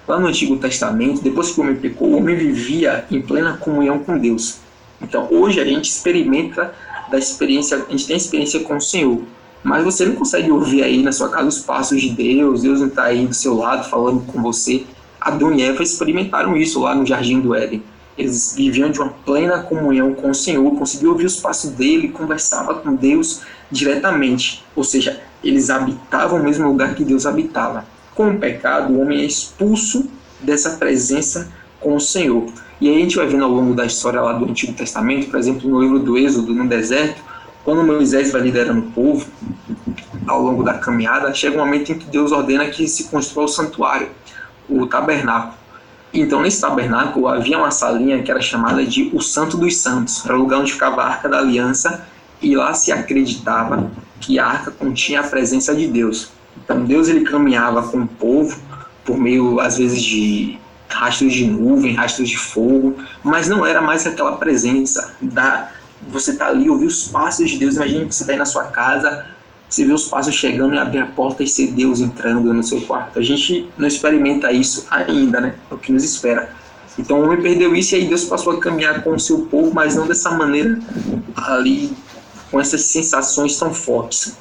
Lá 0.08 0.20
no 0.20 0.26
Antigo 0.26 0.58
Testamento, 0.58 1.22
depois 1.22 1.52
que 1.52 1.60
o 1.60 1.64
homem 1.64 1.76
pecou, 1.76 2.10
o 2.10 2.18
homem 2.18 2.36
vivia 2.36 3.06
em 3.12 3.22
plena 3.22 3.58
comunhão 3.58 4.00
com 4.00 4.18
Deus. 4.18 4.58
Então, 5.02 5.28
hoje 5.32 5.60
a 5.60 5.66
gente 5.66 5.90
experimenta 5.90 6.74
da 7.10 7.18
experiência, 7.18 7.86
a 7.88 7.92
gente 7.92 8.08
tem 8.08 8.18
experiência 8.18 8.60
com 8.62 8.78
o 8.78 8.82
Senhor, 8.82 9.22
mas 9.64 9.84
você 9.84 10.06
não 10.06 10.16
consegue 10.16 10.50
ouvir 10.52 10.84
aí 10.84 11.02
na 11.02 11.12
sua 11.12 11.30
casa 11.30 11.48
os 11.48 11.60
passos 11.60 12.02
de 12.02 12.10
Deus, 12.10 12.62
Deus 12.62 12.80
não 12.80 12.88
está 12.88 13.06
aí 13.06 13.28
do 13.28 13.34
seu 13.34 13.56
lado 13.56 13.90
falando 13.90 14.26
com 14.26 14.42
você. 14.42 14.86
Adão 15.20 15.54
e 15.54 15.62
Eva 15.62 15.84
experimentaram 15.84 16.56
isso 16.56 16.80
lá 16.80 16.96
no 16.96 17.06
Jardim 17.06 17.42
do 17.42 17.54
Éden. 17.54 17.84
Eles 18.18 18.54
viviam 18.56 18.90
de 18.90 19.00
uma 19.00 19.10
plena 19.10 19.64
comunhão 19.64 20.14
com 20.14 20.30
o 20.30 20.36
Senhor, 20.36 20.70
conseguiam 20.76 21.12
ouvir 21.12 21.26
os 21.26 21.38
passos 21.38 21.72
dele, 21.72 22.10
conversava 22.10 22.76
com 22.76 22.96
Deus 22.96 23.42
diretamente. 23.72 24.64
Ou 24.76 24.84
seja, 24.84 25.22
eles 25.44 25.70
habitavam 25.70 26.40
o 26.40 26.44
mesmo 26.44 26.68
lugar 26.68 26.96
que 26.96 27.04
Deus 27.04 27.26
habitava 27.26 27.86
com 28.20 28.32
o 28.32 28.38
pecado, 28.38 28.92
o 28.92 29.00
homem 29.00 29.22
é 29.22 29.24
expulso 29.24 30.10
dessa 30.42 30.72
presença 30.72 31.50
com 31.80 31.96
o 31.96 32.02
Senhor. 32.02 32.52
E 32.82 32.90
aí 32.90 32.98
a 32.98 33.00
gente 33.00 33.16
vai 33.16 33.28
vendo 33.28 33.44
ao 33.44 33.52
longo 33.52 33.74
da 33.74 33.86
história 33.86 34.22
lá 34.22 34.34
do 34.34 34.46
Antigo 34.46 34.74
Testamento, 34.74 35.30
por 35.30 35.38
exemplo, 35.38 35.70
no 35.70 35.82
livro 35.82 36.00
do 36.00 36.18
Êxodo, 36.18 36.54
no 36.54 36.68
deserto, 36.68 37.22
quando 37.66 37.84
Moisés 37.84 38.32
vai 38.32 38.42
liderando 38.42 38.80
o 38.80 38.92
povo 38.92 39.28
ao 40.26 40.42
longo 40.42 40.64
da 40.64 40.76
caminhada, 40.76 41.34
chega 41.34 41.56
um 41.58 41.66
momento 41.66 41.92
em 41.92 41.98
que 41.98 42.06
Deus 42.06 42.32
ordena 42.32 42.66
que 42.68 42.88
se 42.88 43.06
construa 43.06 43.46
o 43.46 43.48
santuário, 43.48 44.08
o 44.70 44.88
tabernáculo. 44.88 45.54
Então, 46.14 46.42
nesse 46.42 46.62
tabernáculo 46.62 47.28
havia 47.28 47.58
uma 47.58 47.70
salinha 47.70 48.24
que 48.24 48.32
era 48.32 48.42
chamada 48.42 48.84
de 48.86 49.12
o 49.14 49.22
Santo 49.22 49.58
dos 49.58 49.78
Santos, 49.78 50.26
era 50.26 50.36
o 50.36 50.40
lugar 50.40 50.62
onde 50.62 50.72
ficava 50.72 51.02
a 51.02 51.08
Arca 51.08 51.28
da 51.28 51.40
Aliança, 51.40 52.08
e 52.42 52.56
lá 52.56 52.74
se 52.74 52.92
acreditava 52.92 53.92
que 54.20 54.40
a 54.40 54.46
arca 54.46 54.72
continha 54.72 55.20
a 55.20 55.24
presença 55.24 55.76
de 55.76 55.88
Deus. 55.88 56.30
Então 56.64 56.84
Deus 56.86 57.08
ele 57.10 57.22
caminhava 57.22 57.84
com 57.84 58.00
o 58.00 58.08
povo 58.08 58.60
por 59.04 59.18
meio 59.18 59.60
às 59.60 59.78
vezes 59.78 60.02
de 60.02 60.58
rastros 60.90 61.34
de 61.34 61.46
nuvem, 61.46 61.94
rastros 61.94 62.30
de 62.30 62.38
fogo, 62.38 62.96
mas 63.24 63.48
não 63.48 63.66
era 63.66 63.82
mais 63.82 64.06
aquela 64.06 64.38
presença 64.38 65.14
da 65.22 65.72
você 66.08 66.34
tá 66.34 66.48
ali 66.48 66.70
ouvir 66.70 66.86
os 66.86 67.08
passos 67.08 67.50
de 67.50 67.58
Deus. 67.58 67.76
Imagina 67.76 68.06
que 68.06 68.16
você 68.16 68.24
está 68.24 68.34
aí 68.34 68.40
na 68.40 68.46
sua 68.46 68.66
casa, 68.66 69.26
você 69.70 69.86
vê 69.86 69.94
os 69.94 70.08
passos 70.08 70.34
chegando 70.34 70.74
e 70.74 70.80
abrir 70.80 71.00
a 71.00 71.06
porta 71.06 71.44
e 71.44 71.48
ser 71.48 71.68
Deus 71.68 72.00
entrando 72.00 72.54
no 72.54 72.64
seu 72.64 72.82
quarto. 72.82 73.20
A 73.20 73.22
gente 73.22 73.70
não 73.78 73.88
experimenta 73.88 74.52
isso 74.52 74.88
ainda, 74.90 75.42
né? 75.42 75.56
É 75.70 75.74
o 75.74 75.78
que 75.78 75.92
nos 75.92 76.04
espera. 76.04 76.50
Então 76.98 77.20
o 77.20 77.26
homem 77.26 77.42
perdeu 77.42 77.76
isso 77.76 77.96
e 77.96 78.00
aí 78.00 78.06
Deus 78.06 78.26
passou 78.26 78.54
a 78.54 78.60
caminhar 78.60 79.04
com 79.04 79.12
o 79.12 79.20
seu 79.20 79.46
povo, 79.46 79.72
mas 79.74 79.96
não 79.96 80.08
dessa 80.08 80.32
maneira 80.32 80.80
ali, 81.36 81.94
com 82.50 82.60
essas 82.60 82.82
sensações 82.84 83.58
tão 83.58 83.74
fortes. 83.74 84.38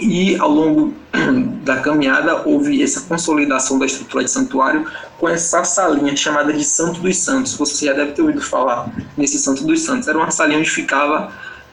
E 0.00 0.36
ao 0.36 0.50
longo 0.50 0.92
da 1.62 1.76
caminhada 1.76 2.42
houve 2.44 2.82
essa 2.82 3.02
consolidação 3.02 3.78
da 3.78 3.86
estrutura 3.86 4.24
de 4.24 4.30
santuário 4.30 4.86
com 5.22 5.28
essa 5.28 5.62
salinha 5.62 6.16
chamada 6.16 6.52
de 6.52 6.64
Santo 6.64 6.98
dos 6.98 7.16
Santos. 7.18 7.54
Você 7.54 7.86
já 7.86 7.92
deve 7.92 8.10
ter 8.10 8.22
ouvido 8.22 8.40
falar 8.42 8.90
nesse 9.16 9.38
Santo 9.38 9.62
dos 9.62 9.80
Santos. 9.82 10.08
Era 10.08 10.18
uma 10.18 10.32
salinha 10.32 10.58
onde 10.58 10.68
ficava 10.68 11.30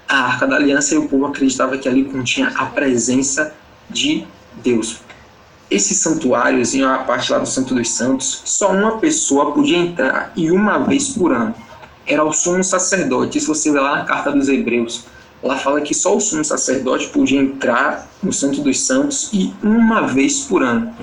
a 0.07 0.17
Arca 0.17 0.45
da 0.45 0.55
Aliança 0.55 0.93
e 0.93 0.99
o 0.99 1.09
povo 1.09 1.25
acreditava 1.25 1.75
que 1.75 1.89
ali 1.89 2.03
continha 2.05 2.49
a 2.49 2.67
presença 2.67 3.51
de 3.89 4.23
Deus. 4.57 4.97
Esse 5.71 5.95
santuário, 5.95 6.61
assim, 6.61 6.83
a 6.83 6.99
parte 6.99 7.31
lá 7.31 7.39
do 7.39 7.47
Santo 7.47 7.73
dos 7.73 7.89
Santos, 7.89 8.43
só 8.45 8.71
uma 8.71 8.99
pessoa 8.99 9.51
podia 9.51 9.79
entrar 9.79 10.31
e 10.35 10.51
uma 10.51 10.77
vez 10.77 11.09
por 11.09 11.33
ano. 11.33 11.55
Era 12.05 12.23
o 12.23 12.31
sumo 12.31 12.63
sacerdote. 12.63 13.39
Isso 13.39 13.47
você 13.47 13.71
vê 13.71 13.79
lá 13.79 13.95
na 13.95 14.05
carta 14.05 14.31
dos 14.31 14.47
Hebreus 14.47 15.05
Lá 15.41 15.57
fala 15.57 15.79
que 15.81 15.93
só 15.93 16.15
o 16.15 16.19
sumo 16.19 16.43
sacerdote 16.43 17.07
podia 17.07 17.39
entrar 17.39 18.07
no 18.21 18.31
Santo 18.31 18.61
dos 18.61 18.81
Santos 18.81 19.29
e 19.31 19.53
uma 19.63 20.05
vez 20.05 20.41
por 20.41 20.61
ano. 20.61 20.93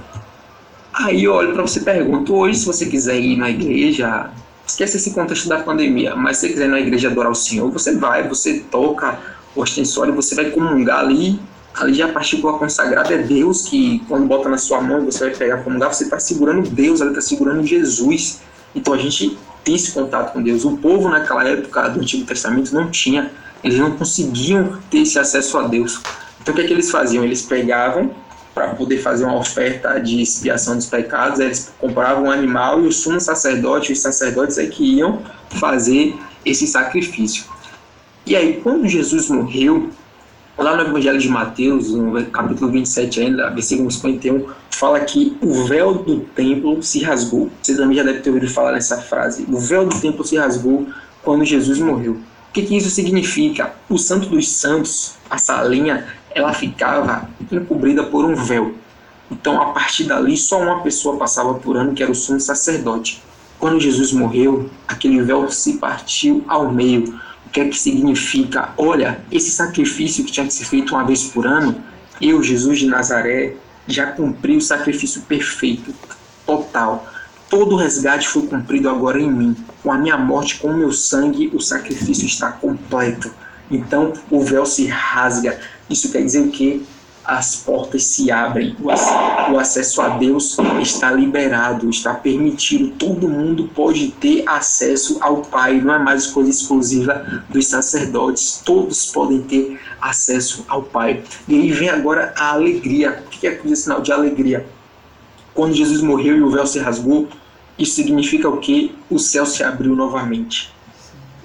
Aí 0.96 1.24
eu 1.24 1.32
olho 1.34 1.52
para 1.52 1.62
você 1.62 1.80
pergunto: 1.80 2.34
hoje, 2.34 2.58
se 2.58 2.66
você 2.66 2.86
quiser 2.86 3.20
ir 3.20 3.36
na 3.36 3.50
igreja, 3.50 4.30
esquece 4.66 4.96
esse 4.96 5.12
contexto 5.12 5.48
da 5.48 5.58
pandemia, 5.58 6.16
mas 6.16 6.38
se 6.38 6.46
você 6.46 6.52
quiser 6.54 6.66
ir 6.66 6.70
na 6.70 6.80
igreja 6.80 7.08
adorar 7.08 7.30
o 7.30 7.34
Senhor, 7.34 7.70
você 7.70 7.94
vai, 7.94 8.26
você 8.26 8.60
toca 8.70 9.18
o 9.54 9.60
ostensório, 9.60 10.14
você 10.14 10.34
vai 10.34 10.50
comungar 10.50 11.00
ali. 11.00 11.38
Ali 11.74 11.92
já 11.92 12.06
a 12.06 12.08
partícula 12.08 12.58
consagrada 12.58 13.12
é 13.12 13.18
Deus 13.18 13.68
que, 13.68 14.02
quando 14.08 14.26
bota 14.26 14.48
na 14.48 14.56
sua 14.56 14.80
mão, 14.80 15.04
você 15.04 15.26
vai 15.26 15.36
pegar 15.36 15.58
comungar, 15.58 15.92
você 15.92 16.04
está 16.04 16.18
segurando 16.18 16.70
Deus, 16.70 17.02
ela 17.02 17.10
está 17.10 17.20
segurando 17.20 17.62
Jesus. 17.66 18.40
Então 18.74 18.94
a 18.94 18.96
gente 18.96 19.36
tem 19.62 19.74
esse 19.74 19.92
contato 19.92 20.32
com 20.32 20.42
Deus. 20.42 20.64
O 20.64 20.78
povo 20.78 21.10
naquela 21.10 21.46
época 21.46 21.90
do 21.90 22.00
Antigo 22.00 22.24
Testamento 22.24 22.74
não 22.74 22.90
tinha 22.90 23.30
eles 23.62 23.78
não 23.78 23.90
conseguiam 23.90 24.78
ter 24.90 24.98
esse 24.98 25.18
acesso 25.18 25.58
a 25.58 25.66
Deus. 25.66 26.00
Então 26.40 26.54
o 26.54 26.56
que, 26.56 26.62
é 26.62 26.66
que 26.66 26.72
eles 26.72 26.90
faziam? 26.90 27.24
Eles 27.24 27.42
pegavam 27.42 28.10
para 28.56 28.68
poder 28.68 28.96
fazer 29.02 29.26
uma 29.26 29.36
oferta 29.36 30.00
de 30.00 30.22
expiação 30.22 30.76
dos 30.76 30.86
pecados, 30.86 31.40
eles 31.40 31.70
compravam 31.78 32.24
um 32.24 32.30
animal 32.30 32.82
e 32.82 32.86
o 32.86 32.92
sumo 32.92 33.20
sacerdote, 33.20 33.92
os 33.92 33.98
sacerdotes 33.98 34.56
é 34.56 34.64
que 34.64 34.96
iam 34.96 35.20
fazer 35.50 36.16
esse 36.42 36.66
sacrifício. 36.66 37.44
E 38.24 38.34
aí, 38.34 38.58
quando 38.62 38.88
Jesus 38.88 39.28
morreu, 39.28 39.90
lá 40.56 40.74
no 40.74 40.84
Evangelho 40.88 41.18
de 41.18 41.28
Mateus, 41.28 41.92
no 41.92 42.24
capítulo 42.30 42.72
27 42.72 43.20
ainda, 43.20 43.50
versículo 43.50 43.90
51, 43.90 44.46
fala 44.70 45.00
que 45.00 45.36
o 45.42 45.64
véu 45.64 45.92
do 45.92 46.20
templo 46.20 46.82
se 46.82 47.02
rasgou. 47.02 47.50
Você 47.60 47.76
também 47.76 47.98
já 47.98 48.04
deve 48.04 48.20
ter 48.20 48.30
ouvido 48.30 48.50
falar 48.50 48.72
nessa 48.72 48.96
frase. 49.02 49.44
O 49.50 49.58
véu 49.58 49.86
do 49.86 50.00
templo 50.00 50.24
se 50.24 50.34
rasgou 50.38 50.86
quando 51.22 51.44
Jesus 51.44 51.78
morreu 51.78 52.18
que, 52.56 52.62
que 52.62 52.76
isso 52.78 52.88
significa? 52.88 53.74
O 53.86 53.98
Santo 53.98 54.30
dos 54.30 54.48
Santos, 54.48 55.12
a 55.28 55.36
salinha, 55.36 56.06
ela 56.36 56.52
ficava 56.52 57.28
encobrida 57.50 58.04
por 58.04 58.24
um 58.24 58.34
véu. 58.34 58.74
Então, 59.30 59.60
a 59.60 59.66
partir 59.66 60.04
dali, 60.04 60.36
só 60.36 60.60
uma 60.60 60.82
pessoa 60.82 61.16
passava 61.16 61.54
por 61.54 61.76
ano, 61.76 61.94
que 61.94 62.02
era 62.02 62.12
o 62.12 62.14
sumo 62.14 62.38
sacerdote. 62.38 63.22
Quando 63.58 63.80
Jesus 63.80 64.12
morreu, 64.12 64.70
aquele 64.86 65.20
véu 65.22 65.50
se 65.50 65.78
partiu 65.78 66.44
ao 66.46 66.70
meio. 66.70 67.18
O 67.46 67.50
que 67.50 67.60
é 67.60 67.68
que 67.68 67.78
significa? 67.78 68.70
Olha, 68.76 69.20
esse 69.32 69.50
sacrifício 69.50 70.24
que 70.24 70.30
tinha 70.30 70.46
que 70.46 70.52
ser 70.52 70.64
feito 70.64 70.94
uma 70.94 71.04
vez 71.04 71.24
por 71.24 71.46
ano, 71.46 71.74
eu, 72.20 72.42
Jesus 72.42 72.78
de 72.78 72.86
Nazaré, 72.86 73.56
já 73.88 74.06
cumpri 74.06 74.56
o 74.56 74.60
sacrifício 74.60 75.22
perfeito, 75.22 75.94
total 76.44 77.06
Todo 77.48 77.74
o 77.74 77.78
resgate 77.78 78.26
foi 78.26 78.42
cumprido 78.46 78.88
agora 78.88 79.20
em 79.20 79.30
mim. 79.30 79.56
Com 79.82 79.92
a 79.92 79.98
minha 79.98 80.16
morte, 80.16 80.58
com 80.58 80.68
o 80.68 80.76
meu 80.76 80.92
sangue, 80.92 81.50
o 81.54 81.60
sacrifício 81.60 82.26
está 82.26 82.50
completo. 82.50 83.30
Então 83.70 84.12
o 84.30 84.42
véu 84.42 84.66
se 84.66 84.86
rasga. 84.86 85.58
Isso 85.88 86.10
quer 86.10 86.22
dizer 86.22 86.40
o 86.40 86.50
quê? 86.50 86.80
As 87.24 87.56
portas 87.56 88.04
se 88.04 88.30
abrem, 88.30 88.76
o 88.78 89.58
acesso 89.58 90.00
a 90.00 90.10
Deus 90.10 90.56
está 90.80 91.10
liberado, 91.10 91.90
está 91.90 92.14
permitido. 92.14 92.92
Todo 92.96 93.28
mundo 93.28 93.68
pode 93.74 94.12
ter 94.12 94.44
acesso 94.46 95.18
ao 95.20 95.38
Pai, 95.42 95.80
não 95.80 95.94
é 95.94 95.98
mais 95.98 96.28
coisa 96.28 96.50
exclusiva 96.50 97.44
dos 97.48 97.66
sacerdotes. 97.66 98.62
Todos 98.64 99.06
podem 99.06 99.42
ter 99.42 99.80
acesso 100.00 100.64
ao 100.68 100.84
Pai. 100.84 101.24
E 101.48 101.56
aí 101.56 101.72
vem 101.72 101.88
agora 101.88 102.32
a 102.36 102.52
alegria. 102.52 103.24
O 103.26 103.28
que 103.28 103.48
é 103.48 103.56
coisa 103.56 103.74
sinal 103.74 104.00
de 104.00 104.12
alegria? 104.12 104.64
Quando 105.52 105.74
Jesus 105.74 106.00
morreu 106.02 106.36
e 106.36 106.42
o 106.42 106.50
véu 106.50 106.66
se 106.66 106.78
rasgou, 106.78 107.28
isso 107.76 107.96
significa 107.96 108.48
o 108.48 108.58
que? 108.58 108.94
O 109.10 109.18
céu 109.18 109.44
se 109.44 109.64
abriu 109.64 109.96
novamente. 109.96 110.75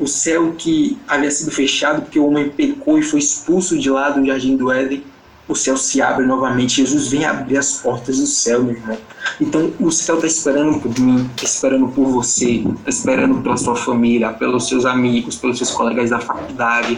O 0.01 0.07
céu 0.07 0.55
que 0.57 0.97
havia 1.07 1.29
sido 1.29 1.51
fechado 1.51 2.01
porque 2.01 2.17
o 2.17 2.25
homem 2.25 2.49
pecou 2.49 2.97
e 2.97 3.03
foi 3.03 3.19
expulso 3.19 3.77
de 3.77 3.87
lá 3.87 4.09
do 4.09 4.25
jardim 4.25 4.57
do 4.57 4.71
Éden, 4.71 5.03
o 5.47 5.55
céu 5.55 5.77
se 5.77 6.01
abre 6.01 6.25
novamente. 6.25 6.77
Jesus 6.77 7.09
vem 7.09 7.23
abrir 7.23 7.57
as 7.57 7.73
portas 7.73 8.17
do 8.17 8.25
céu, 8.25 8.63
meu 8.63 8.73
irmão. 8.73 8.97
Então, 9.39 9.71
o 9.79 9.91
céu 9.91 10.15
está 10.15 10.25
esperando 10.25 10.79
por 10.79 10.99
mim, 10.99 11.29
está 11.35 11.45
esperando 11.45 11.87
por 11.89 12.07
você, 12.07 12.63
está 12.79 12.89
esperando 12.89 13.43
pela 13.43 13.55
sua 13.57 13.75
família, 13.75 14.33
pelos 14.33 14.67
seus 14.67 14.85
amigos, 14.85 15.35
pelos 15.35 15.57
seus 15.57 15.69
colegas 15.69 16.09
da 16.09 16.19
faculdade, 16.19 16.97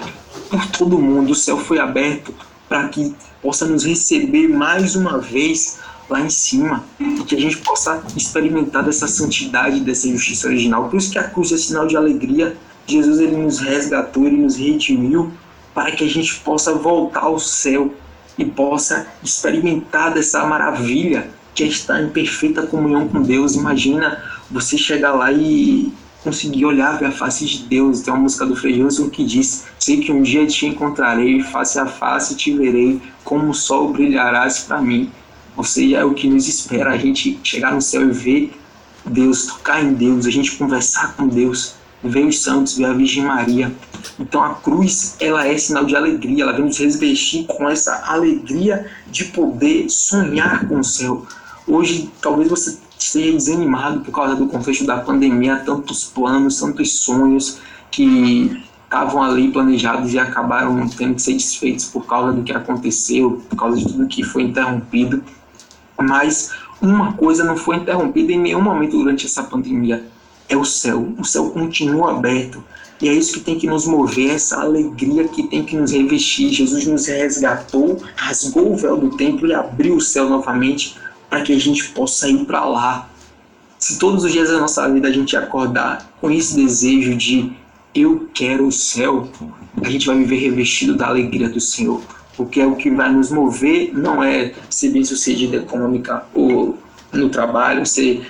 por 0.49 0.66
todo 0.68 0.97
mundo. 0.97 1.32
O 1.32 1.36
céu 1.36 1.58
foi 1.58 1.80
aberto 1.80 2.34
para 2.70 2.88
que 2.88 3.14
possa 3.41 3.66
nos 3.66 3.84
receber 3.84 4.47
mais 4.47 4.95
uma 4.95 5.18
vez 5.18 5.80
lá 6.10 6.22
em 6.22 6.30
cima 6.30 6.86
e 6.99 7.24
que 7.24 7.36
a 7.36 7.39
gente 7.39 7.58
possa 7.58 8.01
experimentar 8.16 8.82
dessa 8.84 9.08
santidade, 9.10 9.82
dessa 9.82 10.08
justiça 10.08 10.47
original. 10.47 10.88
Por 10.88 10.97
isso 10.97 11.12
que 11.12 11.20
a 11.20 11.24
cruz 11.24 11.51
é 11.51 11.58
sinal 11.58 11.86
de 11.86 11.97
alegria. 11.97 12.56
Jesus 12.86 13.19
ele 13.19 13.38
nos 13.38 13.59
resgatou, 13.59 14.25
ele 14.25 14.38
nos 14.38 14.55
redimiu 14.55 15.31
para 15.73 15.91
que 15.91 16.03
a 16.03 16.09
gente 16.09 16.36
possa 16.39 16.73
voltar 16.73 17.21
ao 17.21 17.39
céu 17.39 17.93
e 18.38 18.45
possa 18.45 19.07
experimentar 19.23 20.13
dessa 20.13 20.45
maravilha 20.45 21.29
que 21.55 21.63
é 21.63 21.67
estar 21.67 22.01
em 22.01 22.09
perfeita 22.09 22.65
comunhão 22.65 23.07
com 23.07 23.21
Deus. 23.21 23.55
Imagina 23.55 24.21
você 24.49 24.77
chegar 24.77 25.13
lá 25.13 25.31
e 25.31 25.93
conseguir 26.23 26.65
olhar 26.65 26.97
ver 26.97 27.07
a 27.07 27.11
face 27.11 27.45
de 27.45 27.63
Deus. 27.65 28.01
Tem 28.01 28.13
uma 28.13 28.23
música 28.23 28.45
do 28.45 28.55
Frei 28.55 28.81
que 29.11 29.23
diz: 29.23 29.65
Sei 29.79 29.99
que 29.99 30.11
um 30.11 30.21
dia 30.21 30.47
te 30.47 30.65
encontrarei, 30.65 31.41
face 31.41 31.79
a 31.79 31.86
face 31.86 32.36
te 32.36 32.53
verei, 32.53 33.01
como 33.23 33.49
o 33.49 33.53
sol 33.53 33.91
brilharás 33.91 34.59
para 34.59 34.81
mim. 34.81 35.11
Ou 35.55 35.63
seja, 35.63 35.97
é 35.97 36.05
o 36.05 36.13
que 36.13 36.27
nos 36.27 36.47
espera, 36.47 36.91
a 36.91 36.97
gente 36.97 37.39
chegar 37.43 37.73
no 37.73 37.81
céu 37.81 38.01
e 38.01 38.11
ver 38.11 38.53
Deus, 39.05 39.45
tocar 39.45 39.84
em 39.84 39.93
Deus, 39.93 40.25
a 40.25 40.31
gente 40.31 40.55
conversar 40.55 41.15
com 41.15 41.27
Deus, 41.27 41.75
ver 42.04 42.26
os 42.26 42.41
santos, 42.41 42.78
ver 42.78 42.86
a 42.86 42.93
Virgem 42.93 43.24
Maria. 43.24 43.72
Então 44.20 44.43
a 44.43 44.56
cruz, 44.56 45.16
ela 45.20 45.47
é 45.47 45.58
sinal 45.58 45.86
de 45.86 45.95
alegria, 45.95 46.43
ela 46.43 46.54
vem 46.54 46.66
nos 46.66 46.78
revestir 46.78 47.45
com 47.45 47.70
essa 47.70 48.04
alegria 48.06 48.86
de 49.10 49.26
poder 49.26 49.89
sonhar 49.89 50.68
com 50.68 50.80
o 50.80 50.84
céu. 50.84 51.26
Hoje, 51.68 52.12
talvez 52.22 52.49
você 52.49 52.78
esteja 52.97 53.32
desanimado 53.32 54.01
por 54.01 54.12
causa 54.12 54.36
do 54.36 54.47
contexto 54.47 54.86
da 54.86 54.97
pandemia, 54.97 55.58
tantos 55.58 56.06
planos, 56.06 56.60
tantos 56.60 56.99
sonhos 56.99 57.60
que 57.89 58.64
estavam 58.84 59.24
ali 59.24 59.51
planejados 59.51 60.14
e 60.14 60.20
acabaram 60.20 60.88
tendo 60.89 61.16
que 61.16 61.22
ser 61.22 61.34
desfeitos 61.34 61.86
por 61.86 62.06
causa 62.06 62.34
do 62.34 62.43
que 62.43 62.54
aconteceu, 62.54 63.41
por 63.49 63.56
causa 63.56 63.78
de 63.78 63.88
tudo 63.88 64.08
que 64.08 64.24
foi 64.24 64.43
interrompido. 64.43 65.24
Mas 65.99 66.51
uma 66.82 67.14
coisa 67.14 67.43
não 67.43 67.58
foi 67.58 67.78
interrompida 67.78 68.32
em 68.32 68.39
nenhum 68.39 68.62
momento 68.62 68.97
durante 68.97 69.26
essa 69.26 69.43
pandemia: 69.43 70.06
é 70.49 70.55
o 70.55 70.65
céu. 70.65 71.13
O 71.17 71.23
céu 71.23 71.49
continua 71.49 72.11
aberto. 72.11 72.63
E 73.01 73.09
é 73.09 73.13
isso 73.13 73.33
que 73.33 73.39
tem 73.41 73.57
que 73.57 73.67
nos 73.67 73.85
mover, 73.85 74.31
essa 74.31 74.61
alegria 74.61 75.27
que 75.27 75.43
tem 75.43 75.63
que 75.63 75.75
nos 75.75 75.91
revestir. 75.91 76.53
Jesus 76.53 76.85
nos 76.85 77.07
resgatou, 77.07 78.01
rasgou 78.15 78.71
o 78.71 78.77
véu 78.77 78.97
do 78.97 79.17
templo 79.17 79.47
e 79.47 79.53
abriu 79.53 79.95
o 79.95 80.01
céu 80.01 80.29
novamente 80.29 80.95
para 81.29 81.41
que 81.41 81.51
a 81.51 81.59
gente 81.59 81.89
possa 81.89 82.29
ir 82.29 82.45
para 82.45 82.63
lá. 82.63 83.09
Se 83.77 83.99
todos 83.99 84.23
os 84.23 84.31
dias 84.31 84.49
da 84.49 84.59
nossa 84.59 84.89
vida 84.89 85.09
a 85.09 85.11
gente 85.11 85.35
acordar 85.35 86.13
com 86.21 86.31
esse 86.31 86.55
desejo 86.55 87.15
de 87.15 87.51
eu 87.93 88.29
quero 88.33 88.67
o 88.67 88.71
céu, 88.71 89.27
a 89.81 89.89
gente 89.89 90.07
vai 90.07 90.17
viver 90.17 90.37
revestido 90.37 90.95
da 90.95 91.07
alegria 91.07 91.49
do 91.49 91.59
Senhor 91.59 92.01
porque 92.35 92.59
é 92.59 92.65
o 92.65 92.75
que 92.75 92.89
vai 92.89 93.11
nos 93.11 93.31
mover 93.31 93.91
não 93.93 94.23
é 94.23 94.53
ser 94.69 94.89
bem 94.89 95.03
sucedido 95.03 95.55
econômica 95.55 96.25
ou 96.33 96.77
no 97.11 97.29
trabalho, 97.29 97.85
ser 97.85 98.25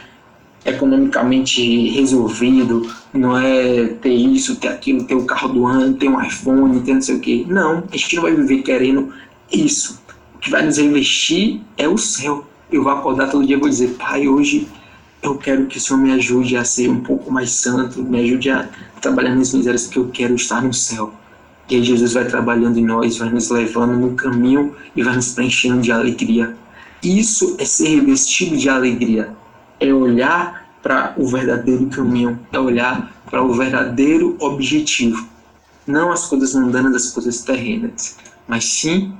economicamente 0.65 1.89
resolvido, 1.89 2.89
não 3.13 3.37
é 3.37 3.87
ter 4.01 4.13
isso, 4.13 4.55
ter 4.55 4.69
aquilo, 4.69 5.03
ter 5.03 5.15
o 5.15 5.25
carro 5.25 5.49
do 5.49 5.65
ano, 5.65 5.95
ter 5.95 6.09
um 6.09 6.21
iPhone, 6.21 6.81
ter 6.81 6.93
não 6.93 7.01
sei 7.01 7.15
o 7.15 7.19
que. 7.19 7.45
Não, 7.45 7.83
a 7.91 7.97
gente 7.97 8.15
não 8.15 8.23
vai 8.23 8.33
viver 8.33 8.63
querendo 8.63 9.13
isso. 9.51 10.01
O 10.35 10.39
que 10.39 10.49
vai 10.49 10.65
nos 10.65 10.77
revestir 10.77 11.61
é 11.77 11.87
o 11.87 11.97
céu. 11.97 12.47
Eu 12.71 12.83
vou 12.83 12.91
acordar 12.91 13.29
todo 13.29 13.45
dia 13.45 13.55
e 13.55 13.59
vou 13.59 13.69
dizer, 13.69 13.89
Pai, 13.99 14.27
hoje 14.27 14.67
eu 15.21 15.35
quero 15.35 15.65
que 15.67 15.77
o 15.77 15.81
Senhor 15.81 15.99
me 15.99 16.11
ajude 16.11 16.57
a 16.57 16.63
ser 16.63 16.89
um 16.89 17.01
pouco 17.01 17.31
mais 17.31 17.51
santo, 17.51 18.01
me 18.01 18.19
ajude 18.19 18.49
a 18.49 18.67
trabalhar 19.01 19.35
nas 19.35 19.53
misérias, 19.53 19.85
porque 19.85 19.99
eu 19.99 20.09
quero 20.09 20.35
estar 20.35 20.61
no 20.61 20.73
céu. 20.73 21.13
E 21.69 21.75
aí 21.75 21.83
Jesus 21.83 22.13
vai 22.13 22.25
trabalhando 22.25 22.77
em 22.77 22.85
nós, 22.85 23.17
vai 23.17 23.29
nos 23.29 23.49
levando 23.49 23.95
no 23.95 24.15
caminho 24.15 24.75
e 24.95 25.01
vai 25.01 25.15
nos 25.15 25.31
preenchendo 25.31 25.81
de 25.81 25.91
alegria. 25.91 26.55
Isso 27.01 27.55
é 27.57 27.65
ser 27.65 27.95
revestido 27.95 28.57
de 28.57 28.69
alegria. 28.69 29.33
É 29.83 29.93
olhar 29.93 30.65
para 30.81 31.13
o 31.17 31.27
verdadeiro 31.27 31.87
caminho, 31.87 32.39
é 32.53 32.57
olhar 32.57 33.11
para 33.29 33.43
o 33.43 33.53
verdadeiro 33.53 34.37
objetivo. 34.39 35.27
Não 35.85 36.09
as 36.09 36.25
coisas 36.27 36.55
mundanas, 36.55 36.95
as 36.95 37.11
coisas 37.11 37.41
terrenas, 37.41 38.15
mas 38.47 38.63
sim 38.63 39.13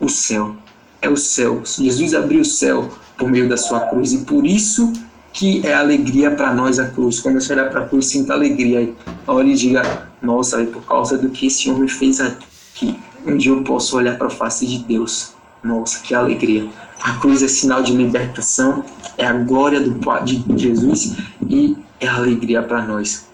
o 0.00 0.08
céu. 0.08 0.56
É 1.02 1.10
o 1.10 1.16
céu. 1.16 1.60
Jesus 1.62 2.14
abriu 2.14 2.40
o 2.40 2.44
céu 2.44 2.88
por 3.18 3.30
meio 3.30 3.50
da 3.50 3.58
sua 3.58 3.80
cruz 3.80 4.14
e 4.14 4.24
por 4.24 4.46
isso 4.46 4.90
que 5.30 5.60
é 5.66 5.74
alegria 5.74 6.30
para 6.30 6.54
nós 6.54 6.78
a 6.78 6.88
cruz. 6.88 7.20
Quando 7.20 7.38
você 7.38 7.52
olhar 7.52 7.68
para 7.68 7.82
a 7.82 7.86
cruz, 7.86 8.06
sinta 8.06 8.32
alegria. 8.32 8.90
Olhe 9.26 9.52
e 9.52 9.56
diga: 9.56 10.08
Nossa, 10.22 10.62
é 10.62 10.64
por 10.64 10.86
causa 10.86 11.18
do 11.18 11.28
que 11.28 11.48
esse 11.48 11.68
homem 11.70 11.86
fez 11.86 12.18
aqui, 12.18 12.98
um 13.26 13.36
dia 13.36 13.52
eu 13.52 13.62
posso 13.62 13.94
olhar 13.94 14.16
para 14.16 14.28
a 14.28 14.30
face 14.30 14.66
de 14.66 14.78
Deus. 14.84 15.34
Nossa, 15.62 16.00
que 16.00 16.14
alegria. 16.14 16.68
A 17.02 17.14
cruz 17.14 17.42
é 17.42 17.48
sinal 17.48 17.82
de 17.82 17.92
libertação, 17.92 18.84
é 19.16 19.26
a 19.26 19.32
glória 19.32 19.80
do, 19.80 19.98
de 20.24 20.44
Jesus 20.56 21.16
e 21.48 21.76
é 22.00 22.06
alegria 22.06 22.62
para 22.62 22.82
nós. 22.82 23.26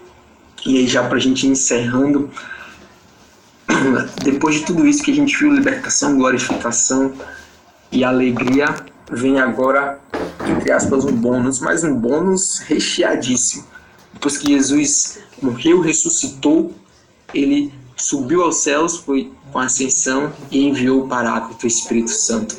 E 0.65 0.77
aí, 0.77 0.87
já 0.87 1.03
para 1.07 1.17
a 1.17 1.21
gente 1.21 1.47
encerrando, 1.47 2.29
depois 4.23 4.55
de 4.55 4.65
tudo 4.65 4.87
isso 4.87 5.03
que 5.03 5.11
a 5.11 5.15
gente 5.15 5.37
viu, 5.37 5.51
libertação, 5.51 6.17
glorificação 6.17 7.13
e 7.91 8.03
alegria, 8.03 8.75
vem 9.11 9.39
agora 9.39 9.99
entre 10.47 10.71
aspas, 10.71 11.05
um 11.05 11.15
bônus, 11.15 11.59
mas 11.59 11.83
um 11.83 11.95
bônus 11.95 12.59
recheadíssimo. 12.59 13.65
Depois 14.13 14.37
que 14.37 14.51
Jesus 14.51 15.19
morreu, 15.41 15.81
ressuscitou, 15.81 16.73
ele 17.33 17.73
subiu 18.05 18.43
aos 18.43 18.57
céus, 18.57 18.97
foi 18.97 19.31
com 19.51 19.57
ascensão 19.59 20.31
e 20.51 20.63
enviou 20.63 21.05
o 21.05 21.07
Paráclito, 21.07 21.63
o 21.63 21.67
Espírito 21.67 22.11
Santo. 22.11 22.55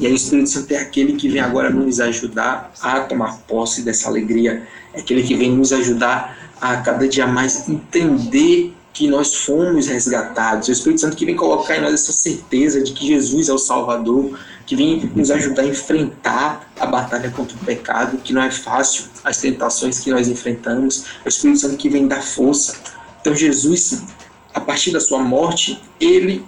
E 0.00 0.06
aí 0.06 0.12
o 0.12 0.16
Espírito 0.16 0.50
Santo 0.50 0.72
é 0.72 0.78
aquele 0.78 1.12
que 1.12 1.28
vem 1.28 1.40
agora 1.40 1.70
nos 1.70 2.00
ajudar 2.00 2.72
a 2.80 3.00
tomar 3.00 3.38
posse 3.46 3.82
dessa 3.82 4.08
alegria, 4.08 4.66
é 4.92 5.00
aquele 5.00 5.22
que 5.22 5.36
vem 5.36 5.52
nos 5.52 5.72
ajudar 5.72 6.36
a 6.60 6.78
cada 6.78 7.06
dia 7.06 7.26
mais 7.26 7.68
entender 7.68 8.74
que 8.92 9.06
nós 9.06 9.34
fomos 9.34 9.86
resgatados. 9.86 10.66
O 10.66 10.72
Espírito 10.72 11.02
Santo 11.02 11.16
que 11.16 11.24
vem 11.24 11.36
colocar 11.36 11.76
em 11.76 11.80
nós 11.80 11.94
essa 11.94 12.12
certeza 12.12 12.82
de 12.82 12.92
que 12.92 13.06
Jesus 13.06 13.48
é 13.48 13.52
o 13.52 13.58
Salvador, 13.58 14.36
que 14.66 14.74
vem 14.74 15.08
nos 15.14 15.30
ajudar 15.30 15.62
a 15.62 15.66
enfrentar 15.66 16.68
a 16.78 16.86
batalha 16.86 17.30
contra 17.30 17.56
o 17.56 17.60
pecado, 17.60 18.18
que 18.18 18.32
não 18.32 18.42
é 18.42 18.50
fácil, 18.50 19.04
as 19.22 19.36
tentações 19.36 20.00
que 20.00 20.10
nós 20.10 20.26
enfrentamos. 20.26 21.04
É 21.24 21.26
o 21.26 21.28
Espírito 21.28 21.60
Santo 21.60 21.76
que 21.76 21.88
vem 21.88 22.08
dar 22.08 22.22
força. 22.22 22.74
Então, 23.20 23.34
Jesus, 23.34 24.02
a 24.54 24.60
partir 24.60 24.90
da 24.90 25.00
sua 25.00 25.18
morte, 25.18 25.80
ele, 26.00 26.44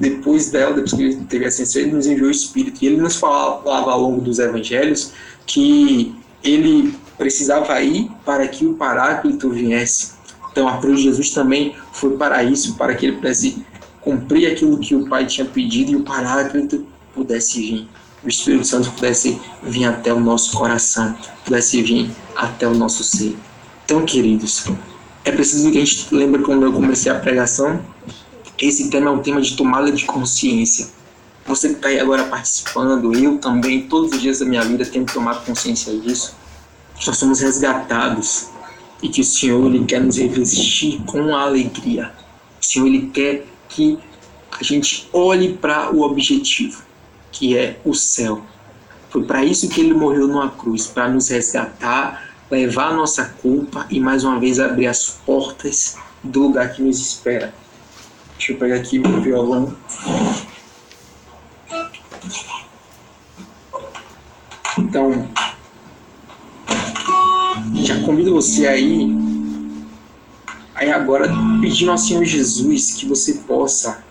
depois 0.00 0.50
dela, 0.50 0.74
depois 0.74 0.92
que 0.92 1.02
ele 1.02 1.24
teve 1.24 1.44
a 1.44 1.48
ascensão, 1.48 1.82
ele 1.82 1.92
nos 1.92 2.06
enviou 2.06 2.28
o 2.28 2.30
Espírito. 2.30 2.82
E 2.82 2.86
ele 2.86 2.96
nos 2.96 3.16
falava 3.16 3.90
ao 3.90 4.00
longo 4.00 4.20
dos 4.20 4.38
evangelhos 4.38 5.12
que 5.46 6.14
ele 6.42 6.94
precisava 7.18 7.80
ir 7.82 8.10
para 8.24 8.46
que 8.48 8.66
o 8.66 8.74
Paráclito 8.74 9.50
viesse. 9.50 10.12
Então, 10.50 10.68
a 10.68 10.78
cruz 10.78 10.98
de 10.98 11.04
Jesus 11.04 11.30
também 11.30 11.74
foi 11.92 12.16
para 12.16 12.42
isso, 12.42 12.76
para 12.76 12.94
que 12.94 13.06
ele 13.06 13.16
pudesse 13.16 13.64
cumprir 14.00 14.50
aquilo 14.50 14.78
que 14.78 14.94
o 14.94 15.08
Pai 15.08 15.26
tinha 15.26 15.46
pedido 15.46 15.92
e 15.92 15.96
o 15.96 16.02
Paráclito 16.02 16.86
pudesse 17.14 17.60
vir, 17.60 17.88
o 18.22 18.28
Espírito 18.28 18.66
Santo 18.66 18.90
pudesse 18.92 19.40
vir 19.62 19.84
até 19.84 20.12
o 20.12 20.20
nosso 20.20 20.56
coração, 20.56 21.16
pudesse 21.44 21.82
vir 21.82 22.10
até 22.36 22.66
o 22.68 22.74
nosso 22.74 23.02
ser. 23.02 23.36
Então, 23.84 24.04
queridos, 24.04 24.66
é 25.26 25.32
preciso 25.32 25.72
que 25.72 25.78
a 25.78 25.84
gente 25.84 26.14
lembre 26.14 26.42
quando 26.42 26.64
eu 26.64 26.72
comecei 26.72 27.10
a 27.10 27.18
pregação, 27.18 27.84
esse 28.56 28.88
tema 28.88 29.10
é 29.10 29.12
um 29.12 29.18
tema 29.18 29.40
de 29.40 29.56
tomada 29.56 29.90
de 29.90 30.04
consciência. 30.04 30.88
Você 31.44 31.70
que 31.70 31.74
está 31.74 31.88
aí 31.88 31.98
agora 31.98 32.24
participando, 32.24 33.12
eu 33.12 33.36
também, 33.38 33.88
todos 33.88 34.12
os 34.12 34.22
dias 34.22 34.38
da 34.38 34.46
minha 34.46 34.62
vida 34.62 34.86
tenho 34.86 35.04
que 35.04 35.12
tomar 35.12 35.44
consciência 35.44 35.92
disso. 35.98 36.36
Nós 37.04 37.18
somos 37.18 37.40
resgatados 37.40 38.50
e 39.02 39.08
que 39.08 39.20
o 39.20 39.24
Senhor 39.24 39.66
ele 39.66 39.84
quer 39.84 40.00
nos 40.00 40.16
revestir 40.16 41.02
com 41.04 41.34
alegria. 41.34 42.12
O 42.62 42.64
Senhor 42.64 42.86
ele 42.86 43.10
quer 43.12 43.44
que 43.68 43.98
a 44.52 44.62
gente 44.62 45.08
olhe 45.12 45.54
para 45.54 45.92
o 45.92 46.02
objetivo 46.02 46.86
que 47.32 47.58
é 47.58 47.80
o 47.84 47.92
céu. 47.94 48.42
Foi 49.10 49.24
para 49.24 49.44
isso 49.44 49.68
que 49.68 49.80
ele 49.80 49.92
morreu 49.92 50.28
numa 50.28 50.50
cruz, 50.50 50.86
para 50.86 51.08
nos 51.08 51.28
resgatar, 51.28 52.25
levar 52.50 52.90
a 52.90 52.94
nossa 52.94 53.24
culpa 53.24 53.86
e 53.90 53.98
mais 53.98 54.24
uma 54.24 54.38
vez 54.38 54.60
abrir 54.60 54.86
as 54.86 55.08
portas 55.08 55.96
do 56.22 56.42
lugar 56.42 56.72
que 56.72 56.82
nos 56.82 57.00
espera. 57.00 57.52
Deixa 58.36 58.52
eu 58.52 58.58
pegar 58.58 58.76
aqui 58.76 58.98
meu 58.98 59.20
violão. 59.20 59.76
Então, 64.78 65.28
já 67.74 68.00
convido 68.02 68.34
você 68.34 68.66
aí, 68.66 69.08
aí 70.74 70.92
agora 70.92 71.28
pedindo 71.60 71.90
ao 71.90 71.98
Senhor 71.98 72.24
Jesus 72.24 72.94
que 72.94 73.06
você 73.06 73.34
possa 73.34 74.04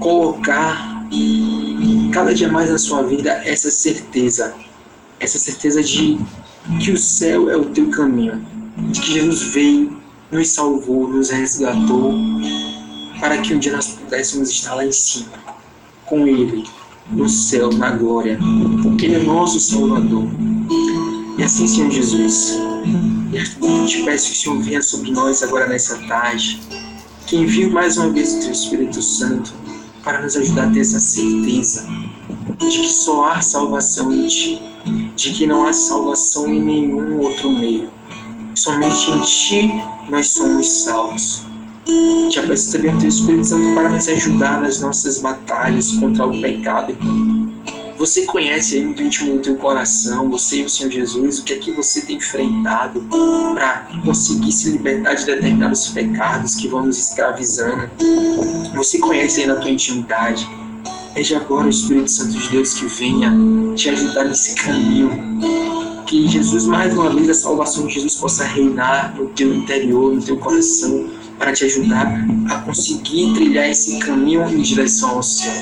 colocar 0.00 0.94
cada 2.12 2.34
dia 2.34 2.48
mais 2.50 2.70
na 2.70 2.78
sua 2.78 3.02
vida 3.02 3.30
essa 3.44 3.70
certeza, 3.70 4.54
essa 5.20 5.38
certeza 5.38 5.82
de 5.82 6.18
que 6.80 6.90
o 6.90 6.98
céu 6.98 7.50
é 7.50 7.56
o 7.56 7.66
teu 7.66 7.90
caminho, 7.90 8.44
de 8.90 9.00
que 9.00 9.12
Jesus 9.12 9.42
veio, 9.42 9.96
nos 10.30 10.48
salvou, 10.48 11.08
nos 11.08 11.30
resgatou, 11.30 12.14
para 13.20 13.38
que 13.38 13.54
um 13.54 13.58
dia 13.58 13.72
nós 13.72 13.88
pudéssemos 13.88 14.50
estar 14.50 14.74
lá 14.74 14.84
em 14.84 14.92
cima, 14.92 15.32
com 16.06 16.26
Ele, 16.26 16.64
no 17.10 17.28
céu, 17.28 17.70
na 17.72 17.90
glória, 17.90 18.38
porque 18.82 19.06
Ele 19.06 19.16
é 19.16 19.22
nosso 19.22 19.60
Salvador. 19.60 20.26
E 21.38 21.42
assim, 21.42 21.66
Senhor 21.66 21.90
Jesus, 21.90 22.58
eu 23.32 23.86
te 23.86 24.02
peço 24.02 24.28
que 24.28 24.32
o 24.32 24.36
Senhor 24.36 24.60
venha 24.60 24.82
sobre 24.82 25.10
nós 25.10 25.42
agora 25.42 25.68
nessa 25.68 25.98
tarde, 26.06 26.60
que 27.26 27.36
envie 27.36 27.66
mais 27.66 27.96
uma 27.96 28.10
vez 28.10 28.34
o 28.34 28.40
Teu 28.40 28.52
Espírito 28.52 29.02
Santo 29.02 29.52
para 30.02 30.22
nos 30.22 30.36
ajudar 30.36 30.68
a 30.68 30.70
ter 30.70 30.80
essa 30.80 31.00
certeza 31.00 31.88
de 32.58 32.78
que 32.78 32.88
só 32.88 33.30
há 33.30 33.40
salvação 33.40 34.12
em 34.12 34.28
Ti, 34.28 34.62
de 35.14 35.32
que 35.32 35.46
não 35.46 35.66
há 35.66 35.72
salvação 35.72 36.52
em 36.52 36.60
nenhum 36.60 37.20
outro 37.20 37.50
meio. 37.50 37.90
Somente 38.54 39.10
em 39.10 39.20
Ti 39.20 39.82
nós 40.08 40.28
somos 40.28 40.84
salvos. 40.84 41.42
Te 42.30 42.40
também 42.72 42.94
o 42.94 42.98
Teu 42.98 43.08
Espírito 43.08 43.46
Santo 43.46 43.74
para 43.74 43.90
nos 43.90 44.08
ajudar 44.08 44.60
nas 44.60 44.80
nossas 44.80 45.18
batalhas 45.18 45.92
contra 45.92 46.26
o 46.26 46.40
pecado. 46.40 46.96
Você 47.96 48.22
conhece 48.22 48.76
aí 48.76 48.84
no 48.84 49.00
íntimo 49.00 49.34
do 49.34 49.40
teu 49.40 49.56
coração, 49.56 50.28
você 50.28 50.62
e 50.62 50.64
o 50.64 50.68
Senhor 50.68 50.90
Jesus, 50.90 51.38
o 51.38 51.44
que 51.44 51.52
é 51.52 51.58
que 51.58 51.70
você 51.70 52.00
tem 52.00 52.16
enfrentado 52.16 53.00
para 53.54 53.88
conseguir 54.04 54.50
se 54.50 54.70
libertar 54.70 55.14
de 55.14 55.24
determinados 55.24 55.88
pecados 55.88 56.56
que 56.56 56.66
vão 56.66 56.86
nos 56.86 56.98
escravizando. 56.98 57.88
Você 58.74 58.98
conhece 58.98 59.42
aí 59.42 59.46
na 59.46 59.56
tua 59.56 59.70
intimidade. 59.70 60.48
Veja 61.14 61.36
agora 61.36 61.66
o 61.66 61.70
Espírito 61.70 62.10
Santo 62.10 62.36
de 62.36 62.48
Deus 62.48 62.74
que 62.74 62.86
venha 62.86 63.32
te 63.76 63.88
ajudar 63.88 64.24
nesse 64.24 64.56
caminho. 64.56 65.10
Que 66.06 66.26
Jesus, 66.28 66.66
mais 66.66 66.92
uma 66.92 67.08
vez, 67.10 67.30
a 67.30 67.34
salvação 67.34 67.86
de 67.86 67.94
Jesus 67.94 68.16
possa 68.16 68.44
reinar 68.44 69.14
no 69.16 69.28
teu 69.28 69.54
interior, 69.54 70.12
no 70.12 70.20
teu 70.20 70.36
coração, 70.36 71.08
para 71.38 71.52
te 71.52 71.64
ajudar 71.66 72.26
a 72.50 72.56
conseguir 72.62 73.32
trilhar 73.32 73.70
esse 73.70 73.98
caminho 74.00 74.42
em 74.48 74.60
direção 74.60 75.10
ao 75.10 75.22
céu. 75.22 75.54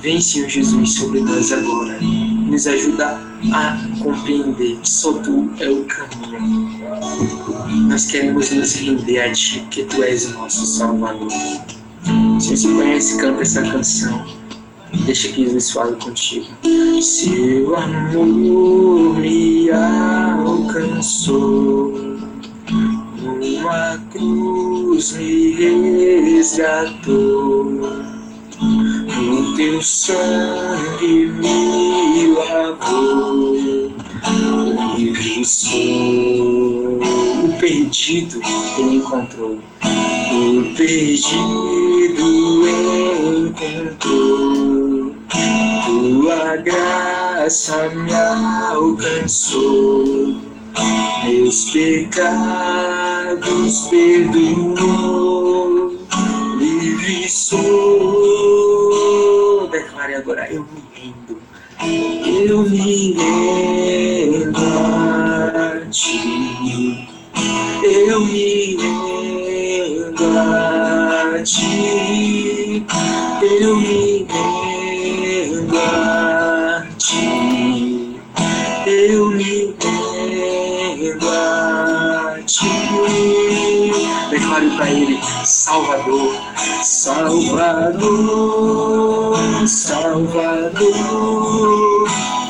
Vem, 0.00 0.18
Senhor 0.18 0.48
Jesus, 0.48 0.94
sobre 0.94 1.20
nós 1.20 1.52
agora. 1.52 1.98
Nos 2.00 2.66
ajuda 2.66 3.20
a 3.52 3.86
compreender 4.02 4.78
que 4.78 4.90
só 4.90 5.12
Tu 5.12 5.50
é 5.60 5.68
o 5.68 5.84
caminho. 5.84 6.80
Nós 7.86 8.06
queremos 8.06 8.50
nos 8.50 8.74
render 8.76 9.20
a 9.20 9.32
Ti, 9.32 9.60
porque 9.60 9.84
Tu 9.84 10.02
és 10.02 10.24
o 10.24 10.30
nosso 10.30 10.64
Salvador. 10.64 11.28
Se 12.40 12.56
você 12.56 12.68
conhece, 12.68 13.18
canta 13.18 13.42
essa 13.42 13.62
canção. 13.62 14.24
Deixa 15.04 15.28
que 15.28 15.44
Jesus 15.44 15.70
fale 15.70 15.96
contigo. 15.96 16.46
Seu 17.00 17.76
amor 17.76 19.18
me 19.18 19.70
alcançou, 20.42 21.92
uma 23.30 23.98
cruz 24.10 25.12
me 25.12 25.54
resgatou 26.34 28.10
o 28.60 29.54
teu 29.54 29.82
sangue 29.82 31.26
me 31.26 32.26
lavou, 32.34 33.92
livre 34.96 35.44
sou. 35.44 37.00
O 37.44 37.58
perdido 37.58 38.40
ele 38.78 38.96
encontrou, 38.96 39.58
o 40.40 40.74
perdido 40.74 42.24
encontrou. 43.36 45.14
Tua 45.84 46.56
graça 46.56 47.90
me 47.90 48.12
alcançou, 48.70 50.40
meus 51.24 51.70
pecados 51.70 52.28
perdoou, 53.88 54.78
livre 56.58 57.28
sou. 57.28 57.58
Declare 59.70 60.14
agora, 60.14 60.50
eu 60.50 60.62
me 60.62 60.82
rendo, 60.94 61.38
eu 62.46 62.62
me 62.62 63.12
rendo 63.12 64.56
a 64.56 65.80
ti, 65.90 67.08
eu 67.84 68.20
me 68.24 68.76
rendo 68.76 69.49
ti, 71.44 72.84
eu 73.42 73.76
me 73.76 74.26
rendo 74.28 75.78
a 75.78 76.86
ti, 76.98 78.20
eu 78.86 79.30
me 79.30 79.74
rendo 79.80 81.28
a 81.28 82.38
ti. 82.46 82.68
Declare 84.30 84.70
para 84.76 84.90
ele, 84.90 85.18
Salvador, 85.44 86.34
Salvador, 86.84 87.98
Salvador, 89.66 90.90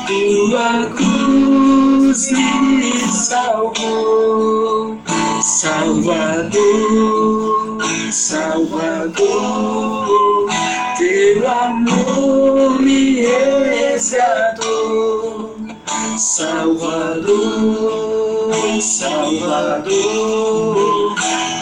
tua 0.05 0.85
cruz 0.95 2.31
me 2.31 2.99
salvou, 3.11 4.97
Salvador, 5.41 7.50
Salvador, 8.11 10.07
teu 10.97 11.49
amor 11.49 12.81
me 12.81 13.21
resgatou, 13.21 15.55
Salvador, 16.17 17.31
Salvador, 18.81 19.85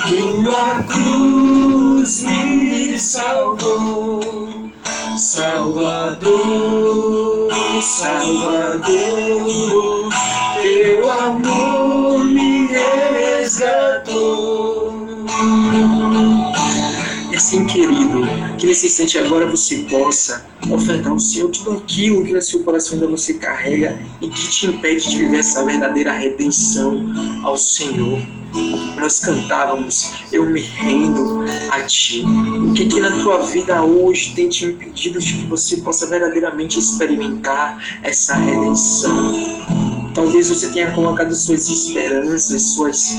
tua 0.08 0.84
cruz 0.88 2.24
me 2.24 3.00
salvou, 3.00 4.72
Salvador, 5.18 6.34
Salvador, 7.84 8.90
teu 10.64 11.12
amor 11.12 12.26
me 12.26 12.68
resgatou. 12.68 14.59
Assim, 17.40 17.66
querido, 17.66 18.20
que 18.58 18.68
nesse 18.68 18.88
instante 18.88 19.18
agora 19.18 19.50
você 19.50 19.78
possa 19.90 20.46
ofertar 20.70 21.14
ao 21.14 21.18
Senhor 21.18 21.50
tudo 21.50 21.72
aquilo 21.72 22.26
que 22.26 22.34
no 22.34 22.42
seu 22.42 22.66
coração 22.66 22.96
ainda 22.96 23.08
você 23.08 23.36
carrega 23.36 23.98
e 24.20 24.28
que 24.28 24.50
te 24.50 24.68
impede 24.68 25.10
de 25.10 25.20
viver 25.20 25.38
essa 25.38 25.64
verdadeira 25.64 26.12
redenção 26.12 27.02
ao 27.46 27.58
Senhor. 27.58 28.22
Nós 28.98 29.20
cantávamos, 29.20 30.12
eu 30.34 30.48
me 30.48 30.60
rendo 30.60 31.46
a 31.72 31.82
Ti. 31.84 32.26
O 32.26 32.74
que 32.74 32.86
que 32.88 33.00
na 33.00 33.12
tua 33.24 33.38
vida 33.44 33.84
hoje 33.84 34.34
tem 34.36 34.50
te 34.50 34.66
impedido 34.66 35.18
de 35.18 35.36
que 35.36 35.46
você 35.46 35.78
possa 35.78 36.08
verdadeiramente 36.08 36.78
experimentar 36.78 38.02
essa 38.04 38.36
redenção? 38.36 40.12
Talvez 40.14 40.50
você 40.50 40.68
tenha 40.72 40.92
colocado 40.92 41.34
suas 41.34 41.70
esperanças, 41.70 42.62
suas 42.74 43.18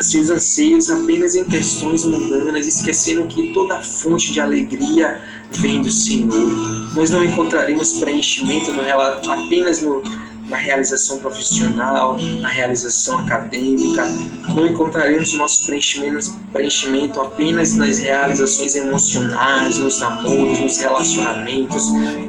seus 0.00 0.30
anseios 0.30 0.90
apenas 0.90 1.34
em 1.34 1.44
questões 1.44 2.04
mundanas, 2.04 2.66
esquecendo 2.66 3.26
que 3.26 3.52
toda 3.52 3.82
fonte 3.82 4.32
de 4.32 4.40
alegria 4.40 5.20
vem 5.52 5.82
do 5.82 5.90
Senhor. 5.90 6.92
Nós 6.94 7.10
não 7.10 7.24
encontraremos 7.24 7.94
preenchimento 7.94 8.72
no, 8.72 8.82
apenas 9.30 9.82
no, 9.82 10.02
na 10.48 10.56
realização 10.56 11.18
profissional, 11.18 12.16
na 12.40 12.48
realização 12.48 13.18
acadêmica, 13.18 14.06
não 14.54 14.66
encontraremos 14.66 15.34
nosso 15.34 15.66
preenchimento, 15.66 16.32
preenchimento 16.52 17.20
apenas 17.20 17.74
nas 17.74 17.98
realizações 17.98 18.76
emocionais, 18.76 19.78
nos 19.78 20.00
namoros, 20.00 20.60
nos 20.60 20.78
relacionamentos, 20.78 21.84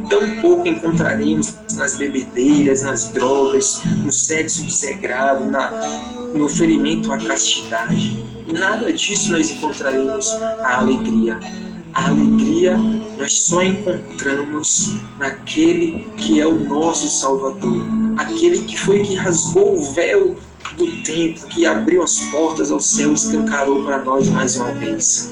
tampouco 0.10 0.68
encontraremos 0.68 1.54
nas 1.76 1.96
bebedeiras, 1.96 2.82
nas 2.82 3.10
drogas, 3.10 3.82
no 4.04 4.12
sexo 4.12 4.64
desregrado, 4.64 5.46
na, 5.46 5.70
no 6.34 6.48
ferimento 6.50 7.12
à 7.12 7.18
castidade. 7.18 8.24
Nada 8.48 8.92
disso 8.94 9.32
nós 9.32 9.52
encontraremos 9.52 10.32
a 10.32 10.80
alegria. 10.80 11.40
A 11.94 12.10
alegria 12.10 12.78
nós 13.18 13.42
só 13.42 13.64
encontramos 13.64 14.96
naquele 15.18 16.08
que 16.18 16.40
é 16.40 16.46
o 16.46 16.64
nosso 16.66 17.08
Salvador, 17.08 17.82
aquele 18.18 18.60
que 18.60 18.78
foi 18.78 19.04
que 19.04 19.16
rasgou 19.16 19.80
o 19.80 19.94
véu 19.94 20.36
do 20.78 21.04
templo 21.04 21.48
que 21.48 21.66
abriu 21.66 22.04
as 22.04 22.20
portas 22.32 22.72
ao 22.72 22.80
céu 22.80 23.12
e 23.12 23.14
escancarou 23.16 23.84
para 23.84 24.04
nós 24.04 24.30
mais 24.30 24.56
uma 24.56 24.72
vez. 24.74 25.32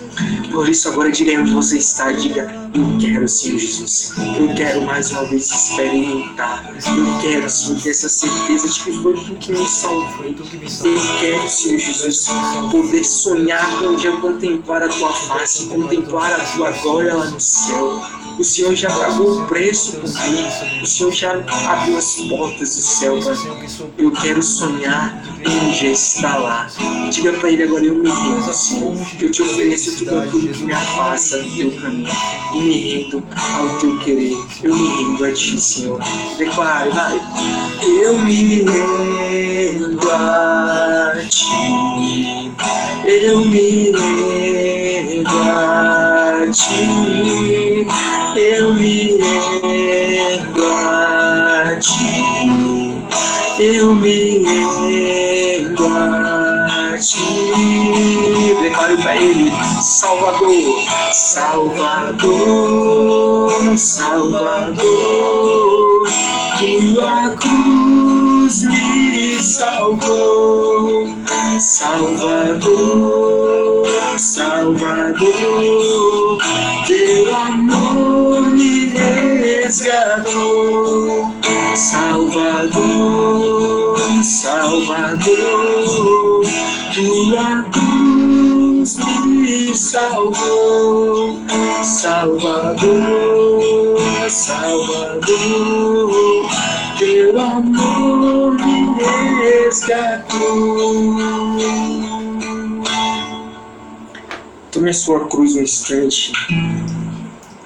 Por 0.51 0.67
isso, 0.67 0.89
agora 0.89 1.11
diga 1.11 1.39
onde 1.39 1.51
você 1.51 1.77
está, 1.77 2.11
diga: 2.11 2.51
Eu 2.73 2.97
quero, 2.99 3.27
Senhor 3.27 3.59
Jesus. 3.59 4.13
Eu 4.39 4.55
quero 4.55 4.81
mais 4.81 5.11
uma 5.11 5.25
vez 5.25 5.45
experimentar. 5.45 6.73
Eu 6.73 7.21
quero, 7.21 7.49
Senhor, 7.49 7.81
ter 7.81 7.89
essa 7.89 8.09
certeza 8.09 8.67
de 8.67 8.79
que 8.79 8.91
foi 9.03 9.13
tu 9.13 9.35
que 9.35 9.51
me 9.51 9.67
salvou. 9.67 10.25
Eu 10.25 11.19
quero, 11.19 11.49
Senhor 11.49 11.79
Jesus, 11.79 12.27
poder 12.71 13.03
sonhar 13.03 13.79
com 13.79 13.87
um 13.87 13.95
dia 13.95 14.15
contemplar 14.17 14.83
a 14.83 14.89
tua 14.89 15.13
face, 15.13 15.65
contemplar 15.67 16.33
a 16.33 16.43
tua 16.55 16.71
glória 16.71 17.13
lá 17.13 17.25
no 17.25 17.39
céu. 17.39 18.01
O 18.39 18.43
Senhor 18.43 18.75
já 18.75 18.89
pagou 18.89 19.41
o 19.41 19.45
preço 19.47 19.93
por 19.93 20.09
mim. 20.09 20.81
O 20.81 20.85
Senhor 20.85 21.11
já 21.11 21.31
abriu 21.31 21.97
as 21.97 22.15
portas 22.15 22.75
do 22.75 22.81
céu. 22.81 23.19
Eu 23.97 24.11
quero 24.11 24.41
sonhar 24.41 25.23
dia 25.49 25.91
estar 25.91 26.37
lá. 26.37 26.67
Diga 27.11 27.33
para 27.33 27.51
Ele 27.51 27.63
agora, 27.63 27.85
eu 27.85 27.95
me 27.95 28.09
rendo, 28.09 28.53
Senhor. 28.53 28.95
Eu 29.19 29.31
te 29.31 29.41
ofereço 29.41 29.97
tudo 29.97 30.19
aquilo 30.19 30.47
que 30.47 30.63
me 30.63 30.73
afasta 30.73 31.37
do 31.37 31.55
teu 31.55 31.71
caminho. 31.81 32.09
E 32.53 32.59
me 32.59 32.79
rendo 32.79 33.23
ao 33.57 33.79
teu 33.79 33.97
querer. 33.99 34.37
Eu 34.63 34.75
me 34.75 34.87
rendo 34.87 35.25
a 35.25 35.31
ti, 35.31 35.59
Senhor. 35.59 35.99
Declare, 36.37 36.89
vai. 36.91 37.21
Eu 38.01 38.17
me 38.19 38.63
rendo 38.63 40.11
a 40.11 41.13
ti. 41.29 42.51
Eu 43.05 43.45
me 43.45 43.91
rendo 43.91 45.29
a 45.43 46.47
ti. 46.51 47.87
Eu 48.37 48.73
me 48.73 49.17
rendo 49.17 50.65
a 50.65 51.77
ti. 51.79 52.44
Eu 53.58 53.95
me 53.95 54.39
rendo 54.39 55.88
a 55.88 56.97
ti. 56.99 57.24
Declare 58.62 58.97
para 58.97 59.16
ele, 59.16 59.49
Salvador, 59.82 60.84
Salvador, 61.14 62.28
Salvador. 63.78 64.84
Tua 66.60 67.30
cruz 67.38 68.64
me 68.64 69.41
salvou, 69.41 71.08
Salvador, 71.62 73.08
Salvador. 74.18 75.24
Teu 76.86 77.34
amor 77.34 78.41
me 78.49 78.88
resgatou, 79.76 81.36
Salvador, 81.76 82.80
Salvador. 84.23 85.26
Tua 86.93 87.63
cruz 87.71 88.97
me 89.26 89.76
salvou, 89.76 91.41
Salvador, 91.84 92.80
Salvador. 94.30 95.30
Teu 96.97 97.38
amor 97.38 98.53
me 98.53 98.95
resgatou. 99.43 100.95
Tome 104.71 104.89
a 104.89 104.93
sua 104.93 105.28
cruz 105.28 105.55
um 105.55 105.61
instante 105.61 106.32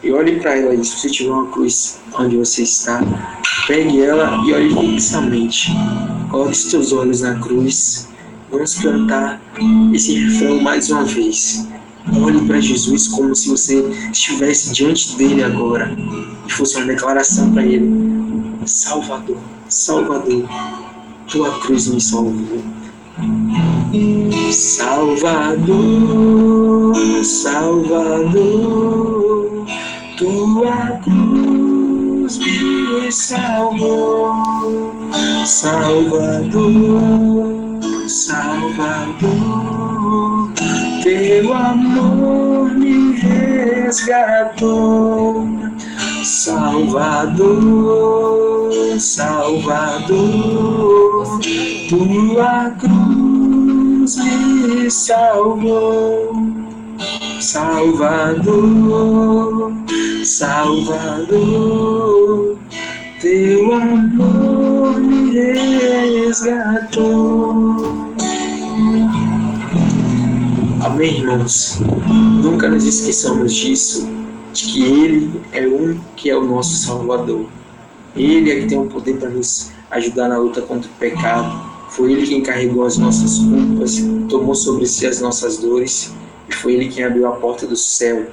e 0.09 0.11
olhe 0.11 0.39
para 0.39 0.57
ela 0.57 0.71
aí. 0.71 0.83
Se 0.83 0.97
você 0.97 1.09
tiver 1.09 1.29
uma 1.31 1.45
cruz 1.47 1.99
onde 2.17 2.35
você 2.35 2.63
está, 2.63 2.99
pegue 3.67 4.01
ela 4.01 4.43
e 4.43 4.53
olhe 4.53 4.75
fixamente. 4.75 5.71
Coloque 6.31 6.75
os 6.75 6.91
olhos 6.91 7.21
na 7.21 7.35
cruz. 7.35 8.09
Vamos 8.51 8.73
cantar 8.73 9.39
esse 9.93 10.15
refrão 10.15 10.59
mais 10.61 10.89
uma 10.89 11.05
vez. 11.05 11.67
Olhe 12.23 12.41
para 12.47 12.59
Jesus 12.59 13.07
como 13.09 13.35
se 13.35 13.49
você 13.49 13.87
estivesse 14.11 14.73
diante 14.73 15.15
dele 15.15 15.43
agora 15.43 15.95
e 16.47 16.51
fosse 16.51 16.77
uma 16.77 16.87
declaração 16.87 17.51
para 17.53 17.63
ele: 17.63 17.87
Salvador, 18.65 19.37
Salvador, 19.67 20.49
tua 21.27 21.59
cruz 21.59 21.85
me 21.87 22.01
salvou. 22.01 22.63
Salvador, 24.51 25.65
Salvador, 27.23 28.79
tua 30.19 30.99
cruz 31.01 32.37
me 32.39 33.09
salvou. 33.09 34.33
Salvador, 35.45 36.59
Salvador, 38.07 39.23
teu 41.01 41.53
amor 41.53 42.75
me 42.75 43.13
resgatou. 43.15 44.27
Salvador, 46.25 47.39
Salvador, 48.99 50.19
tua 51.87 52.75
cruz 52.77 54.17
me 54.17 54.91
salvou. 54.91 56.58
Salvador, 57.41 58.51
Salvador, 60.25 61.39
teu 63.21 63.73
amor 63.73 64.99
me 64.99 65.31
resgatou. 66.25 66.99
Amém, 70.81 71.19
irmãos? 71.19 71.79
Nunca 72.43 72.67
nos 72.67 72.85
esqueçamos 72.85 73.53
disso, 73.55 74.09
de 74.51 74.65
que 74.65 74.83
Ele 74.83 75.41
é 75.53 75.65
um 75.65 75.97
que 76.17 76.29
é 76.29 76.35
o 76.35 76.43
nosso 76.43 76.75
Salvador. 76.75 77.45
Ele 78.17 78.51
é 78.51 78.59
que 78.59 78.67
tem 78.67 78.77
o 78.77 78.87
poder 78.87 79.17
para 79.17 79.29
nos 79.29 79.71
ajudar 79.91 80.27
na 80.27 80.37
luta 80.37 80.61
contra 80.61 80.91
o 80.91 80.93
pecado. 80.95 81.57
Foi 81.89 82.11
Ele 82.11 82.27
quem 82.27 82.43
carregou 82.43 82.83
as 82.85 82.97
nossas 82.97 83.39
culpas, 83.39 83.97
tomou 84.27 84.55
sobre 84.55 84.85
si 84.85 85.07
as 85.07 85.21
nossas 85.21 85.57
dores, 85.57 86.13
e 86.49 86.55
foi 86.55 86.73
Ele 86.73 86.89
quem 86.89 87.03
abriu 87.03 87.27
a 87.27 87.31
porta 87.31 87.67
do 87.67 87.75
céu 87.75 88.27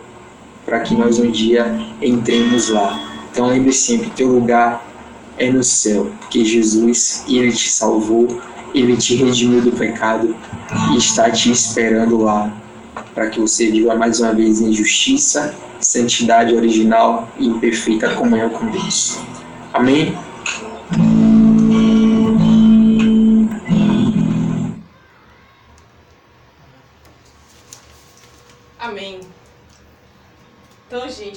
para 0.64 0.80
que 0.80 0.94
nós 0.94 1.18
um 1.18 1.30
dia 1.30 1.66
entremos 2.02 2.68
lá. 2.68 3.00
Então 3.30 3.46
lembre 3.48 3.72
sempre, 3.72 4.10
teu 4.10 4.28
lugar 4.28 4.84
é 5.38 5.50
no 5.50 5.62
céu, 5.62 6.10
porque 6.20 6.44
Jesus, 6.44 7.24
Ele 7.28 7.52
te 7.52 7.70
salvou, 7.70 8.40
Ele 8.74 8.96
te 8.96 9.14
redimiu 9.14 9.60
do 9.60 9.72
pecado 9.72 10.34
e 10.92 10.96
está 10.96 11.30
te 11.30 11.50
esperando 11.50 12.18
lá 12.18 12.52
para 13.14 13.28
que 13.28 13.40
você 13.40 13.70
viva 13.70 13.94
mais 13.94 14.20
uma 14.20 14.32
vez 14.32 14.60
em 14.60 14.72
justiça, 14.72 15.54
santidade 15.80 16.54
original 16.54 17.28
e 17.38 17.46
em 17.46 17.58
perfeita 17.58 18.14
comunhão 18.14 18.50
com 18.50 18.66
Deus. 18.66 19.18
Amém? 19.72 20.16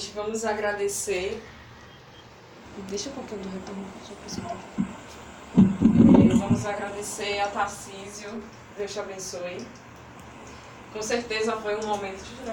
Gente, 0.00 0.12
vamos 0.14 0.44
agradecer. 0.46 1.42
Deixa 2.88 3.10
eu 3.10 3.12
contar 3.12 3.36
do 3.36 3.48
retorno. 3.50 3.84
Deixa 4.26 4.40
eu 4.40 6.38
Vamos 6.38 6.64
agradecer 6.64 7.38
a 7.40 7.48
Tarcísio. 7.48 8.42
Deus 8.78 8.92
te 8.92 8.98
abençoe. 8.98 9.66
Com 10.92 11.02
certeza 11.02 11.52
foi 11.58 11.76
um 11.76 11.86
momento. 11.86 12.24
Tirar 12.24 12.46